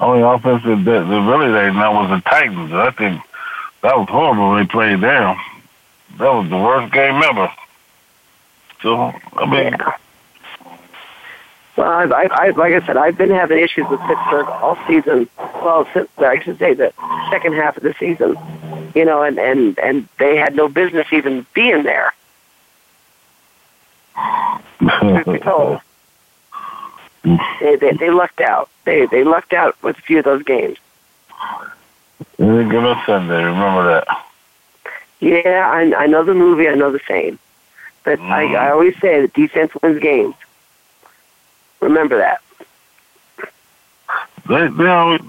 only 0.00 0.22
offense 0.22 0.62
that, 0.64 0.84
that, 0.84 1.04
really 1.04 1.52
they 1.52 1.72
know 1.72 1.92
was 1.92 2.10
the 2.10 2.20
Titans. 2.28 2.72
I 2.72 2.90
think 2.90 3.22
that 3.82 3.96
was 3.96 4.08
horrible 4.08 4.50
when 4.50 4.58
they 4.58 4.66
played 4.66 5.00
there. 5.00 5.36
That 6.18 6.32
was 6.32 6.48
the 6.50 6.56
worst 6.56 6.92
game 6.92 7.22
ever. 7.22 7.50
So 8.82 9.12
I 9.36 9.46
mean. 9.46 9.72
Yeah. 9.72 9.96
Well, 11.76 11.88
I, 11.90 12.04
I, 12.04 12.28
I, 12.30 12.50
like 12.50 12.74
I 12.74 12.86
said, 12.86 12.98
I've 12.98 13.16
been 13.16 13.30
having 13.30 13.58
issues 13.58 13.88
with 13.88 14.00
Pittsburgh 14.00 14.46
all 14.46 14.76
season. 14.86 15.28
Well, 15.38 15.88
since 15.94 16.08
I 16.18 16.38
should 16.42 16.58
say 16.58 16.74
the 16.74 16.92
second 17.30 17.54
half 17.54 17.78
of 17.78 17.82
the 17.82 17.94
season, 17.98 18.36
you 18.94 19.04
know, 19.06 19.22
and 19.22 19.38
and 19.38 19.78
and 19.78 20.08
they 20.18 20.36
had 20.36 20.54
no 20.54 20.68
business 20.68 21.06
even 21.12 21.46
being 21.54 21.82
there. 21.84 22.12
Truth 24.78 25.24
be 25.26 25.38
told. 25.38 25.80
They, 27.24 27.76
they 27.76 27.92
they 27.92 28.10
lucked 28.10 28.40
out. 28.40 28.68
They 28.84 29.06
they 29.06 29.24
lucked 29.24 29.54
out 29.54 29.80
with 29.82 29.96
a 29.96 30.02
few 30.02 30.18
of 30.18 30.24
those 30.24 30.42
games. 30.42 30.76
They 32.36 32.44
didn't 32.44 32.68
give 32.68 32.84
us 32.84 33.06
Sunday. 33.06 33.42
Remember 33.44 33.84
that. 33.84 34.26
Yeah, 35.22 35.70
I, 35.72 35.94
I 36.02 36.06
know 36.08 36.24
the 36.24 36.34
movie. 36.34 36.68
I 36.68 36.74
know 36.74 36.90
the 36.90 37.00
saying, 37.06 37.38
but 38.04 38.18
I, 38.18 38.54
I 38.54 38.70
always 38.72 38.98
say 39.00 39.20
that 39.20 39.32
defense 39.34 39.70
wins 39.80 40.00
games. 40.02 40.34
Remember 41.80 42.18
that. 42.18 42.40
They, 44.48 44.66
they 44.66 44.86
always, 44.88 45.20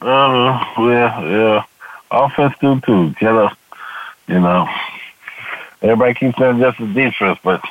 uh, 0.00 0.64
yeah, 0.78 1.20
yeah. 1.24 1.64
Offense 2.10 2.54
do 2.60 2.80
too. 2.80 3.10
Get 3.20 3.34
us, 3.34 3.54
you 4.28 4.40
know. 4.40 4.66
Everybody 5.82 6.14
keeps 6.14 6.38
saying 6.38 6.58
just 6.60 6.78
the 6.78 6.86
defense, 6.86 7.38
but 7.44 7.62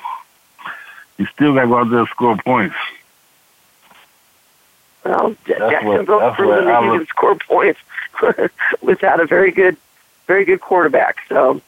you 1.17 1.25
still 1.27 1.55
got 1.55 1.61
to 1.61 1.67
go 1.67 1.77
out 1.79 1.89
there 1.89 1.99
and 1.99 2.07
score 2.09 2.37
points. 2.37 2.75
Well, 5.03 5.35
That's 5.47 5.59
Jacksonville 5.71 6.33
proven 6.35 6.65
that 6.65 6.83
you 6.83 6.89
was- 6.91 6.99
can 6.99 7.07
score 7.07 7.35
points 7.35 7.79
without 8.83 9.19
a 9.19 9.25
very 9.25 9.49
good, 9.51 9.75
very 10.32 10.45
good 10.45 10.61
quarterback. 10.61 11.17
So 11.27 11.61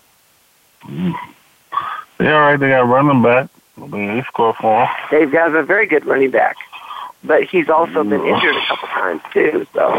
They 0.88 2.32
all 2.32 2.40
right. 2.40 2.58
They 2.58 2.70
got 2.70 2.88
running 2.88 3.22
back. 3.22 3.50
They 3.76 4.24
score 4.30 4.54
for 4.54 4.86
them. 4.86 4.90
they've 5.12 5.30
got 5.30 5.54
a 5.54 5.64
very 5.64 5.86
good 5.86 6.06
running 6.06 6.32
back, 6.32 6.56
but 7.26 7.44
he's 7.44 7.68
also 7.68 8.06
been 8.06 8.22
mm. 8.22 8.34
injured 8.34 8.56
a 8.56 8.66
couple 8.68 8.88
times 8.88 9.22
too. 9.34 9.68
So 9.74 9.94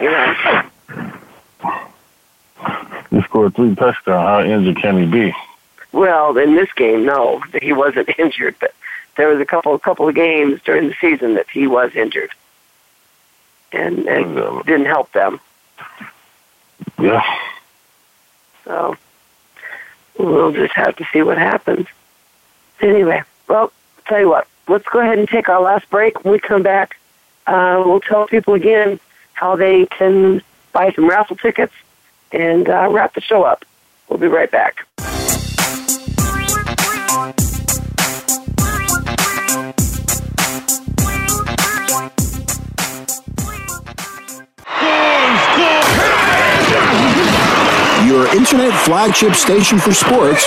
you 0.00 0.10
know, 0.10 0.34
They 3.10 3.20
scored 3.24 3.54
three 3.56 3.74
touchdowns. 3.74 4.26
How 4.26 4.42
injured 4.42 4.78
can 4.80 4.96
he 4.96 5.04
be? 5.04 5.34
well, 5.92 6.38
in 6.38 6.54
this 6.54 6.72
game, 6.72 7.04
no, 7.04 7.42
he 7.60 7.74
wasn't 7.74 8.08
injured, 8.18 8.54
but 8.58 8.72
there 9.18 9.28
was 9.28 9.38
a 9.38 9.44
couple, 9.44 9.78
couple 9.78 10.08
of 10.08 10.14
games 10.14 10.62
during 10.64 10.88
the 10.88 10.94
season 10.98 11.34
that 11.34 11.50
he 11.50 11.66
was 11.66 11.94
injured, 11.94 12.30
and, 13.70 14.06
and 14.08 14.64
didn't 14.64 14.86
help 14.86 15.12
them. 15.12 15.38
Yeah. 16.98 17.22
So 18.64 18.96
we'll 20.18 20.52
just 20.52 20.74
have 20.74 20.96
to 20.96 21.04
see 21.12 21.22
what 21.22 21.38
happens. 21.38 21.86
Anyway, 22.80 23.22
well, 23.48 23.72
tell 24.06 24.20
you 24.20 24.28
what, 24.28 24.46
let's 24.68 24.86
go 24.88 25.00
ahead 25.00 25.18
and 25.18 25.28
take 25.28 25.48
our 25.48 25.60
last 25.60 25.88
break. 25.90 26.24
When 26.24 26.32
we 26.32 26.38
come 26.38 26.62
back, 26.62 26.98
uh, 27.46 27.82
we'll 27.84 28.00
tell 28.00 28.26
people 28.26 28.54
again 28.54 28.98
how 29.34 29.56
they 29.56 29.86
can 29.86 30.42
buy 30.72 30.92
some 30.92 31.08
raffle 31.08 31.36
tickets 31.36 31.74
and 32.32 32.68
uh, 32.68 32.88
wrap 32.90 33.14
the 33.14 33.20
show 33.20 33.42
up. 33.42 33.64
We'll 34.08 34.18
be 34.18 34.28
right 34.28 34.50
back. 34.50 34.86
Your 48.12 48.26
internet 48.36 48.78
flagship 48.84 49.34
station 49.34 49.78
for 49.78 49.94
sports. 49.94 50.46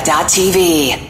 VoiceAmerica.tv. 0.00 1.09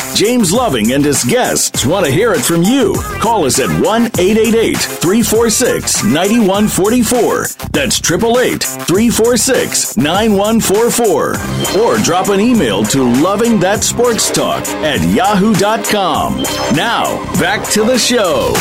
James 0.21 0.53
Loving 0.53 0.91
and 0.91 1.03
his 1.03 1.23
guests 1.23 1.83
want 1.83 2.05
to 2.05 2.11
hear 2.11 2.31
it 2.31 2.41
from 2.43 2.61
you. 2.61 2.93
Call 3.19 3.45
us 3.45 3.57
at 3.57 3.69
1 3.69 4.05
888 4.19 4.77
346 4.77 6.03
9144. 6.03 7.47
That's 7.71 7.97
888 7.97 8.61
346 8.61 9.97
9144. 9.97 11.81
Or 11.81 11.97
drop 12.03 12.29
an 12.29 12.39
email 12.39 12.83
to 12.83 13.03
Loving 13.19 13.59
That 13.61 13.83
Sports 13.83 14.29
Talk 14.29 14.63
at 14.85 15.01
yahoo.com. 15.09 16.43
Now, 16.75 17.25
back 17.39 17.67
to 17.71 17.83
the 17.83 17.97
show. 17.97 18.53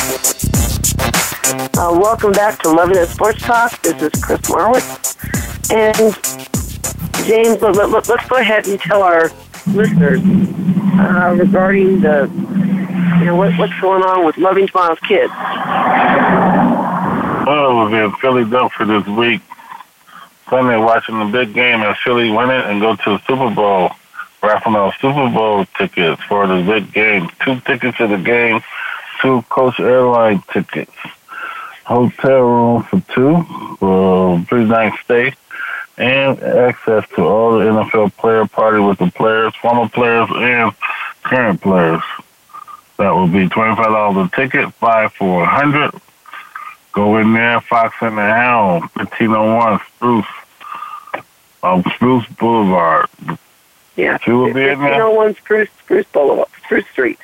Uh, 1.78 1.92
welcome 2.00 2.32
back 2.32 2.58
to 2.62 2.70
Loving 2.70 2.96
It 2.96 3.08
Sports 3.10 3.42
Talk. 3.42 3.82
This 3.82 4.00
is 4.00 4.24
Chris 4.24 4.40
Marwitz. 4.48 5.14
And 5.70 6.16
James, 7.26 7.60
let, 7.60 7.90
let, 7.90 8.08
let's 8.08 8.28
go 8.30 8.36
ahead 8.36 8.66
and 8.66 8.80
tell 8.80 9.02
our 9.02 9.30
listeners 9.66 10.22
uh, 11.00 11.34
regarding 11.34 12.00
the, 12.00 12.30
you 13.18 13.24
know, 13.26 13.36
what, 13.36 13.56
what's 13.58 13.78
going 13.80 14.02
on 14.02 14.24
with 14.24 14.36
Loving 14.36 14.68
Smiles 14.68 14.98
Kids. 15.00 15.32
Well, 17.46 17.76
we'll 17.76 17.90
be 17.90 17.96
in 17.96 18.12
Philadelphia 18.20 18.86
this 18.86 19.06
week. 19.08 19.40
Sunday, 20.48 20.76
watching 20.76 21.18
the 21.18 21.26
big 21.26 21.54
game 21.54 21.80
as 21.80 21.96
Philly 22.04 22.30
win 22.30 22.50
it 22.50 22.66
and 22.66 22.80
go 22.80 22.96
to 22.96 23.10
the 23.10 23.18
Super 23.26 23.54
Bowl. 23.54 23.90
Raffling 24.42 24.76
out 24.76 24.94
Super 25.00 25.28
Bowl 25.30 25.66
tickets 25.76 26.22
for 26.22 26.46
the 26.46 26.62
big 26.62 26.92
game. 26.92 27.28
Two 27.44 27.60
tickets 27.60 27.98
to 27.98 28.06
the 28.06 28.16
game, 28.16 28.62
two 29.20 29.42
Coach 29.42 29.78
Airline 29.78 30.42
tickets. 30.52 30.92
Hotel 31.84 32.40
room 32.40 32.82
for 32.84 33.00
two, 33.14 33.36
uh, 33.84 34.42
three 34.44 34.64
night 34.64 34.92
stay, 35.04 35.34
and 36.00 36.42
access 36.42 37.06
to 37.10 37.22
all 37.22 37.58
the 37.58 37.66
NFL 37.66 38.16
player 38.16 38.46
party 38.46 38.80
with 38.80 38.98
the 38.98 39.10
players, 39.10 39.54
former 39.56 39.88
players, 39.88 40.28
and 40.32 40.72
current 41.22 41.60
players. 41.60 42.02
That 42.96 43.10
will 43.10 43.28
be 43.28 43.48
twenty 43.48 43.76
five 43.76 43.86
dollars 43.92 44.30
a 44.32 44.36
ticket, 44.36 44.72
five 44.74 45.12
for 45.12 45.42
a 45.42 45.46
hundred. 45.46 45.92
Go 46.92 47.18
in 47.18 47.34
there, 47.34 47.60
Fox 47.60 47.94
and 48.00 48.16
the 48.16 48.22
Hound, 48.22 48.90
fifteen 48.92 49.32
oh 49.32 49.56
one 49.56 49.80
Spruce, 49.94 50.26
um, 51.62 51.84
Spruce 51.94 52.26
Boulevard. 52.38 53.08
Yeah. 53.96 54.18
She 54.22 54.30
will 54.30 54.46
be 54.46 54.62
in 54.62 54.80
there. 54.80 55.08
1501 55.08 55.34
Spruce, 55.36 55.68
Spruce 55.80 56.06
Boulevard, 56.06 56.48
Spruce 56.64 56.86
Street. 56.88 57.18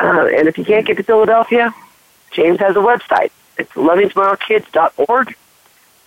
Uh, 0.00 0.26
and 0.34 0.48
if 0.48 0.58
you 0.58 0.64
can't 0.64 0.86
get 0.86 0.96
to 0.96 1.04
Philadelphia, 1.04 1.72
James 2.32 2.58
has 2.58 2.74
a 2.74 2.80
website. 2.80 3.30
It's 3.58 3.70
lovingsmilekids.org. 3.72 5.36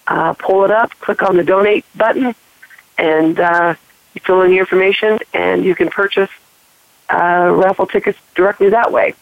Uh, 0.05 0.33
pull 0.33 0.65
it 0.65 0.71
up, 0.71 0.91
click 0.99 1.23
on 1.23 1.37
the 1.37 1.43
donate 1.43 1.85
button, 1.95 2.35
and 2.97 3.39
uh, 3.39 3.75
you 4.13 4.21
fill 4.21 4.41
in 4.41 4.51
your 4.51 4.61
information, 4.61 5.17
and 5.33 5.63
you 5.63 5.75
can 5.75 5.89
purchase 5.89 6.29
uh, 7.09 7.51
raffle 7.53 7.87
tickets 7.87 8.17
directly 8.35 8.69
that 8.69 8.91
way. 8.91 9.13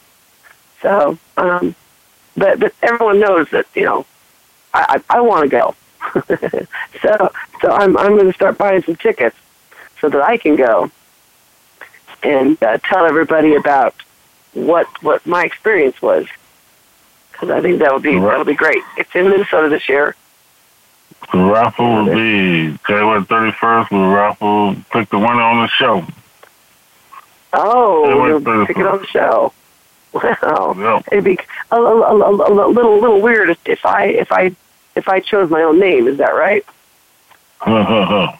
So, 0.81 1.17
um, 1.37 1.75
but 2.35 2.59
but 2.59 2.73
everyone 2.81 3.19
knows 3.19 3.49
that 3.51 3.67
you 3.75 3.83
know 3.83 4.05
I 4.73 5.01
I, 5.09 5.17
I 5.17 5.21
want 5.21 5.43
to 5.43 5.49
go. 5.49 5.75
so 7.01 7.31
so 7.61 7.71
I'm 7.71 7.95
I'm 7.97 8.15
going 8.15 8.27
to 8.27 8.33
start 8.33 8.57
buying 8.57 8.81
some 8.83 8.95
tickets 8.95 9.35
so 9.99 10.09
that 10.09 10.21
I 10.23 10.37
can 10.37 10.55
go 10.55 10.89
and 12.23 12.61
uh, 12.63 12.77
tell 12.79 13.05
everybody 13.05 13.55
about 13.55 13.93
what 14.53 14.87
what 15.03 15.25
my 15.25 15.43
experience 15.43 16.01
was. 16.01 16.25
Because 17.31 17.49
I 17.49 17.61
think 17.61 17.79
that 17.79 17.93
would 17.93 18.03
be 18.03 18.17
that 18.19 18.37
would 18.37 18.47
be 18.47 18.55
great. 18.55 18.83
It's 18.97 19.13
in 19.15 19.29
Minnesota 19.29 19.69
this 19.69 19.87
year. 19.87 20.15
The 21.31 21.37
raffle 21.37 22.05
will 22.05 22.13
be 22.13 22.77
January 22.87 23.21
31st. 23.21 23.91
We'll 23.91 24.11
raffle, 24.11 24.75
pick 24.91 25.09
the 25.09 25.19
winner 25.19 25.41
on 25.41 25.61
the 25.63 25.67
show. 25.69 26.05
Oh, 27.53 28.39
pick 28.67 28.77
it 28.77 28.79
31st. 28.79 28.91
on 28.93 28.99
the 28.99 29.07
show. 29.07 29.53
Wow, 30.13 30.75
Yeah. 30.77 31.01
it'd 31.11 31.23
be 31.23 31.39
a, 31.71 31.75
a, 31.77 31.79
a, 31.79 32.17
a, 32.17 32.49
a 32.49 32.51
little 32.73 32.99
little 32.99 33.21
weird 33.21 33.55
if, 33.65 33.85
I 33.85 34.05
if 34.07 34.29
I 34.31 34.53
if 34.95 35.07
I 35.07 35.21
chose 35.21 35.49
my 35.49 35.61
own 35.63 35.79
name. 35.79 36.07
Is 36.07 36.17
that 36.17 36.31
right? 36.31 36.65
That's 37.65 38.37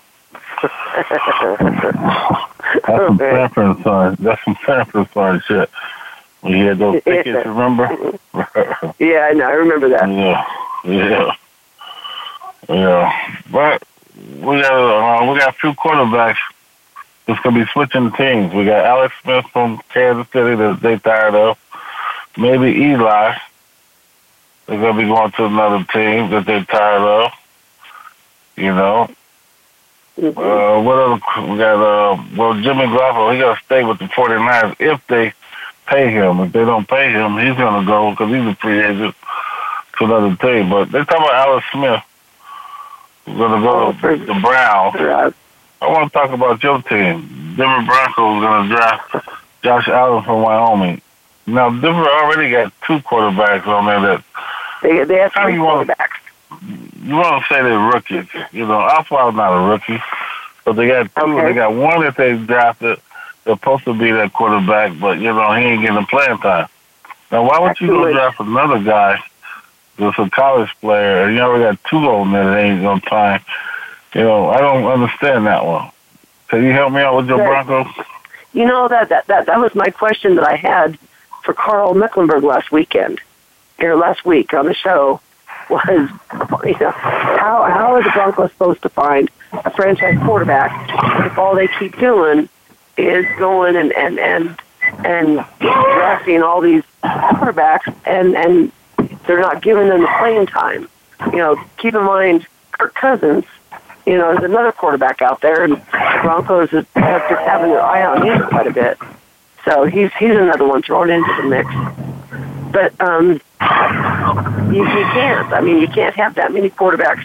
some 2.86 3.18
Sanford 3.18 3.84
side. 3.84 4.18
That's 4.18 4.44
some 4.44 4.58
Sanford 4.66 5.10
side 5.14 5.42
shit. 5.48 5.70
We 6.44 6.60
had 6.60 6.80
those 6.80 6.96
Yeah. 7.06 7.24
tickets, 7.24 7.46
remember? 7.46 8.18
yeah, 9.00 9.28
I 9.30 9.34
know. 9.34 9.48
I 9.48 9.52
remember 9.54 9.88
that. 9.90 10.10
yeah, 10.10 10.46
yeah, 10.84 11.32
yeah. 12.70 13.38
But 13.52 13.84
we 14.16 14.62
got 14.62 14.74
uh, 14.74 15.32
we 15.32 15.40
got 15.40 15.50
a 15.50 15.58
few 15.58 15.74
quarterbacks 15.74 16.38
that's 17.26 17.40
gonna 17.42 17.64
be 17.64 17.72
switching 17.72 18.12
teams. 18.12 18.54
We 18.54 18.66
got 18.66 18.86
Alex 18.86 19.14
Smith 19.24 19.46
from 19.52 19.82
Kansas 19.90 20.32
City 20.32 20.56
that 20.56 20.80
they 20.82 20.98
tired 20.98 21.36
of. 21.36 21.58
Maybe 22.38 22.82
Eli. 22.82 23.38
They're 24.68 24.80
gonna 24.80 25.02
be 25.02 25.08
going 25.08 25.32
to 25.32 25.46
another 25.46 25.86
team 25.92 26.32
that 26.32 26.46
they're 26.46 26.66
tired 26.66 27.02
of. 27.02 27.32
You 28.56 28.74
know, 28.76 29.10
uh, 30.18 30.82
what 30.82 30.98
other? 31.00 31.52
We 31.52 31.58
got, 31.58 31.82
uh, 31.82 32.24
well, 32.36 32.54
Jimmy 32.54 32.86
Garoppolo, 32.86 33.34
he 33.34 33.40
got 33.40 33.58
to 33.58 33.64
stay 33.66 33.84
with 33.84 33.98
the 34.00 34.06
49ers 34.06 34.76
if 34.80 35.06
they 35.08 35.34
pay 35.88 36.12
him. 36.12 36.42
If 36.42 36.52
they 36.52 36.66
don't 36.66 36.88
pay 36.88 37.12
him, 37.12 37.38
he's 37.38 37.56
going 37.56 37.82
to 37.82 37.88
go 37.88 38.12
because 38.12 38.30
he's 38.30 38.46
a 38.46 38.56
free 38.56 38.84
agent 38.84 39.16
to 39.98 40.06
another 40.06 40.36
team. 40.36 40.70
But 40.70 40.92
they're 40.92 41.06
talking 41.06 41.26
about 41.26 41.48
Alex 41.48 41.66
Smith. 41.72 42.04
To 43.32 43.38
go 43.62 43.92
to 43.94 44.26
the 44.26 44.40
Browns. 44.42 44.96
I 44.98 45.88
want 45.88 46.12
to 46.12 46.18
talk 46.18 46.32
about 46.32 46.62
your 46.62 46.82
team. 46.84 47.56
Denver 47.58 47.86
Broncos 47.86 48.42
going 48.42 48.70
to 48.70 48.76
draft 48.76 49.16
Josh 49.64 49.88
Allen 49.88 50.24
from 50.24 50.42
Wyoming. 50.44 51.02
Now, 51.48 51.70
Denver 51.70 52.08
already 52.08 52.52
got 52.52 52.72
two 52.86 53.00
quarterbacks 53.00 53.66
on 53.68 53.86
there 53.86 54.00
that 54.02 54.24
They 54.84 55.04
they 55.06 55.20
have 55.20 55.34
How 55.34 55.46
three 55.46 55.54
you 55.56 55.64
want- 55.64 55.90
quarterbacks. 55.90 57.02
you 57.04 57.16
want 57.16 57.44
to 57.44 57.48
say 57.54 57.62
they're 57.64 57.80
rookies. 57.80 58.28
You 58.52 58.68
know, 58.68 58.78
Osweiler's 58.80 59.36
not 59.36 59.54
a 59.54 59.68
rookie, 59.70 60.02
but 60.66 60.74
they 60.74 60.88
got 60.88 61.14
two. 61.16 61.22
Okay. 61.38 61.48
They 61.48 61.54
got 61.54 61.74
one 61.74 62.02
that 62.02 62.16
they 62.18 62.38
drafted. 62.38 63.00
They're 63.44 63.56
supposed 63.56 63.86
to 63.86 63.94
be 63.98 64.12
that 64.12 64.34
quarterback, 64.34 65.00
but 65.00 65.18
you 65.20 65.34
know 65.34 65.52
he 65.54 65.64
ain't 65.64 65.82
getting 65.82 66.06
playing 66.06 66.38
time. 66.40 66.68
Now, 67.32 67.44
why 67.48 67.60
would 67.60 67.80
you 67.80 67.88
go 67.88 68.12
draft 68.12 68.40
another 68.40 68.80
guy 68.84 69.24
that's 69.98 70.18
a 70.20 70.30
college 70.30 70.70
player 70.82 71.24
and 71.24 71.36
you 71.36 71.42
already 71.42 71.64
got 71.64 71.84
two 71.90 71.98
on 71.98 72.32
there 72.32 72.46
that 72.46 72.58
ain't 72.60 72.82
no 72.82 73.00
time? 73.00 73.42
You 74.14 74.22
know, 74.22 74.50
I 74.50 74.60
don't 74.60 74.86
understand 74.86 75.46
that 75.48 75.66
one. 75.66 75.90
Can 76.50 76.64
you 76.64 76.72
help 76.72 76.92
me 76.92 77.02
out 77.02 77.16
with 77.16 77.28
your 77.28 77.38
Right. 77.38 77.66
Broncos? 77.66 78.06
You 78.54 78.66
know 78.66 78.88
that 78.90 79.10
that 79.10 79.28
that 79.28 79.46
that 79.46 79.60
was 79.60 79.74
my 79.76 79.90
question 79.90 80.36
that 80.36 80.46
I 80.46 80.56
had 80.58 80.98
for 81.44 81.54
Karl 81.54 81.94
Mecklenburg 81.94 82.44
last 82.44 82.72
weekend, 82.72 83.22
or 83.80 83.96
last 83.96 84.26
week 84.26 84.54
on 84.54 84.66
the 84.66 84.74
show, 84.74 85.22
was 85.70 86.10
you 86.66 86.78
know 86.80 86.92
how 86.92 87.64
how 87.64 87.94
are 87.96 88.04
the 88.04 88.10
Broncos 88.10 88.52
supposed 88.52 88.82
to 88.82 88.90
find 88.90 89.32
a 89.54 89.70
franchise 89.72 90.18
quarterback 90.26 90.90
if 91.26 91.38
all 91.38 91.56
they 91.56 91.70
keep 91.80 91.98
doing 91.98 92.50
is 92.98 93.26
going 93.40 93.78
and 93.78 93.94
and 93.94 94.20
and 94.20 94.58
and 95.06 95.46
drafting 95.60 96.44
all 96.44 96.60
these 96.60 96.84
quarterbacks 97.04 97.94
and 98.06 98.36
and 98.36 98.72
they're 99.32 99.40
not 99.40 99.62
giving 99.62 99.88
them 99.88 100.02
the 100.02 100.14
playing 100.20 100.46
time. 100.46 100.90
You 101.28 101.38
know, 101.38 101.64
keep 101.78 101.96
in 101.96 102.04
mind 102.04 102.46
Kirk 102.74 102.94
Cousins. 102.94 103.46
You 104.06 104.18
know, 104.18 104.34
there's 104.34 104.44
another 104.44 104.74
quarterback 104.74 105.22
out 105.22 105.40
there, 105.40 105.64
and 105.64 105.82
Broncos 105.90 106.70
have 106.72 106.94
been 106.94 107.04
having 107.04 107.70
their 107.70 107.82
eye 107.82 108.06
on 108.06 108.26
him 108.26 108.44
quite 108.50 108.68
a 108.68 108.74
bit. 108.74 108.98
So 109.64 109.86
he's 109.86 110.12
he's 110.20 110.36
another 110.36 110.68
one 110.68 110.82
thrown 110.82 111.10
into 111.10 111.34
the 111.42 111.48
mix. 111.48 111.70
But 112.74 113.00
um, 113.00 113.40
you, 114.74 114.84
you 114.84 115.06
can't. 115.14 115.54
I 115.54 115.62
mean, 115.62 115.78
you 115.78 115.88
can't 115.88 116.16
have 116.16 116.36
that 116.36 116.52
many 116.52 116.70
quarterbacks, 116.70 117.24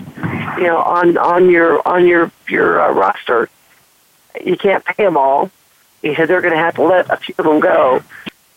you 0.59 0.65
know, 0.69 0.79
on 0.79 1.19
on 1.19 1.51
your 1.51 1.87
on 1.89 2.07
your 2.07 2.31
your 2.49 2.81
uh, 2.81 2.93
roster. 2.93 3.49
You 4.45 4.57
can't 4.57 4.85
pay 4.85 5.03
them 5.05 5.17
all. 5.17 5.51
Because 6.03 6.29
they're 6.29 6.43
going 6.43 6.53
to 6.53 6.59
have 6.59 6.77
to 6.77 6.85
let 6.85 7.11
a 7.11 7.17
few 7.17 7.35
of 7.39 7.47
them 7.47 7.59
go. 7.59 8.01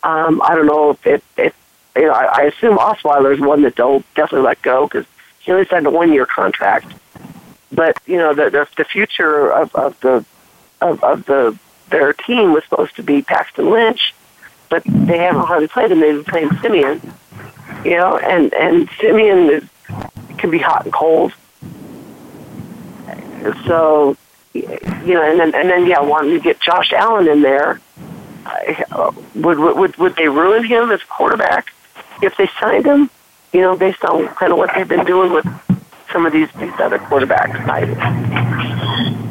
Um, 0.03 0.39
I 0.43 0.53
don't 0.53 0.67
know 0.67 0.91
if 0.91 1.07
if, 1.07 1.23
if 1.39 1.55
you 1.95 2.03
know. 2.03 2.11
I, 2.13 2.25
I 2.25 2.41
assume 2.43 2.77
Osweiler 2.77 3.33
is 3.33 3.39
one 3.39 3.63
that 3.63 3.75
they'll 3.75 4.03
definitely 4.15 4.47
let 4.47 4.61
go 4.61 4.87
because 4.87 5.05
he 5.39 5.51
only 5.51 5.65
signed 5.65 5.87
a 5.87 5.91
one 5.91 6.13
year 6.13 6.25
contract. 6.25 6.93
But 7.71 7.99
you 8.05 8.17
know, 8.17 8.33
the 8.33 8.49
the, 8.49 8.67
the 8.77 8.85
future 8.85 9.51
of, 9.51 9.73
of 9.75 9.99
the 10.01 10.25
of, 10.81 11.03
of 11.03 11.25
the 11.25 11.57
their 11.89 12.13
team 12.13 12.53
was 12.53 12.63
supposed 12.65 12.95
to 12.97 13.03
be 13.03 13.21
Paxton 13.21 13.69
Lynch, 13.69 14.13
but 14.69 14.83
they 14.85 15.17
haven't 15.17 15.45
hardly 15.45 15.67
played 15.67 15.91
him. 15.91 15.99
They've 15.99 16.15
been 16.15 16.25
playing 16.25 16.49
Siemian, 16.61 17.01
you 17.83 17.97
know, 17.97 18.17
and 18.17 18.53
and 18.53 18.89
Siemian 18.99 19.49
is, 19.49 19.63
can 20.37 20.51
be 20.51 20.59
hot 20.59 20.85
and 20.85 20.93
cold. 20.93 21.33
So, 23.65 24.17
you 24.53 24.63
know, 25.13 25.23
and 25.23 25.39
then 25.39 25.55
and 25.55 25.69
then 25.69 25.85
yeah, 25.85 26.01
wanting 26.01 26.33
to 26.33 26.39
get 26.39 26.59
Josh 26.59 26.91
Allen 26.93 27.27
in 27.27 27.41
there, 27.41 27.79
uh, 28.45 29.11
would 29.35 29.59
would 29.59 29.95
would 29.97 30.15
they 30.15 30.27
ruin 30.27 30.63
him 30.63 30.91
as 30.91 31.01
quarterback 31.03 31.73
if 32.21 32.35
they 32.37 32.49
signed 32.59 32.85
him? 32.85 33.09
You 33.53 33.61
know, 33.61 33.75
based 33.75 34.03
on 34.05 34.27
kind 34.29 34.51
of 34.51 34.57
what 34.57 34.71
they've 34.75 34.87
been 34.87 35.05
doing 35.05 35.31
with 35.33 35.45
some 36.11 36.25
of 36.25 36.33
these 36.33 36.49
these 36.53 36.73
other 36.79 36.99
quarterbacks. 36.99 37.67
I, 37.67 37.81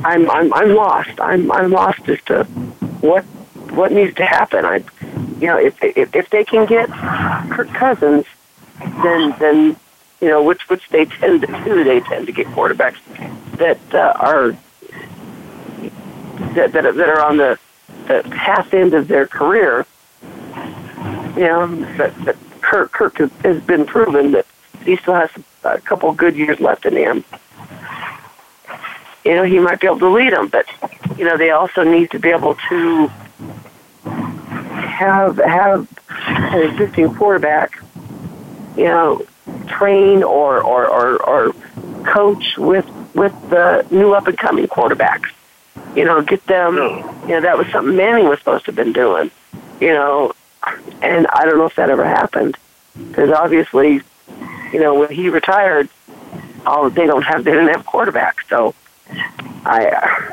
I'm 0.04 0.30
I'm 0.30 0.52
I'm 0.52 0.74
lost. 0.74 1.20
I'm 1.20 1.50
I'm 1.52 1.70
lost 1.70 2.08
as 2.08 2.20
to 2.26 2.44
what 3.00 3.24
what 3.70 3.92
needs 3.92 4.14
to 4.16 4.24
happen. 4.24 4.64
I, 4.64 4.84
you 5.40 5.46
know, 5.46 5.58
if 5.58 5.82
if, 5.82 6.14
if 6.14 6.30
they 6.30 6.44
can 6.44 6.66
get 6.66 6.90
Kirk 7.50 7.68
Cousins, 7.68 8.24
then 9.02 9.34
then 9.38 9.76
you 10.20 10.28
know 10.28 10.42
which 10.42 10.68
which 10.68 10.88
they 10.88 11.04
tend 11.04 11.42
to 11.42 11.46
do. 11.64 11.84
They 11.84 12.00
tend 12.00 12.26
to 12.26 12.32
get 12.32 12.46
quarterbacks 12.48 12.98
that 13.58 13.78
uh, 13.94 14.12
are 14.16 14.52
that, 16.54 16.72
that 16.72 16.94
that 16.94 17.08
are 17.08 17.22
on 17.22 17.36
the 17.36 17.58
the 18.06 18.36
half 18.36 18.72
end 18.72 18.94
of 18.94 19.08
their 19.08 19.26
career. 19.26 19.86
You 21.36 21.44
know, 21.44 21.94
but, 21.96 22.24
but 22.24 22.36
Kirk 22.68 22.92
Kirk 22.92 23.16
has, 23.18 23.62
been 23.62 23.86
proven 23.86 24.32
that 24.32 24.46
he 24.84 24.96
still 24.96 25.14
has 25.14 25.30
a 25.64 25.80
couple 25.80 26.12
good 26.12 26.36
years 26.36 26.60
left 26.60 26.86
in 26.86 26.96
him 26.96 27.24
you 29.28 29.34
know, 29.34 29.44
he 29.44 29.58
might 29.58 29.78
be 29.78 29.86
able 29.86 29.98
to 29.98 30.08
lead 30.08 30.32
them, 30.32 30.48
but 30.48 30.66
you 31.18 31.24
know, 31.26 31.36
they 31.36 31.50
also 31.50 31.82
need 31.82 32.10
to 32.12 32.18
be 32.18 32.30
able 32.30 32.54
to 32.70 33.08
have 34.06 35.36
have 35.36 35.86
an 36.26 36.62
existing 36.62 37.14
quarterback, 37.14 37.82
you 38.74 38.84
know, 38.84 39.26
train 39.66 40.22
or 40.22 40.62
or 40.62 40.86
or, 40.86 41.22
or 41.22 41.52
coach 42.04 42.56
with 42.56 42.88
with 43.14 43.34
the 43.50 43.86
new 43.90 44.14
up 44.14 44.26
and 44.28 44.38
coming 44.38 44.66
quarterbacks. 44.66 45.30
You 45.94 46.06
know, 46.06 46.22
get 46.22 46.46
them. 46.46 46.76
You 46.76 47.34
know, 47.34 47.40
that 47.42 47.58
was 47.58 47.66
something 47.68 47.96
Manning 47.96 48.28
was 48.28 48.38
supposed 48.38 48.64
to 48.64 48.70
have 48.70 48.76
been 48.76 48.94
doing. 48.94 49.30
You 49.78 49.92
know, 49.92 50.32
and 51.02 51.26
I 51.28 51.44
don't 51.44 51.58
know 51.58 51.66
if 51.66 51.76
that 51.76 51.90
ever 51.90 52.04
happened 52.04 52.56
because 53.08 53.30
obviously, 53.30 54.00
you 54.72 54.80
know, 54.80 54.94
when 54.94 55.10
he 55.10 55.28
retired, 55.28 55.88
all 56.66 56.90
they 56.90 57.06
don't 57.06 57.22
have 57.22 57.44
they 57.44 57.52
didn't 57.52 57.68
have 57.74 57.86
quarterback, 57.86 58.36
so. 58.48 58.74
I, 59.64 60.30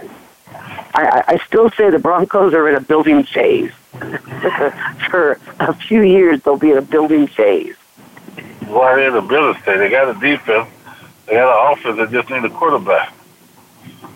I 0.94 1.24
I 1.28 1.38
still 1.46 1.70
say 1.72 1.90
the 1.90 2.00
Broncos 2.00 2.54
are 2.54 2.70
in 2.70 2.76
a 2.76 2.80
building 2.82 3.24
phase. 3.24 3.72
For 5.10 5.40
a 5.60 5.74
few 5.74 6.02
years, 6.02 6.42
they'll 6.44 6.58
be 6.58 6.72
in 6.72 6.78
a 6.78 6.82
building 6.82 7.28
phase. 7.28 7.76
Why 8.68 8.96
they're 8.96 9.08
in 9.08 9.14
the 9.14 9.22
business 9.22 9.58
state? 9.64 9.78
They 9.78 9.90
got 9.90 10.10
a 10.10 10.14
defense. 10.20 10.70
They 11.26 11.34
got 11.34 11.50
an 11.50 11.78
offense. 11.78 11.98
They 11.98 12.18
just 12.18 12.30
need 12.30 12.44
a 12.46 12.50
quarterback. 12.50 13.14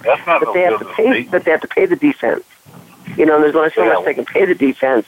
That's 0.03 0.25
not 0.25 0.39
But 0.41 0.47
no 0.47 0.53
they 0.53 0.61
have 0.63 0.79
to 0.79 0.85
pay. 0.85 1.11
state. 1.11 1.31
But 1.31 1.45
they 1.45 1.51
have 1.51 1.61
to 1.61 1.67
pay 1.67 1.85
the 1.85 1.95
defense. 1.95 2.43
You 3.17 3.25
know, 3.25 3.39
there's 3.41 3.55
only 3.55 3.71
so 3.71 3.83
Yeah. 3.83 3.95
much 3.95 4.05
they 4.05 4.13
can 4.13 4.25
pay 4.25 4.45
the 4.45 4.55
defense. 4.55 5.05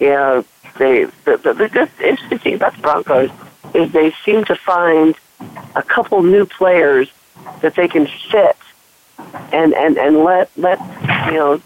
Know, 0.00 0.44
they 0.78 1.04
the 1.04 1.36
the, 1.36 1.54
the 1.54 1.68
good 1.68 1.90
interesting 2.02 2.38
thing 2.38 2.54
about 2.54 2.74
the 2.76 2.82
Broncos 2.82 3.30
is 3.74 3.92
they 3.92 4.12
seem 4.24 4.44
to 4.46 4.56
find 4.56 5.14
a 5.76 5.82
couple 5.82 6.22
new 6.22 6.46
players 6.46 7.10
that 7.62 7.74
they 7.74 7.88
can 7.88 8.06
fit 8.30 8.56
and 9.52 9.74
and 9.74 9.98
and 9.98 10.18
let 10.24 10.50
let 10.56 10.78
you 11.26 11.32
know 11.32 11.62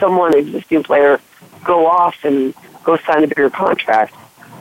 someone 0.00 0.36
existing 0.36 0.82
player 0.82 1.20
go 1.64 1.86
off 1.86 2.16
and 2.24 2.54
go 2.84 2.96
sign 2.98 3.24
a 3.24 3.26
bigger 3.26 3.50
contract, 3.50 4.14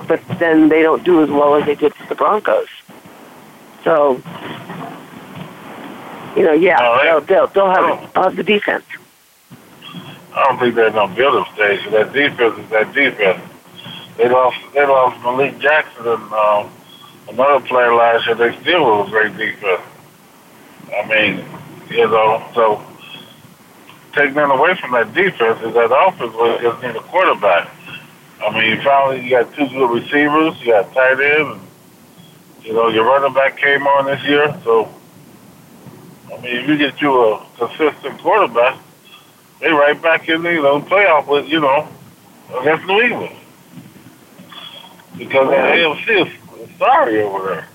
but 0.08 0.22
then 0.40 0.70
they 0.70 0.82
don't 0.82 1.04
do 1.04 1.24
as 1.24 1.30
well 1.30 1.56
as 1.56 1.66
they 1.66 1.76
did 1.76 1.98
with 1.98 2.10
the 2.10 2.16
Broncos. 2.16 2.68
So, 3.84 4.22
you 6.36 6.44
know, 6.44 6.54
yeah, 6.54 7.02
they'll, 7.04 7.22
they'll 7.22 7.48
they'll 7.48 7.70
have, 7.70 7.84
oh. 7.84 8.10
they'll 8.14 8.24
have 8.24 8.36
the 8.36 8.44
defense. 8.44 8.84
I 10.38 10.46
don't 10.46 10.60
think 10.60 10.76
they're 10.76 10.92
no 10.92 11.08
building 11.08 11.46
stage. 11.56 11.90
That 11.92 12.14
defense 12.14 12.60
is 12.60 12.70
that 12.70 12.94
defense. 12.94 13.42
They 14.18 14.30
lost. 14.30 14.58
They 14.74 14.86
lost 14.86 15.22
Malik 15.24 15.60
Jackson 15.60 16.08
and 16.08 16.32
um, 16.34 16.72
another 17.30 17.66
player 17.66 17.94
last 17.94 18.26
year, 18.26 18.36
they 18.36 18.60
still 18.62 18.86
were 18.86 19.06
a 19.06 19.10
great 19.10 19.38
defense. 19.38 19.82
I 20.96 21.08
mean, 21.08 21.46
you 21.90 22.08
know, 22.08 22.44
so 22.54 22.82
taking 24.14 24.36
that 24.36 24.50
away 24.50 24.76
from 24.76 24.92
that 24.92 25.14
defense 25.14 25.60
is 25.62 25.74
that 25.74 25.92
offense 25.92 26.34
was 26.34 26.62
just 26.62 26.82
need 26.82 26.96
a 26.96 27.02
quarterback. 27.02 27.70
I 28.42 28.52
mean, 28.52 28.82
finally 28.82 29.24
you 29.24 29.30
got 29.32 29.54
two 29.56 29.68
good 29.68 29.90
receivers, 29.92 30.60
you 30.62 30.68
got 30.72 30.94
tight 30.94 31.20
end, 31.20 31.52
and, 31.54 31.62
you 32.64 32.74
know, 32.74 32.88
your 32.90 33.06
running 33.06 33.34
back 33.34 33.58
came 33.58 33.86
on 33.88 34.06
this 34.06 34.24
year, 34.24 34.56
so 34.64 34.94
I 36.32 36.42
mean, 36.42 36.58
if 36.58 36.68
you 36.68 36.78
get 36.78 37.02
you 37.02 37.12
a 37.12 37.46
consistent 37.58 38.22
quarterback, 38.22 38.80
they 39.60 39.72
right 39.72 40.00
back 40.02 40.30
in 40.30 40.44
the 40.44 40.54
you 40.54 40.62
know 40.62 40.82
playoff 40.82 41.28
with 41.28 41.48
you 41.48 41.60
know 41.60 41.88
against 42.60 42.86
New 42.86 43.02
England 43.02 43.36
because 45.18 45.48
the 45.50 45.56
AFC 45.56 46.28
is 46.28 46.78
sorry 46.78 47.22
over 47.22 47.46
there. 47.48 47.68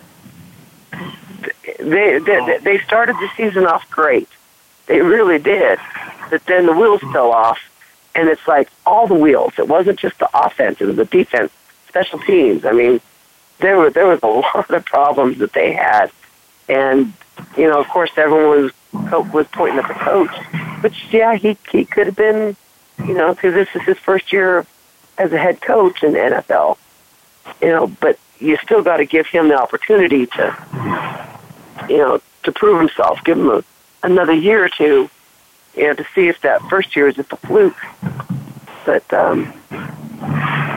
They, 1.78 2.18
they 2.18 2.58
they 2.58 2.78
started 2.80 3.16
the 3.16 3.28
season 3.36 3.66
off 3.66 3.88
great. 3.90 4.28
They 4.86 5.00
really 5.00 5.38
did, 5.38 5.78
but 6.30 6.44
then 6.46 6.66
the 6.66 6.72
wheels 6.72 7.00
fell 7.12 7.30
off, 7.32 7.58
and 8.14 8.28
it's 8.28 8.46
like 8.46 8.68
all 8.86 9.06
the 9.06 9.14
wheels. 9.14 9.54
It 9.58 9.68
wasn't 9.68 9.98
just 9.98 10.18
the 10.18 10.28
offense; 10.34 10.80
it 10.80 10.86
was 10.86 10.96
the 10.96 11.04
defense, 11.04 11.52
special 11.88 12.18
teams. 12.20 12.64
I 12.64 12.72
mean, 12.72 13.00
there 13.58 13.76
were 13.76 13.90
there 13.90 14.06
was 14.06 14.20
a 14.22 14.26
lot 14.28 14.70
of 14.70 14.84
problems 14.84 15.38
that 15.38 15.52
they 15.52 15.72
had, 15.72 16.10
and 16.68 17.12
you 17.56 17.68
know, 17.68 17.80
of 17.80 17.88
course, 17.88 18.10
everyone 18.16 18.64
was 18.64 18.72
was 19.32 19.46
pointing 19.48 19.78
at 19.78 19.88
the 19.88 19.94
coach, 19.94 20.30
which 20.82 21.06
yeah, 21.10 21.36
he 21.36 21.56
he 21.70 21.84
could 21.84 22.06
have 22.06 22.16
been, 22.16 22.56
you 22.98 23.14
know, 23.14 23.34
because 23.34 23.54
this 23.54 23.68
is 23.74 23.82
his 23.82 23.98
first 23.98 24.32
year 24.32 24.66
as 25.18 25.32
a 25.32 25.38
head 25.38 25.60
coach 25.60 26.02
in 26.02 26.12
the 26.12 26.18
NFL, 26.18 26.78
you 27.60 27.68
know, 27.68 27.86
but 27.86 28.18
you 28.38 28.56
still 28.58 28.82
got 28.82 28.96
to 28.96 29.04
give 29.04 29.26
him 29.26 29.48
the 29.48 29.58
opportunity 29.58 30.26
to, 30.26 30.56
you 31.88 31.98
know, 31.98 32.20
to 32.42 32.52
prove 32.52 32.80
himself. 32.80 33.22
Give 33.24 33.38
him 33.38 33.48
a, 33.48 33.64
another 34.02 34.32
year 34.32 34.64
or 34.64 34.68
two, 34.68 35.08
you 35.76 35.84
know, 35.84 35.94
to 35.94 36.04
see 36.14 36.28
if 36.28 36.40
that 36.40 36.62
first 36.68 36.96
year 36.96 37.08
is 37.08 37.16
just 37.16 37.32
a 37.32 37.36
fluke. 37.36 37.76
But 38.84 39.12
um, 39.12 39.52
I 39.70 40.72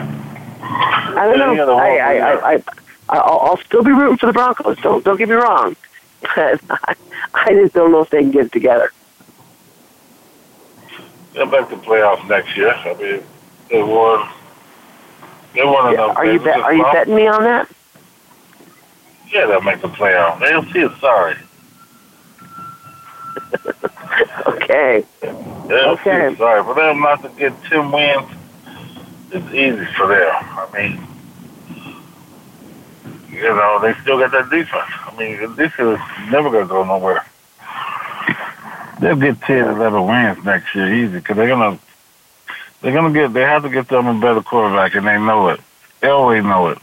don't 1.26 1.56
know. 1.56 1.76
I 1.76 1.96
I 1.96 2.12
I, 2.12 2.54
I 2.54 2.62
I'll, 3.08 3.38
I'll 3.40 3.56
still 3.58 3.82
be 3.82 3.92
rooting 3.92 4.16
for 4.16 4.26
the 4.26 4.32
Broncos. 4.32 4.78
Don't 4.78 5.04
don't 5.04 5.16
get 5.16 5.28
me 5.28 5.34
wrong 5.34 5.76
I, 6.24 6.58
I 7.34 7.54
just 7.54 7.74
don't 7.74 7.92
know 7.92 8.00
if 8.00 8.10
they 8.10 8.20
can 8.20 8.30
get 8.30 8.46
it 8.46 8.52
together. 8.52 8.92
They'll 11.36 11.44
make 11.44 11.68
the 11.68 11.76
playoffs 11.76 12.26
next 12.28 12.56
year. 12.56 12.70
I 12.70 12.94
mean, 12.94 13.22
they 13.70 13.82
won. 13.82 14.26
They 15.52 15.64
won 15.64 15.92
enough. 15.92 16.08
yeah. 16.08 16.14
Are 16.14 16.32
you 16.32 16.40
bet, 16.40 16.60
Are 16.60 16.74
you 16.74 16.82
betting 16.82 17.14
me 17.14 17.26
on 17.26 17.44
that? 17.44 17.70
Yeah, 19.30 19.44
they'll 19.44 19.60
make 19.60 19.82
the 19.82 19.88
playoffs. 19.88 20.40
They'll 20.40 20.64
see 20.72 20.80
it. 20.80 20.98
Sorry. 20.98 21.36
okay. 24.46 25.04
They'll 25.20 25.90
okay. 25.90 26.30
See 26.30 26.36
sorry 26.36 26.62
for 26.64 26.74
them 26.74 27.00
not 27.00 27.20
to 27.22 27.28
get 27.38 27.52
ten 27.64 27.92
wins. 27.92 28.30
It's 29.30 29.52
easy 29.52 29.84
for 29.94 30.06
them. 30.06 30.32
I 30.32 30.68
mean, 30.72 31.06
you 33.28 33.42
know, 33.42 33.78
they 33.82 33.92
still 34.00 34.18
got 34.18 34.30
that 34.32 34.48
defense. 34.48 34.90
I 35.04 35.14
mean, 35.18 35.54
this 35.56 35.72
is 35.78 35.98
never 36.30 36.48
going 36.48 36.66
to 36.66 36.68
go 36.68 36.82
nowhere. 36.82 37.26
They'll 39.00 39.16
get 39.16 39.40
10, 39.42 39.68
11 39.68 40.06
wins 40.06 40.44
next 40.44 40.74
year 40.74 40.92
easy 40.92 41.18
because 41.18 41.36
they're 41.36 41.48
going 41.48 41.78
to, 41.78 41.84
they're 42.80 43.00
to 43.00 43.12
get, 43.12 43.32
they 43.32 43.42
have 43.42 43.62
to 43.62 43.68
get 43.68 43.88
them 43.88 44.06
a 44.06 44.20
better 44.20 44.42
quarterback 44.42 44.94
and 44.94 45.06
they 45.06 45.18
know 45.18 45.48
it. 45.48 45.60
They 46.00 46.08
always 46.08 46.42
know 46.42 46.68
it. 46.68 46.78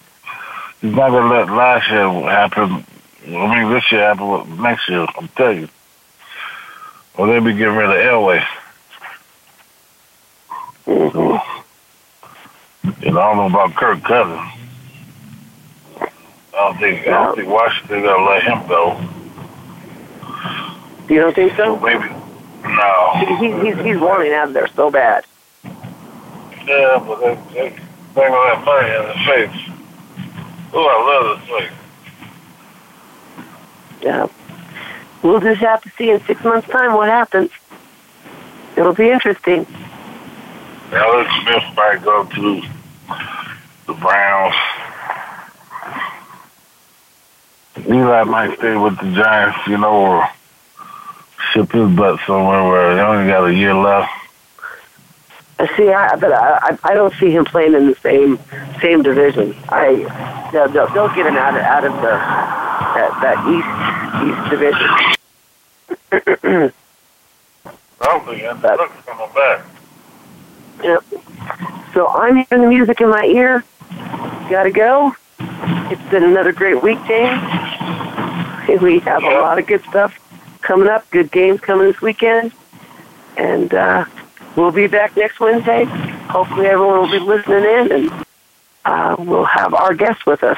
He's 0.81 0.93
not 0.93 1.11
going 1.11 1.29
to 1.29 1.35
let 1.37 1.49
last 1.49 1.89
year 1.89 2.07
happen. 2.29 2.85
I 3.25 3.63
mean, 3.63 3.73
this 3.73 3.91
year 3.91 4.01
happen 4.01 4.61
next 4.61 4.89
year, 4.89 5.07
I'm 5.17 5.27
telling 5.29 5.61
you. 5.61 5.69
Or 7.15 7.27
they'll 7.27 7.43
be 7.43 7.53
getting 7.53 7.75
rid 7.75 7.89
of 7.89 7.95
Elway. 7.95 8.45
Mm-hmm. 10.85 11.53
And 13.05 13.17
I 13.17 13.21
don't 13.21 13.37
know 13.37 13.45
about 13.47 13.75
Kirk 13.75 14.03
Cousins. 14.03 14.53
I 15.99 16.09
don't 16.53 16.77
think 16.77 17.07
I 17.07 17.25
don't 17.25 17.35
think 17.35 17.49
Washington 17.49 18.03
gonna 18.03 18.29
let 18.29 18.43
him 18.43 18.67
go. 18.67 18.97
You 21.13 21.19
don't 21.19 21.35
think 21.35 21.55
so? 21.55 21.79
Maybe. 21.79 22.09
No. 22.63 23.13
He, 23.37 23.51
he's 23.51 23.77
he's 23.85 23.99
wanting 23.99 24.33
out 24.33 24.47
of 24.47 24.53
there 24.55 24.67
so 24.69 24.89
bad. 24.89 25.23
Yeah, 25.63 27.03
but 27.05 27.19
they 27.19 27.35
they 27.53 27.69
bang 28.15 28.33
all 28.33 28.47
that 28.47 28.65
money 28.65 28.89
in 28.89 29.05
his 29.15 29.27
face. 29.27 29.57
Oh, 30.73 30.87
I 30.89 30.97
love 31.11 31.37
this 31.37 31.47
place. 31.49 31.71
Yeah. 34.01 34.27
We'll 35.21 35.39
just 35.39 35.61
have 35.61 35.83
to 35.83 35.89
see 35.91 36.09
in 36.09 36.19
six 36.21 36.43
months' 36.43 36.67
time 36.67 36.95
what 36.95 37.09
happens. 37.09 37.51
It'll 38.75 38.95
be 38.95 39.11
interesting. 39.11 39.67
Alex 40.91 41.31
Smith 41.43 41.63
might 41.77 42.01
go 42.03 42.25
to 42.25 42.61
the 43.85 43.93
Browns. 43.93 44.55
Eli 47.87 48.23
might 48.23 48.57
stay 48.57 48.75
with 48.75 48.97
the 48.97 49.11
Giants, 49.11 49.59
you 49.67 49.77
know, 49.77 49.93
or 49.93 50.29
ship 51.53 51.71
his 51.71 51.95
butt 51.95 52.19
somewhere 52.25 52.63
where 52.63 52.95
he 52.95 52.99
only 52.99 53.27
got 53.27 53.45
a 53.47 53.53
year 53.53 53.73
left. 53.75 54.11
I 55.59 55.77
see, 55.77 55.89
I, 55.89 56.15
but 56.15 56.33
I, 56.33 56.77
I 56.83 56.93
don't 56.95 57.13
see 57.15 57.29
him 57.29 57.45
playing 57.45 57.73
in 57.75 57.87
the 57.87 57.95
same 57.95 58.39
same 58.81 59.03
division. 59.03 59.55
I 59.69 60.49
they'll, 60.51 60.67
they'll, 60.69 61.13
get 61.13 61.27
him 61.27 61.37
out 61.37 61.55
of 61.55 61.61
out 61.61 61.85
of 61.85 61.93
the 61.93 62.01
that, 62.97 63.11
that 63.21 63.37
east 63.53 63.69
east 64.27 64.49
division. 64.49 64.89
I 68.01 68.05
don't 68.05 68.25
think 68.25 68.43
Andrew 68.43 68.87
coming 69.05 69.33
back. 69.35 69.65
Yep. 70.83 71.03
So 71.93 72.07
I'm 72.07 72.35
hearing 72.35 72.63
the 72.63 72.69
music 72.69 72.99
in 72.99 73.09
my 73.09 73.25
ear. 73.25 73.63
Gotta 74.49 74.71
go. 74.71 75.15
It's 75.39 76.09
been 76.09 76.23
another 76.23 76.51
great 76.51 76.81
week, 76.81 76.97
James. 77.07 77.41
We 78.81 78.99
have 78.99 79.23
a 79.23 79.27
lot 79.27 79.59
of 79.59 79.67
good 79.67 79.83
stuff 79.83 80.17
coming 80.63 80.87
up, 80.87 81.09
good 81.11 81.31
games 81.31 81.61
coming 81.61 81.87
this 81.87 82.01
weekend. 82.01 82.51
And 83.37 83.73
uh, 83.73 84.05
we'll 84.55 84.71
be 84.71 84.87
back 84.87 85.15
next 85.15 85.39
Wednesday. 85.39 85.85
Hopefully, 85.85 86.67
everyone 86.67 86.99
will 87.01 87.11
be 87.11 87.19
listening 87.19 87.63
in, 87.63 87.91
and 87.91 88.25
uh, 88.85 89.15
we'll 89.19 89.45
have 89.45 89.73
our 89.73 89.93
guests 89.93 90.25
with 90.25 90.43
us. 90.43 90.57